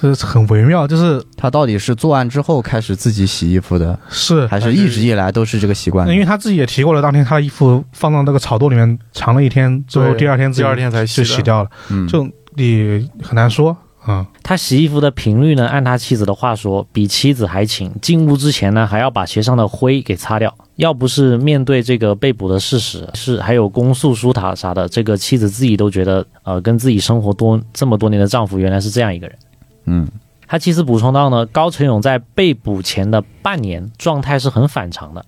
[0.00, 6.08] 是很微妙，就是他到底是作案之后开始自己洗衣服的，是还是一直以来都是这个习惯？
[6.08, 13.76] 因为他自己也提过了，当天他的衣服放到那个草垛里面藏了一天之后，第二天第二天才就洗掉了，嗯，就你很难说。
[14.04, 15.64] 啊，他洗衣服的频率呢？
[15.68, 17.88] 按他妻子的话说，比妻子还勤。
[18.02, 20.52] 进屋之前呢，还要把鞋上的灰给擦掉。
[20.76, 29.36] 要不是面对这个被捕的事实，是还有公诉书塔啥的，这个妻子自己都觉得，呃，跟自己生活多这么多年的丈夫原来是这样一个人。
[29.84, 30.08] 嗯，
[30.46, 35.24] 他妻子补充到呢，高成勇在被捕前的半年状态是很反常的，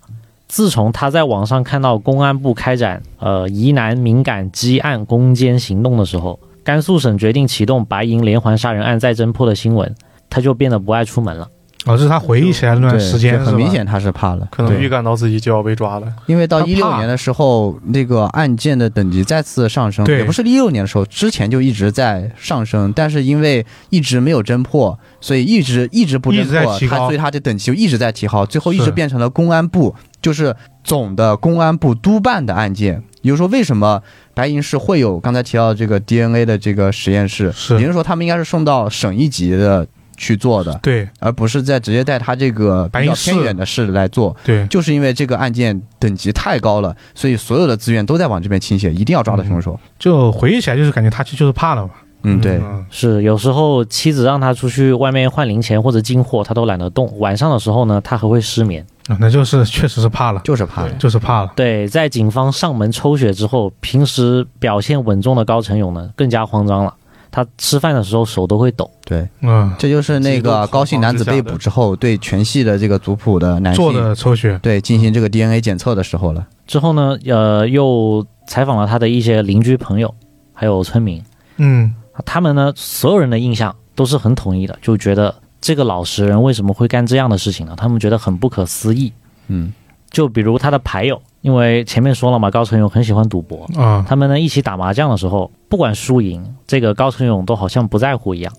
[0.49, 9.95] 自从他在网上看到公安部开展呃疑难敏感积案攻坚行动的时候，甘肃省决定启动白银连环杀人案再侦破的新闻，
[10.31, 11.51] 他就变得不爱出门了。
[11.87, 16.07] 哦，这是他回忆起来那段时间，很明显他是怕了，可能预感到自己就要被抓了。
[16.25, 33.03] 因为到一六年的时候，那个案件的等级再次上升，也不是一六年的时候，之前就一直在上升，但是因为一直没有侦破，所以一直一直不侦破，他所以他的等级就一直在提高，最后一直变成了公安部，就是总的公安部督办的案件。
[33.21, 34.03] 也就是说，为什么
[34.33, 37.53] 白银市会有刚才提到这个 DNA 的这个实验室？
[37.53, 39.87] 是，也就是说，他们应该是送到省一级的。
[40.17, 49.79] 去做的，对，而不是在直接带他这个比较偏远的市来做，对，就是因为这个案件等级太高了，所以所有的资源都在往这边倾斜，一定要抓到凶手。
[49.99, 51.91] 就回忆起来，就是感觉他其实就是怕了嘛。
[52.27, 52.59] 嗯，对，
[52.89, 57.19] 是有时候妻子让他出去外面换零钱或者进货，他都懒得动。
[57.19, 58.83] 晚上的时候呢，他还会失眠。
[59.09, 61.53] 啊，那就是确实是怕了，就是怕了，就是怕了。
[61.55, 66.95] 对，在警方上门抽血之后，平时表现稳重的高成勇呢，更加慌张了。
[67.35, 76.47] 他吃饭的时候手都会抖，对，嗯，这就是那个高姓男子被捕之后，对全系的这个族谱的男性做的抽血，对，进行这个 DNA 检测的时候了。
[76.65, 80.15] 之后呢，呃，又采访了他的一些邻居朋友，
[80.53, 81.21] 还有村民，
[81.57, 81.93] 嗯，
[82.25, 87.75] 他们呢，所有人的印象都是很统一的，就觉得这个老实人为什么会干这样的事情呢？
[87.77, 89.13] 他们觉得很不可思议，
[89.49, 89.73] 嗯，
[90.09, 91.21] 就比如他的牌友。
[91.45, 94.03] 因为前面说了嘛，高成勇很喜欢赌博啊。
[94.09, 98.51] 他们呢一起打麻将的时候，不管输赢，这个高成勇都好像不在乎一样。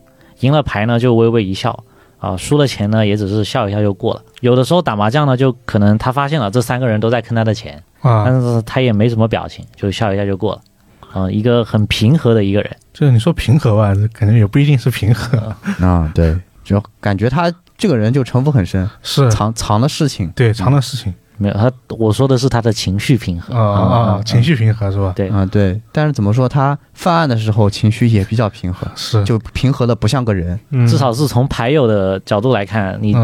[0.41, 1.83] 赢了牌呢就微微一笑
[2.19, 4.21] 啊，输了钱呢也只是笑一笑就过了。
[4.39, 10.61] 有的时候打麻将呢，就可能他发现了这三个人都在坑他的钱啊，但是他也没什么表情，就笑一下就过了。
[11.11, 12.69] 啊，一个很平和的一个人。
[12.93, 16.11] 就是你说平和吧，感觉也不一定是平和啊。
[16.13, 21.11] 对，就感觉他这个人就城府很深，是藏藏的事情，对，藏的事情。
[21.37, 25.13] 没有他，我说的是他的情绪平和啊啊，情绪平和是吧？
[25.15, 25.27] 对。
[25.29, 29.23] 啊对，但是怎么说，他犯案的时候情绪也比较平和，是。
[29.25, 30.59] 就平和的不像个人。
[30.87, 33.15] 至少是从牌友的角度来看，你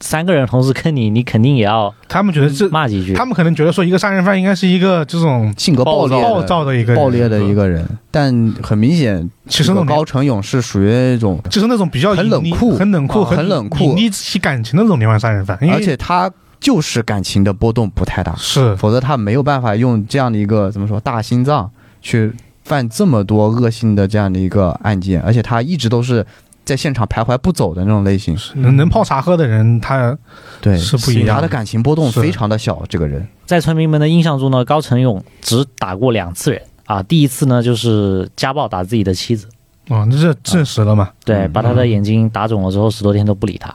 [0.00, 3.14] 三个人同时坑你，你肯定也要他们觉得这骂几句。
[3.14, 16.28] 他们可能觉得说一个杀人犯应该是一个这种性格暴烈、暴躁的一个暴烈的一个人，但很明显，其实高成勇是属于那种就是那种比较很冷酷、很冷酷、很冷酷、隐匿自己感情的那种连环杀人犯，而且他。
[16.62, 21.68] 就是感情的波动不太大，是，否则他没有办法用这样的一个怎么说大心脏
[22.00, 22.32] 去
[22.62, 26.24] 犯这么多恶性的这样的一个案件，而且他一直都是
[26.64, 28.38] 在现场徘徊不走的那种类型。
[28.54, 30.16] 能能泡茶喝的人，他
[30.60, 32.80] 对是不一样，他的感情波动非常的小。
[32.88, 39.48] 这个人在村民们的印象中呢，高成勇只打过两次人啊，第一次呢就是家暴打自己的妻子，
[39.88, 41.10] 哦，那这证实了嘛？
[41.24, 43.74] 对，把他的眼睛打肿了之后，十多天都不理他。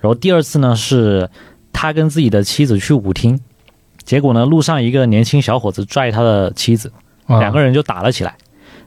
[0.00, 1.28] 然后第二次呢是。
[1.74, 3.38] 他跟自己的妻子去舞厅，
[4.04, 6.90] 结果呢，路上一个年轻小伙子拽他的妻子，
[7.26, 8.34] 两个人就打了起来。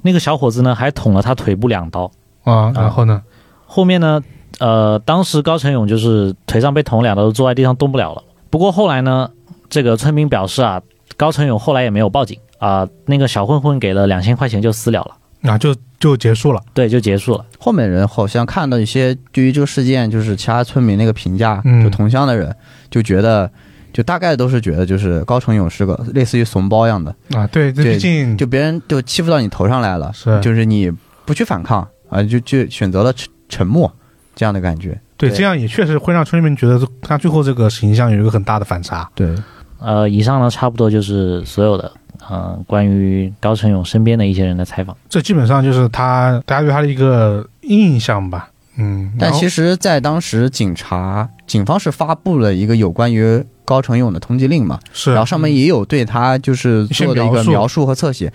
[0.01, 2.09] 那个小伙子呢，还捅了他腿部两刀
[2.43, 2.72] 啊。
[2.73, 3.22] 然后呢，
[3.65, 4.23] 后面呢，
[4.59, 8.23] 呃，当时高成勇就是腿上被捅两刀，坐在地上动不了了。
[8.49, 9.30] 不过后来呢，
[9.69, 10.81] 这个村民表示啊，
[11.18, 16.61] 高成勇后来也没有报警啊，那个小混混给了两千块钱就私了了，那就就结束了。
[16.74, 17.45] 对，就结束了。
[17.60, 22.56] 后面人好像看到一些对于这个事件，就是其他村民那个评价，就同乡的人。
[22.90, 23.52] 就觉得，
[23.91, 27.45] 就大概都是觉得，就是高成勇是个类似于怂包一样的啊。
[27.48, 30.90] 对，毕竟就别人就欺负到你头上来了，是就是你
[31.26, 33.94] 不去反抗啊，就就选择了沉沉默
[34.36, 34.98] 这样的感觉。
[35.18, 39.10] 对，这样也确实会让村民们觉得他最后这个形象有一个很大的反差。
[39.14, 39.36] 对，
[39.80, 41.91] 呃，以上呢差不多就是所有的
[42.30, 44.95] 呃关于高成勇身边的一些人的采访。
[45.10, 48.49] 这基本上就是他大家对他的一个印象吧。
[48.80, 58.32] 嗯，但其实，在当时，警察、警方是发布了一个有关于高成勇的通缉令嘛，是，然后上面也有对他就是做的一个描述和侧写，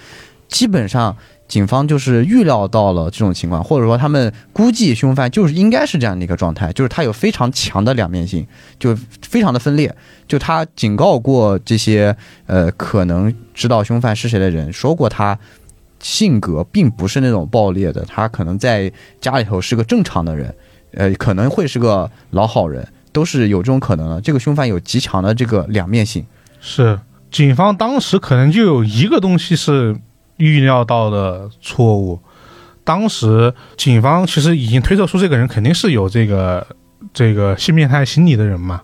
[0.48, 1.16] 基本上
[1.52, 8.46] 警方就是预料到了这种情况，或者说他们估计凶犯就是应该是这样的一个状态，就是他有非常强的两面性，
[8.78, 9.94] 就非常的分裂，
[10.26, 12.16] 就他警告过这些
[12.46, 15.38] 呃可能知道凶犯是谁的人，说过他。
[16.00, 20.52] 性格并不是那种暴烈的，他可能在家里头是个正常的人，
[20.94, 24.20] 呃，可能会是个老好人，都是有这种可能的。
[24.20, 26.26] 这个凶犯有极强的这个两面性。
[26.60, 26.98] 是，
[27.30, 29.94] 警方当时可能就有一个东西是
[30.50, 32.18] 预料到的错误。
[32.84, 36.66] 当时警方其实已经推测出这个人肯定是有这个
[37.14, 38.80] 这个性变态心理的人嘛，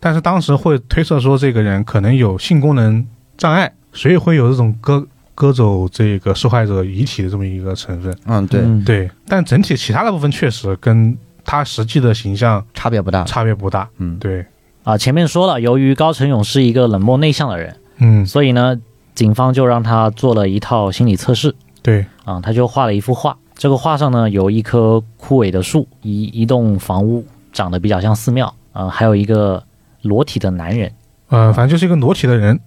[0.00, 3.06] 但是当时会推测说这个人可能有性功能
[3.36, 5.06] 障碍，所以会有这种割。
[5.36, 8.62] 割走这个受害者遗体的这么一个成分，嗯，对。
[8.86, 11.14] 对，但整体其他的部分确实跟
[11.44, 14.46] 他实际的形象差别不大，差别不大，嗯，对，
[14.82, 18.80] 啊，前面说了，由于高成勇是一个冷漠内向的人，嗯，所以呢，
[19.16, 21.52] 警方就让他做了一套心理测试。
[21.82, 29.60] 对，啊，他就画了一幅画，这个画上呢有一棵枯萎的树，一一栋房屋长得比较像寺庙，啊，还有一个
[30.02, 30.92] 裸体的男人，
[31.30, 32.60] 呃，反正就是一个裸体的人。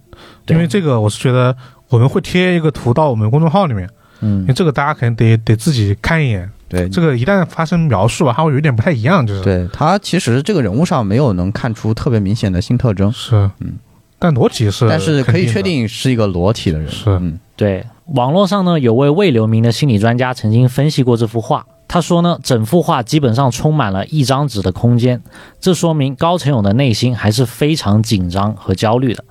[0.47, 1.55] 因为这个，我是觉得
[1.87, 3.89] 我们会贴一个图到我们公众号里面，
[4.19, 6.49] 嗯，因为这个大家可能得得自己看一眼。
[6.67, 13.73] 对，这个一旦发生描述吧，它会有点不太一样，就是对他其实这个人物上没有能看出特别明显的新特征，是，嗯，
[14.19, 25.21] 但裸体是，但是可以确定是一个裸体的人，是嗯，对，网络上呢有位未留名的心理专家曾经分析过这幅画，他说呢，整幅画基本上充满了一张纸的空间，
[25.59, 29.23] 这说明高成勇的内心还是非常紧张和焦虑的。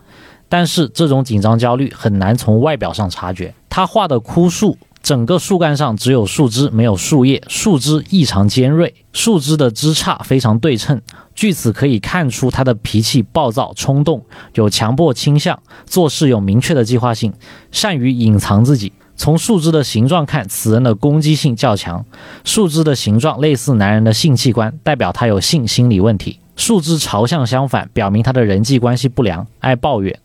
[0.49, 3.53] 但是这种紧张焦虑很难从外表上察觉。
[3.69, 11.01] 他画的枯树，整个树干上只有树枝，没有树叶，树枝异常尖锐，树枝的枝杈非常对称。
[11.35, 17.33] 据此可以看出他的脾气暴躁、冲动，有强迫倾向，做事有明确的计划性，
[17.71, 18.93] 善于隐藏自己。
[19.17, 22.05] 从树枝的形状看，此人的攻击性较强。
[22.45, 26.39] 树枝的形状类似男人的性器官，代表他有性心理问题。
[26.55, 30.21] 树枝朝向相反，表明他的人际关系不良，爱抱怨。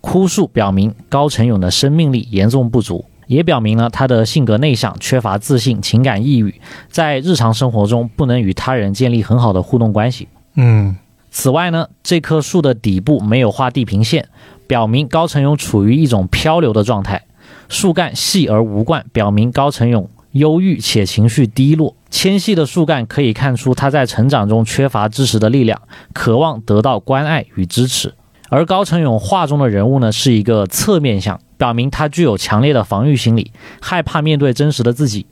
[0.00, 6.60] 枯树表明高成勇的生命力严重不足，也表明了他的性格内向、缺乏自信、情感抑郁，
[6.90, 10.26] 在日常生活中不能与他人建立很好的互动关系。
[10.56, 10.96] 嗯，
[11.30, 14.28] 此外呢，这棵树的底部没有画地平线，
[14.66, 17.22] 表明高成勇处于一种漂流的状态。
[17.68, 21.94] 树干细而无冠，表明高成勇忧郁且情绪低落。
[22.10, 25.80] 纤细的树干可以看出他在成长中缺乏支持的力量，
[26.14, 28.14] 渴望得到关爱与支持。
[28.48, 33.52] 而高成勇画中的人物呢，是一个侧面像，表明他具有强烈的防御心理，
[33.82, 35.26] 害怕面对真实的自己。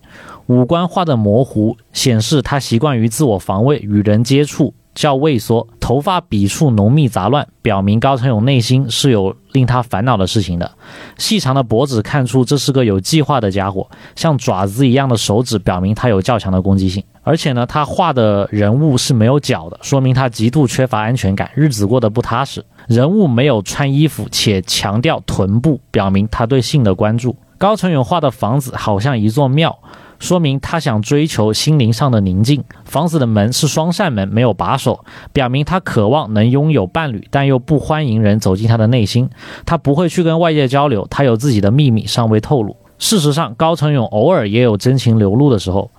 [0.46, 5.66] 五官画的模糊，显示他习惯于自我防卫，与人接触较畏缩。
[5.80, 10.70] 头发笔触浓密杂乱，表明高成勇内心是有令他烦恼的事情的。
[11.16, 17.02] 细长的脖子看出这是个有计划的家伙，像爪子一样的手指表明他有较强的攻击性。
[17.22, 22.64] 而且呢，他画的人物是没有脚的，说明他极度缺乏安全感，日子过得不踏实。
[22.86, 27.36] 人物没有穿衣服，且强调臀部，表明他对性的关注。
[27.58, 29.78] 高成勇画的房子好像一座庙，
[30.18, 32.62] 说明他想追求心灵上的宁静。
[32.84, 39.30] 房子的门是双扇门，没有把手，表明他渴望能拥有伴侣，但又不欢迎人走进他的内心。
[39.64, 42.76] 他不会去跟外界交流，他有自己的秘密尚未透露。
[42.98, 45.90] 事实上，高成勇偶尔也有真情流露的时候。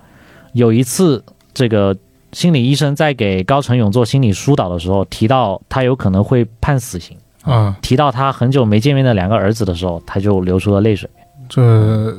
[0.54, 1.24] 有一次，
[1.54, 1.96] 这个
[2.32, 11.10] 心理医生在给高成勇做心理疏导的时候，提到他有可能会判死刑嗯，提到他很久没见面的两个儿子的时候，他就流出了泪水。
[11.48, 11.62] 这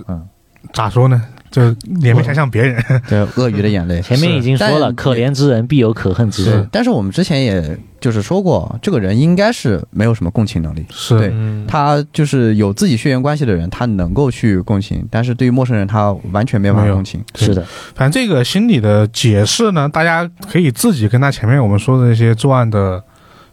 [0.08, 0.26] 嗯，
[0.72, 1.22] 咋说呢？
[1.50, 1.62] 就
[2.00, 4.00] 也没想像别人， 对，鳄鱼的眼泪。
[4.02, 6.66] 前面已经说了，可怜之人必有可恨之处。
[6.70, 10.84] 但是我们之前也就是说过，这个人应该是没有什么共情能力。
[10.90, 11.32] 是，对
[11.66, 17.24] 他就是有自己血缘关系的人，他能够去共情，但是对于陌生人，他完全没办法共情。
[17.34, 17.64] 是的，
[17.94, 23.02] 反正这个心理的解释呢，大家可以自己跟他前面我们说的那些作案的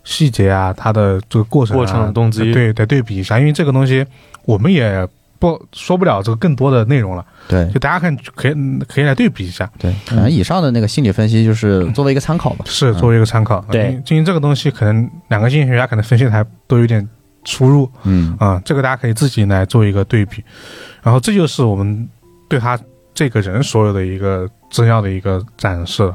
[0.03, 4.05] 细节啊，他的这个过程、过程动机，对，得对比一下，因为这个东西
[4.43, 5.07] 我们也。
[5.45, 8.55] 不说不了这个更多的内容了，对，就大家看可以
[8.87, 17.07] 可以来对比一下，对，可能以上的那个心理分析就是作为一个参考吧，是作为一个参考，对，进行这个东西可能两个心理学家可能分析的还都有点
[17.43, 18.35] 出入，嗯。
[18.39, 20.43] 啊，这个大家可以自己来做一个对比，
[21.03, 22.09] 然后这就是我们
[22.49, 22.79] 对他
[23.13, 26.11] 这个人所有的一个资料的一个展示，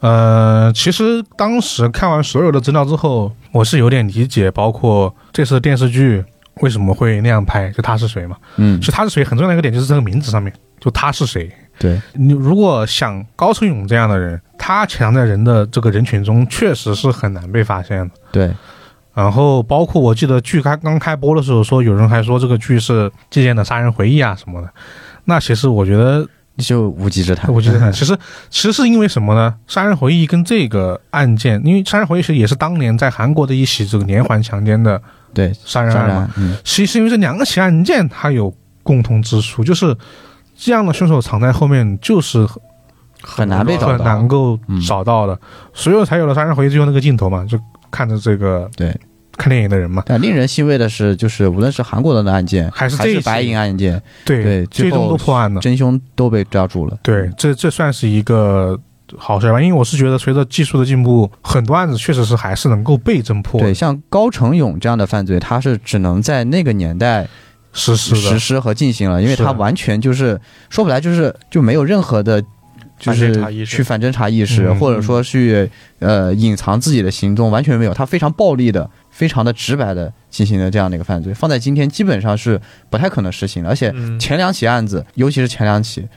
[0.00, 6.24] 呃，其实当时看完所有的资料之后，我是有点理解，包括这次电视剧。
[6.62, 7.70] 为什么会那样拍？
[7.70, 8.36] 就他是谁嘛？
[8.56, 11.50] 嗯，其实他是谁很重要的一个点就是这个名字上面，就他是谁。
[11.78, 18.14] 对你如果像高成勇这样的人，他潜藏在人的这个人群中，确实是很难被发现的。
[18.32, 18.50] 对。
[19.12, 24.70] 然后包括我记得剧开刚开播的时候，说有人还说这个剧是借鉴的《杀人回忆》啊什么的。
[25.24, 26.26] 那其实我觉得
[26.56, 27.52] 就无稽之谈。
[27.52, 27.92] 无稽之谈。
[27.92, 28.16] 其实
[28.48, 29.54] 其实是因为什么呢？
[29.72, 35.00] 《杀人回忆》跟这个案件，因为《杀人回忆》其实也是当年在韩国的一起这个连环强奸的。
[35.36, 38.52] 对杀人案嘛，嗯，其实因为这两个起案件它有
[38.82, 39.94] 共同之处，就是
[40.56, 42.48] 这样的凶手藏在后面，就是
[43.20, 44.58] 很难被找到，很难够
[44.88, 45.38] 找到的，
[45.74, 47.60] 所以才有了杀人回忆最后那个镜头嘛，就
[47.90, 48.98] 看着这个对。
[49.38, 50.02] 看电影的人嘛。
[50.06, 56.96] 但令人欣慰的是，就是无论是韩国人的案件，还是还是白银案件，对对，最终都破案了，真凶都被抓住了。
[57.02, 58.80] 对，这这算是一个。
[59.16, 63.60] 好事吧，因为我是觉得随着技术的进步，很多案子确实是还是能够被侦破。
[63.60, 67.28] 对，像高成勇这样的犯罪，他是只能在那个年代
[67.72, 72.42] 实施实施和进行了，因为他完全就是说不来，就是就没有任何的
[72.98, 75.70] 就是去反侦查意识，或者说去
[76.00, 77.94] 呃隐藏自己的行踪，完全没有。
[77.94, 82.60] 他非常暴力的、非常的直白的进行了这样的一个犯罪，放在今天基本上是
[82.90, 83.68] 不太可能实行的。
[83.68, 86.08] 而且前两起案子，尤其是前两起。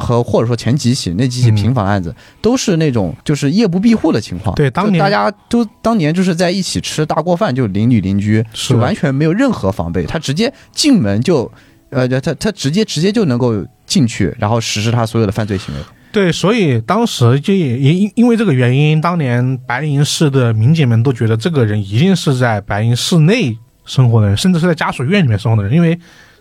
[0.00, 4.54] 和或者说前几起那几起平房案子，都是那种就是夜不闭户的情况。
[4.56, 11.50] 对，当年大家都当年就是在一起吃大锅饭，就邻里邻居，是完全没有任何防备，他直接进门就，
[11.90, 15.80] 呃，他他直接直接就能够进去，然后实施他所有的犯罪行为。
[16.12, 25.96] 对，所以当时就也也因因为这个原因，当年白银市的民警们都觉得这个人一定是在白银市内生活的人，甚至是在家属院里面生活的人，因为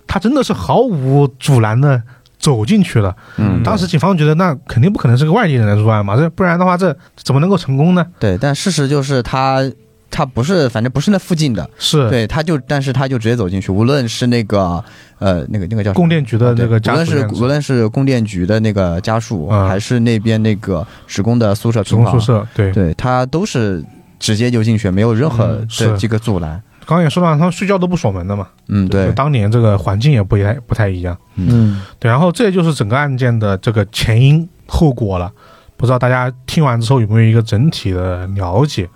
[0.08, 2.02] 他真的是毫无阻拦的。
[2.40, 8.06] 走进去了，嗯，当时警方觉得那肯定不可能是个外地人来作案嘛，这不然的话这怎么能够成功呢？
[8.18, 9.70] 对，但事实就是他
[10.10, 12.10] 他不是，反正不是那附近的，是。
[12.10, 14.84] 对，他就但是他就直接走进去，无论是那个
[15.20, 23.84] 呃那个那个叫供电局的那个，无论是无论是供电局的那个家属，还是那边那个职工的宿舍，职工宿舍，对对，他都是
[24.18, 26.60] 直接就进去，没有任何的这个阻拦。
[26.90, 28.48] 刚刚也说到，他们睡觉都不锁门的嘛。
[28.68, 29.12] 嗯，对。
[29.12, 31.16] 当年这个环境也不太不太一样。
[31.36, 32.10] 嗯，对。
[32.10, 35.32] 然后这就是整个案件的这个前因后果了。
[35.78, 38.90] 不知道大家听完之后有没有一个整体的了解？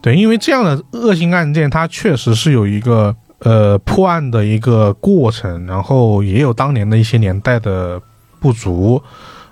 [0.00, 8.00] 对，因为这样的恶性案件，它确实是有一个呃破案的一个过程，然后也有当年的一些年代的
[8.38, 9.02] 不足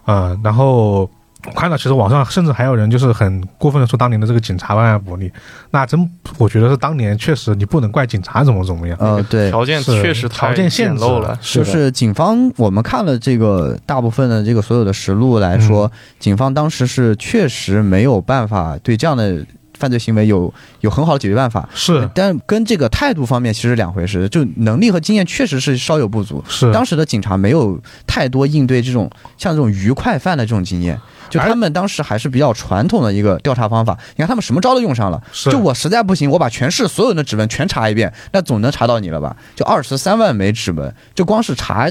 [0.05, 1.11] 啊，然后。
[1.47, 5.33] 我看到，其实网上甚至还有人就是很过分的说当年的这个警察办案不力，
[5.71, 19.47] 那真我觉得是当年确实你不能怪警察怎么怎么样，呃，对，条件确实条件限制了，就是警方我们看了这个大部分的这个所有的实录来说，警方当时是确实没有办法对这样的
[19.79, 30.99] 犯罪行为有有很好的解决办法，是，但跟这个态度方面其实两回事，就能力和经验确实是稍有不足，是，当时的警察没有太多应对这种像这种愉快犯的这种经验。
[31.29, 35.23] 就他们当时还是比较传统的一个调查方法，你看他们什么招都用上了。
[35.51, 39.37] 就我实在不行，我把全市所有的指纹全查一遍，那总能查到你了吧？
[39.55, 41.91] 就二十三万枚指纹，就光是查，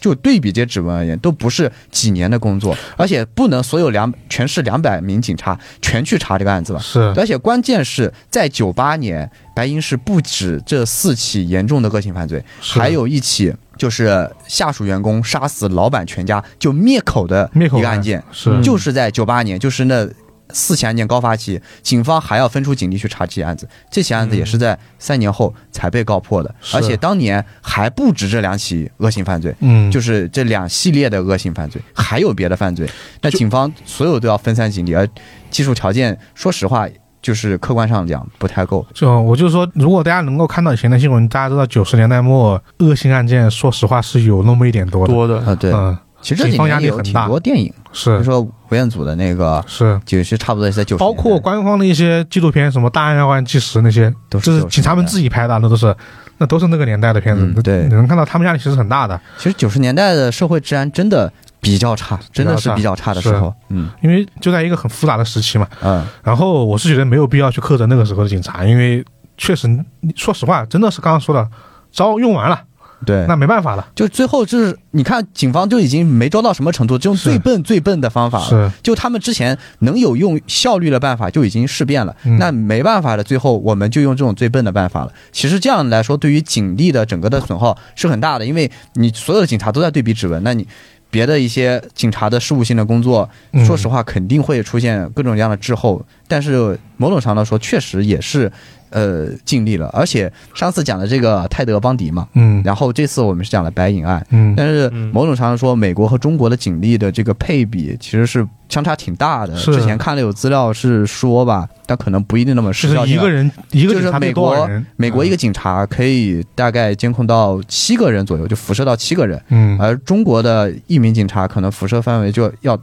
[0.00, 6.78] 就对比这些指纹而言，都不是几年的工作，而且不能所有两全市两百名警察全去查这个案子吧？
[6.78, 7.00] 是。
[7.16, 13.54] 而且关键是在九八年，白银市不止这四起严重的恶性犯罪，还有一起。
[13.78, 20.08] 就是下属员工杀死老板全家就灭口的一个案件，是就是在九八年，就是那
[20.56, 32.88] 四起案件高发期，警方还要分出警力去查这些案子，这起案子也是在三年后才被告破的，而且当年还不止这两起恶性犯罪，嗯，就是这两系列的恶性犯罪，还有别的犯罪，
[33.20, 35.06] 那警方所有都要分散警力，而
[35.50, 36.88] 技术条件，说实话。
[37.22, 45.40] 就是客观上讲不太够，就我就说，如果大家能够看到以前的新闻，大家知道九十年代末恶性案件，说实话是有那么一点多多的。
[45.40, 45.52] 啊。
[45.56, 48.10] 对，嗯，其实这几年有挺多电影，是。
[48.10, 50.00] 比如说吴彦祖的那个，是。
[50.04, 55.94] 就是差不多在九十，包括官方的一些纪录片，什么《大案要案纪实》那些，都是警察们自己拍的，那都是
[56.38, 57.62] 那都是那个年代的片子。
[57.62, 59.20] 对，你能看到他们压力其实很大的。
[59.38, 61.32] 其实九十年代的社会治安真的。
[61.58, 69.04] 比较差，真的是比较差的时候，嗯，因为就在一个很复杂的时期嘛，嗯，然后我是觉得没有必要去苛责那个时候的警察，因为
[69.36, 69.66] 确实，
[70.14, 71.48] 说实话，真的是刚刚说的
[71.90, 72.62] 招用完了，
[73.04, 85.12] 对，那没办法了，就最后就是你看警方就已经没招到什么程度，就用最笨最笨的方法，是，就他们之前能有用效率的办法就已经试遍了，那没办法的，最后我们就用这种最笨的办法了。
[85.30, 90.66] 其实这样来说，对于警力的整个的损耗是很大的，因为你所有的警察都在对比指纹，那你。
[91.08, 93.26] 别的一些警察的事务性的工作，
[93.64, 98.52] 说实话肯定会出现各种各样的滞后，但是某种程度说，确实也是。
[98.96, 109.54] 呃，尽力了，而且上次讲的这个泰德邦迪嘛，嗯，然后这次我们是讲了白银案，嗯，但是某种程度说，美国和中国的警力的这个配比其实是相差挺大的。
[109.54, 113.04] 之前看了有资料是说吧，但可能不一定那么实效。
[113.04, 114.66] 一个人一个就是美国
[114.96, 122.78] 美国一个警察可以大概监控到七个人左右，就辐射到七个人，嗯，而中国的一名警察可能辐射范围就要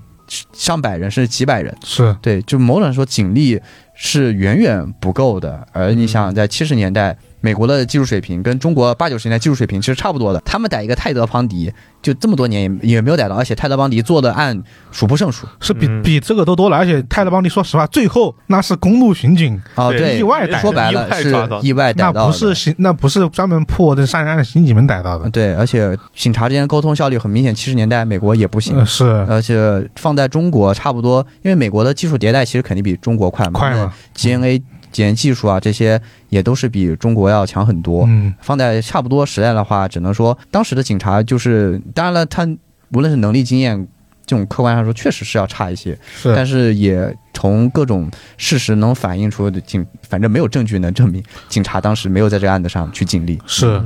[0.53, 2.15] 上百人甚至几百人，是。
[2.21, 3.59] 对，就某种说警力。
[4.05, 7.17] 是远远不够的，而你想在七十年代。
[7.43, 11.69] 美国的技术水平跟中国八九十年代技术水平其实差不多的，他们逮一个泰德邦迪，
[12.01, 14.63] 就这么多年也也没有逮到，而且泰德邦迪做的案
[14.93, 16.77] 数不胜数，是比比这个都多了。
[16.77, 25.29] 而且泰德邦迪说实话，最后那是公路巡警啊，对，意外逮，说白了是意外逮到，那不是刑，那不是专门破这杀人案的刑警们逮到的。
[25.29, 34.61] 对，而且警察之间沟通效率很明显，七十年代美国也不行，是，而且放在中国差不多，因为美国的技术迭代其实肯定比中国快嘛，快嘛，GNA。
[34.93, 35.99] 检验技术啊，这些
[36.29, 38.05] 也都是比中国要强很多。
[38.07, 42.47] 嗯，放在差不多时代的话，只能说当时的警察就是，当然了，他
[42.93, 43.85] 无论是能力、经验，
[44.25, 53.41] 这种客观上说确实是要差一些，是，但是也从各种事实能反映出的警，反正没有证据能证明警察当时没有在这个案子上去尽力。
[53.45, 53.81] 是，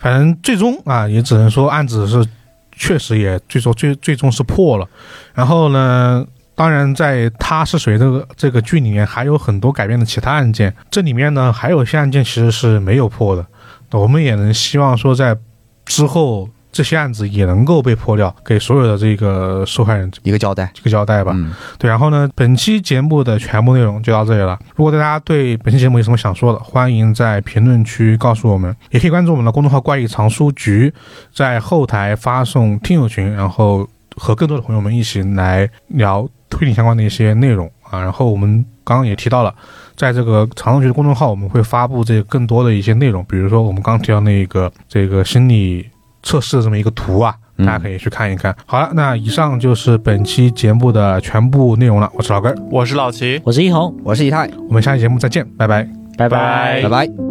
[0.00, 2.26] 反正最终啊，也只能说案子是
[2.72, 4.88] 确实也最终最最终是破了。
[5.34, 6.26] 然后呢，
[6.56, 13.46] 当然在他是谁这个这个剧里面还有很多改编的其他案件，这里面呢还有些案件其实是没有破的。
[13.92, 15.36] 我们也能希望说在
[15.84, 16.48] 之后。
[16.72, 21.34] 这些案子也能够被破掉，给所有的这个受害人一个交代，一个交代吧。
[21.78, 21.88] 对。
[21.88, 24.58] 然后呢，本期节目的全部内容就到这里了。
[24.74, 30.92] 如果大家对本期节目有什么想说的，欢迎在评论区告诉我们，也可以关注我们的公众号“怪异藏书局”，
[31.32, 38.00] 在后台发送听友群，然后和更多的朋友们一起来聊推理相关的一些内容啊。
[38.00, 39.54] 然后我们刚刚也提到了，
[39.96, 45.88] 在这个藏书局的公众号，我们会发布这更多的一些内容，比如说我们刚提到那个这个心理。
[46.22, 48.52] 测试的这么一个图啊，大家可以去看一看。
[48.66, 52.10] 好了，那以上就是本期节目的全部内容了。
[52.14, 54.50] 我是老根，我是老齐，我是一红，我是一泰。
[54.66, 57.25] 我们下期节目再见，拜拜，拜拜，拜拜。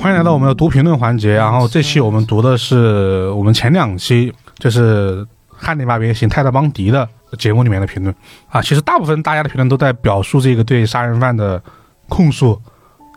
[0.00, 1.34] 欢迎来到我们的读评论环节。
[1.34, 7.08] 然后这期我们读的是我们前两期，就是《汉尼拔原型》泰德邦迪的。
[7.38, 8.14] 节目里面的评论
[8.48, 11.60] 啊，其实大部分大家的评论都在表述这个对杀人犯的
[12.08, 12.58] 控诉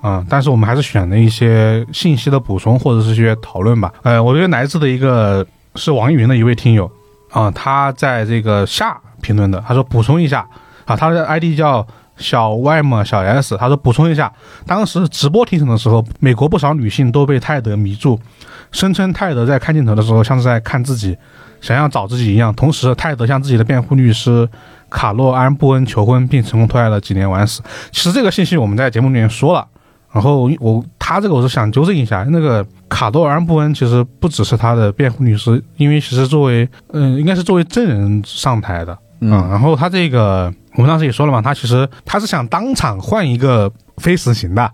[0.02, 3.94] 啊，但是我们还是选了一些信息的补充或者是一些讨论吧。
[4.02, 5.46] 呃，我觉得来自的一个
[5.76, 6.92] 是网易云的一位听友
[7.30, 10.46] 啊，他在这个下评论的，他说补充一下
[10.86, 11.86] 啊，他的 ID 叫
[12.20, 14.32] 小 Y 嘛小 S，他说补充一下，
[14.68, 18.20] 当时直播庭审的时候，美国不少女性都被泰德迷住，
[18.72, 21.18] 声称泰德在看镜头的时候像是在看自己。
[21.62, 24.48] 想要找自己一样，同时泰德向自己的辩护律师
[24.90, 27.62] 卡洛安布恩求婚，并成功拖来了几年完死。
[27.92, 29.68] 其实这个信息我们在节目里面说了，
[30.14, 44.72] 然后我他这个我是想纠正一下，那个卡洛安布恩其实不只是他的辩护律师，因为其实作为嗯应该是作为证人上台的嗯，然后他这个我们当时也说了嘛，他其实他是想当场换一个非死刑的，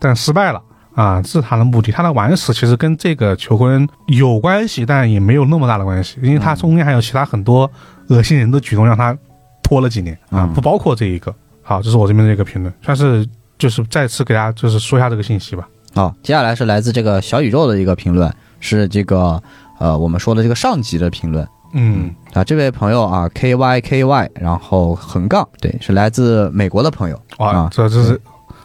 [0.00, 0.60] 但失败了。
[0.94, 1.90] 啊，这是他的目的。
[1.90, 7.68] 他的晚死其实跟这个求婚有关系，但也没有那么大的关系，因为他中间还有其他很多
[8.10, 9.16] 恶心人的举动，让他
[9.60, 11.34] 拖了几年啊，不包括这一个。
[11.62, 13.26] 好，这是我这边的一个评论，算是
[13.58, 15.66] 就是再次给大家就是说一下这个信息吧。
[15.94, 19.42] 好，接下来是来自这个小宇宙的一个评论，是这个
[19.80, 21.44] 呃我们说的这个上级的评论。
[21.74, 28.20] 嗯，啊，这位朋友啊，K Y K Y，然后横杠，对，是来自美国的朋友啊，这这是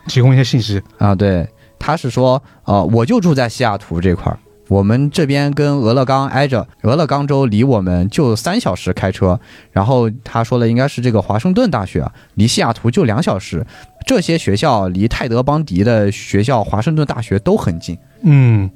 [0.08, 1.48] 提供一些信息啊，对。
[1.82, 4.38] 他是说，呃，我就住在西雅图这块儿，
[4.68, 9.40] 我们这边跟俄勒冈挨着，俄勒冈州离我们就三小时开车。
[9.72, 13.66] 然后他说的应该是这个华盛顿大学啊，离西雅图就两小时。
[14.06, 17.98] 这些学校离泰德邦迪的学校华盛顿大学都很近。
[18.24, 18.70] 嗯，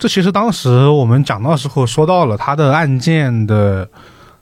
[0.00, 3.88] 这其实当时我们讲到时候说到了他的案件的，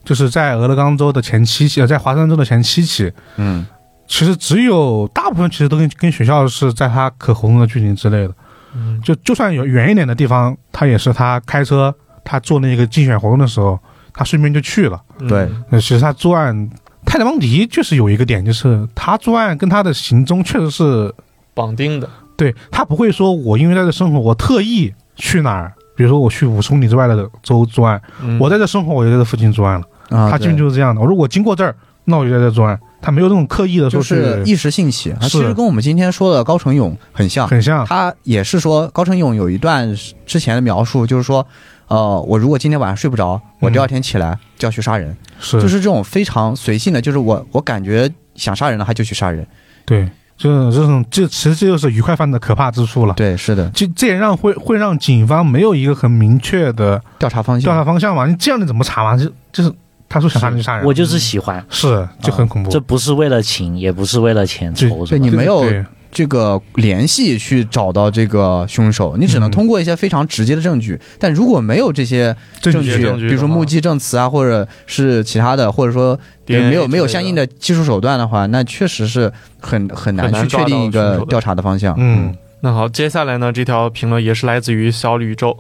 [0.05, 3.13] 就是在俄勒冈州的前七起，在华盛顿州的前七起。
[3.37, 3.67] 嗯。
[4.11, 8.35] 其实只有大部分其实都跟跟学校是在他可活动的距离之类的，
[8.75, 11.95] 嗯，就就算有远一点的地方，他也是他开车，
[12.25, 13.79] 他做那个竞选活动的时候，
[14.15, 14.99] 他顺便就去了。
[15.29, 16.71] 对，那其实他作案，
[17.05, 21.15] 泰德邦迪就是有一个点，就是他作案跟他的行踪确实是
[21.53, 22.09] 绑定的。
[22.35, 28.01] 对他不会说我因为在这生活，我特意去哪儿，比如说我去五十公里之外的州作案，
[28.41, 29.87] 我在这生活，我就在这附近作案了。
[30.17, 31.01] 啊他基本就是这样的。
[31.01, 32.81] 我如果经过这儿，那我就在这作案。
[33.01, 37.87] 他没有那种刻意的说是一时兴起，他其实跟我们今天说的高成勇很像，很像。
[37.87, 39.95] 他也是说高成勇有一段
[40.27, 41.47] 之前的描述，就是说，
[41.87, 49.47] 呃，我如果今天晚上睡不着，我第二天起来就要去杀人，是，就是这种非常随性的，就是我我感觉想杀人了，他就去杀人。
[49.85, 50.09] 对，
[50.39, 53.13] 就是这种，这其实这就是愉快犯的可怕之处了。
[53.13, 58.25] 对，是的，就这也让会会让警方没有一个很明确的调查方向，调查方向嘛？
[58.27, 59.15] 你这样你怎么查嘛？
[59.17, 59.71] 就就是。
[60.11, 62.71] 他说想杀人就杀人，我就是喜欢，是就很恐怖。
[62.71, 65.63] 这不是为了情，也不是为了钱仇，对你没有
[66.11, 70.99] 这个联系去找到这个凶手，你只能通过一些非常直接的证据。
[71.19, 81.95] 但如果没有这些证据，比如说目击证词啊，或者是其他的，或者说没有没有相应的技术手段的话，那确实是很很难去确定一个调查的方向。
[81.99, 85.57] 嗯，那好，接下来呢，这条评论也是来自于小宇宙，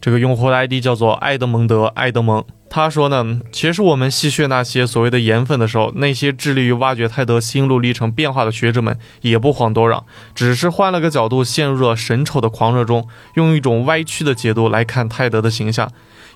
[0.00, 2.44] 这个用户的 ID 叫做埃德蒙德·埃德蒙。
[2.72, 10.04] 他说呢，其实我们戏谑那些所谓的盐粉的时候，那些致力于挖掘泰德心路历程变化的学者们也不遑多让，
[10.36, 15.90] 只是换了个角度，陷入了神丑的狂热中，用一种歪曲的解读来看泰德的形象。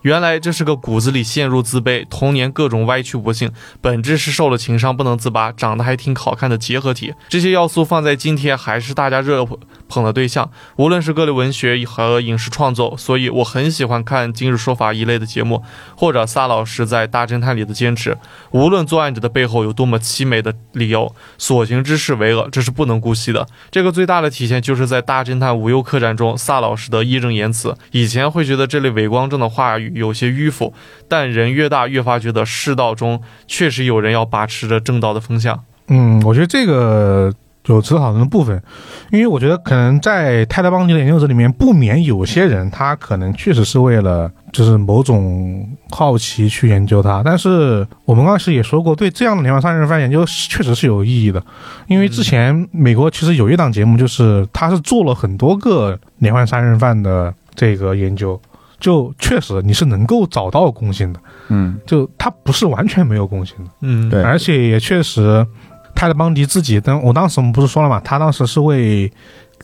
[0.04, 3.50] 原来这是个骨子里陷入自卑、童年各种歪曲不幸，
[3.80, 7.14] 本质是受了情伤不能自拔，长得还挺好看的结合体。
[7.30, 9.46] 这些要素放在今天还是大家热
[9.88, 12.94] 捧的对象，无论是各类文学和影视创作。
[12.98, 15.62] 所以我很喜欢看《今日说法》一类的节目，
[15.96, 18.18] 或者萨老师在《大侦探》里的坚持。
[18.50, 23.46] 无论作案者的背后有多么凄美的理由，所行之事为恶，这是不能姑息的。
[23.70, 27.74] 这个最大的体现就是在《大侦探无忧客栈》中，萨老师的义正言辞。
[27.92, 29.93] 以前会觉得这类伪光正的话语。
[29.94, 30.74] 有些迂腐，
[31.08, 35.64] 但人越大越发觉得世道中确实有人要把持着正道的风向。
[35.88, 37.32] 嗯，我觉得这个
[37.66, 38.62] 有值得讨论的部分，
[39.10, 47.22] 因为我觉得可能在泰德邦迪的研究者里面，不免有些人他可能确实是为了就是某种好奇去研究它。
[47.24, 51.42] 但是我们刚开始也说过，对这样的连环杀人犯研究确实是有意义的，
[51.86, 58.40] 因为之前美国其实有一档节目，就是他是做了很多个连环杀人犯的这个研究。
[58.84, 65.46] 就确实你是能够找到共性的，嗯，就他不是完全没有共性的，嗯，对，而且也确实，
[65.94, 69.10] 泰勒邦迪自己，当我当时我们不是说了嘛，他当时是为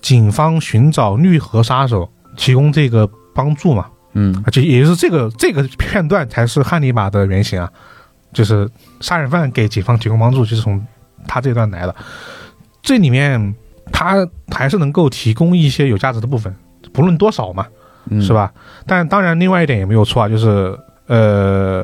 [0.01, 7.71] 警方寻找绿河杀手提供这个帮助嘛，嗯，而且也是这个这个片段才是汉尼拔的原型啊，
[8.33, 8.67] 就是
[9.01, 10.83] 杀人犯给警方提供帮助，就是从
[11.27, 11.95] 他这段来的，
[12.81, 13.55] 这里面
[13.93, 16.57] 他还是能够提供一些有价值的部分，
[16.91, 17.67] 不论多少嘛。
[18.21, 18.53] 是吧？
[18.87, 21.83] 但当然，另外一点也没有错啊，就是呃，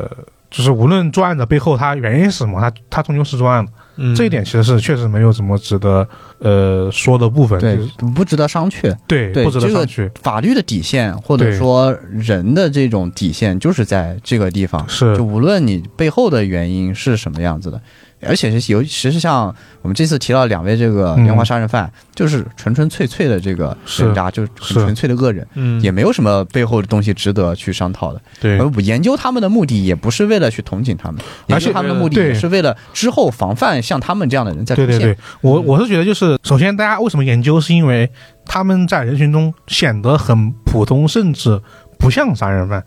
[0.50, 3.72] 就是无论作案的背后他原因是什么，他他终究是作案的。
[3.98, 6.06] 嗯，这一点其实是确实没有什么值得
[6.38, 7.78] 呃说的部分，对，
[8.14, 8.94] 不值得商榷。
[9.06, 10.10] 对，不值得商榷。
[10.20, 17.80] 法律的底线或者说人的这种底线就是在这个地方，是就无论你背后的原因是什么样子的。
[18.28, 28.20] 而且是尤其是像我们这次提到两位这个连环杀人犯，就是纯纯粹粹的这个人渣，就是很纯粹的恶人，嗯，也没有什么背后的东西值得去商讨的。
[28.40, 34.90] 对，我研究他们的目的也不是为了去同情他们，研究他们的目的也是为了之后防范像他们这样的人在出现。
[34.90, 38.10] 对对对，我我是觉得就是首先大家为什么研究，是因为
[38.44, 41.60] 他们在人群中显得很普通，甚至
[41.98, 42.84] 不像杀人犯，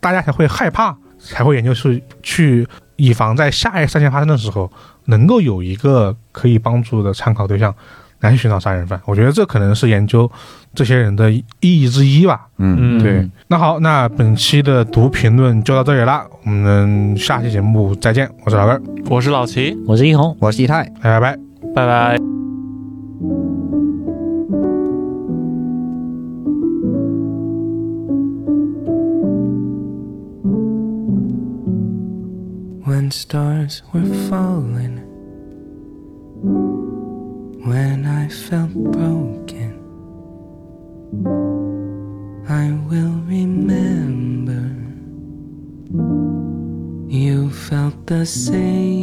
[0.00, 2.66] 大家才会害怕，才会研究去去。
[2.96, 4.70] 以防在下一个事件发生的时候，
[5.06, 7.74] 能够有一个可以帮助的参考对象
[8.20, 10.30] 来寻找杀人犯，我觉得这可能是研究
[10.74, 12.46] 这些人的意义之一吧。
[12.58, 13.28] 嗯，对。
[13.48, 18.30] 那好，那本期的读评论就到这里了，我们下期节目再见。
[18.44, 21.36] 我是老根，我是老齐，我是一红，我是一泰，拜拜，
[21.74, 22.41] 拜拜。
[32.92, 34.98] When stars were falling,
[37.64, 39.70] when I felt broken.
[42.50, 44.64] I will remember
[47.08, 49.01] you felt the same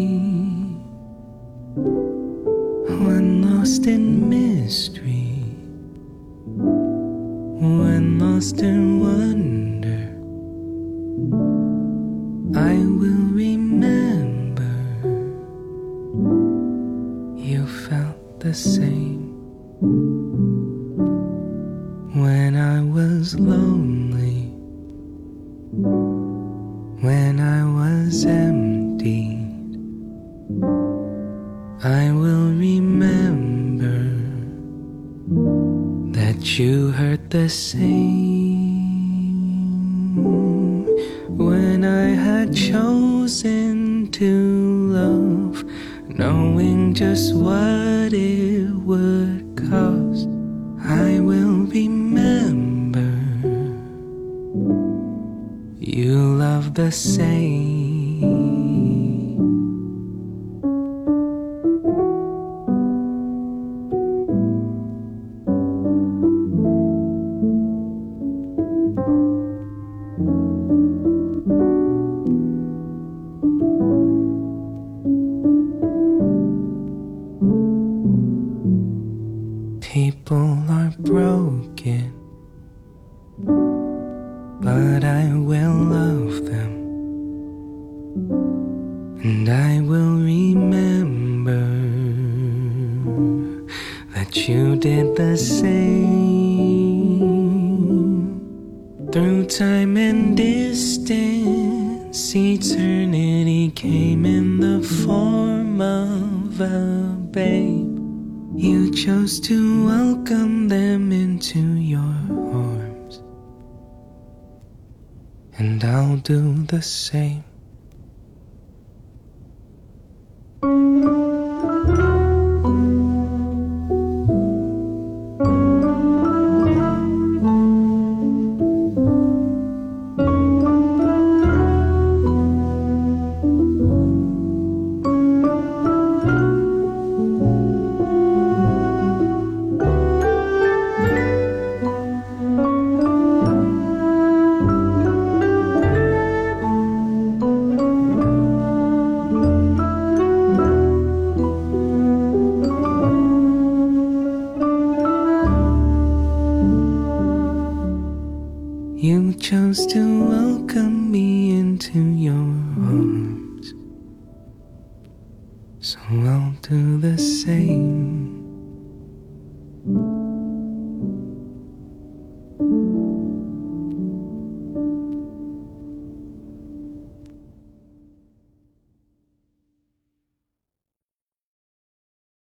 [120.62, 121.39] Música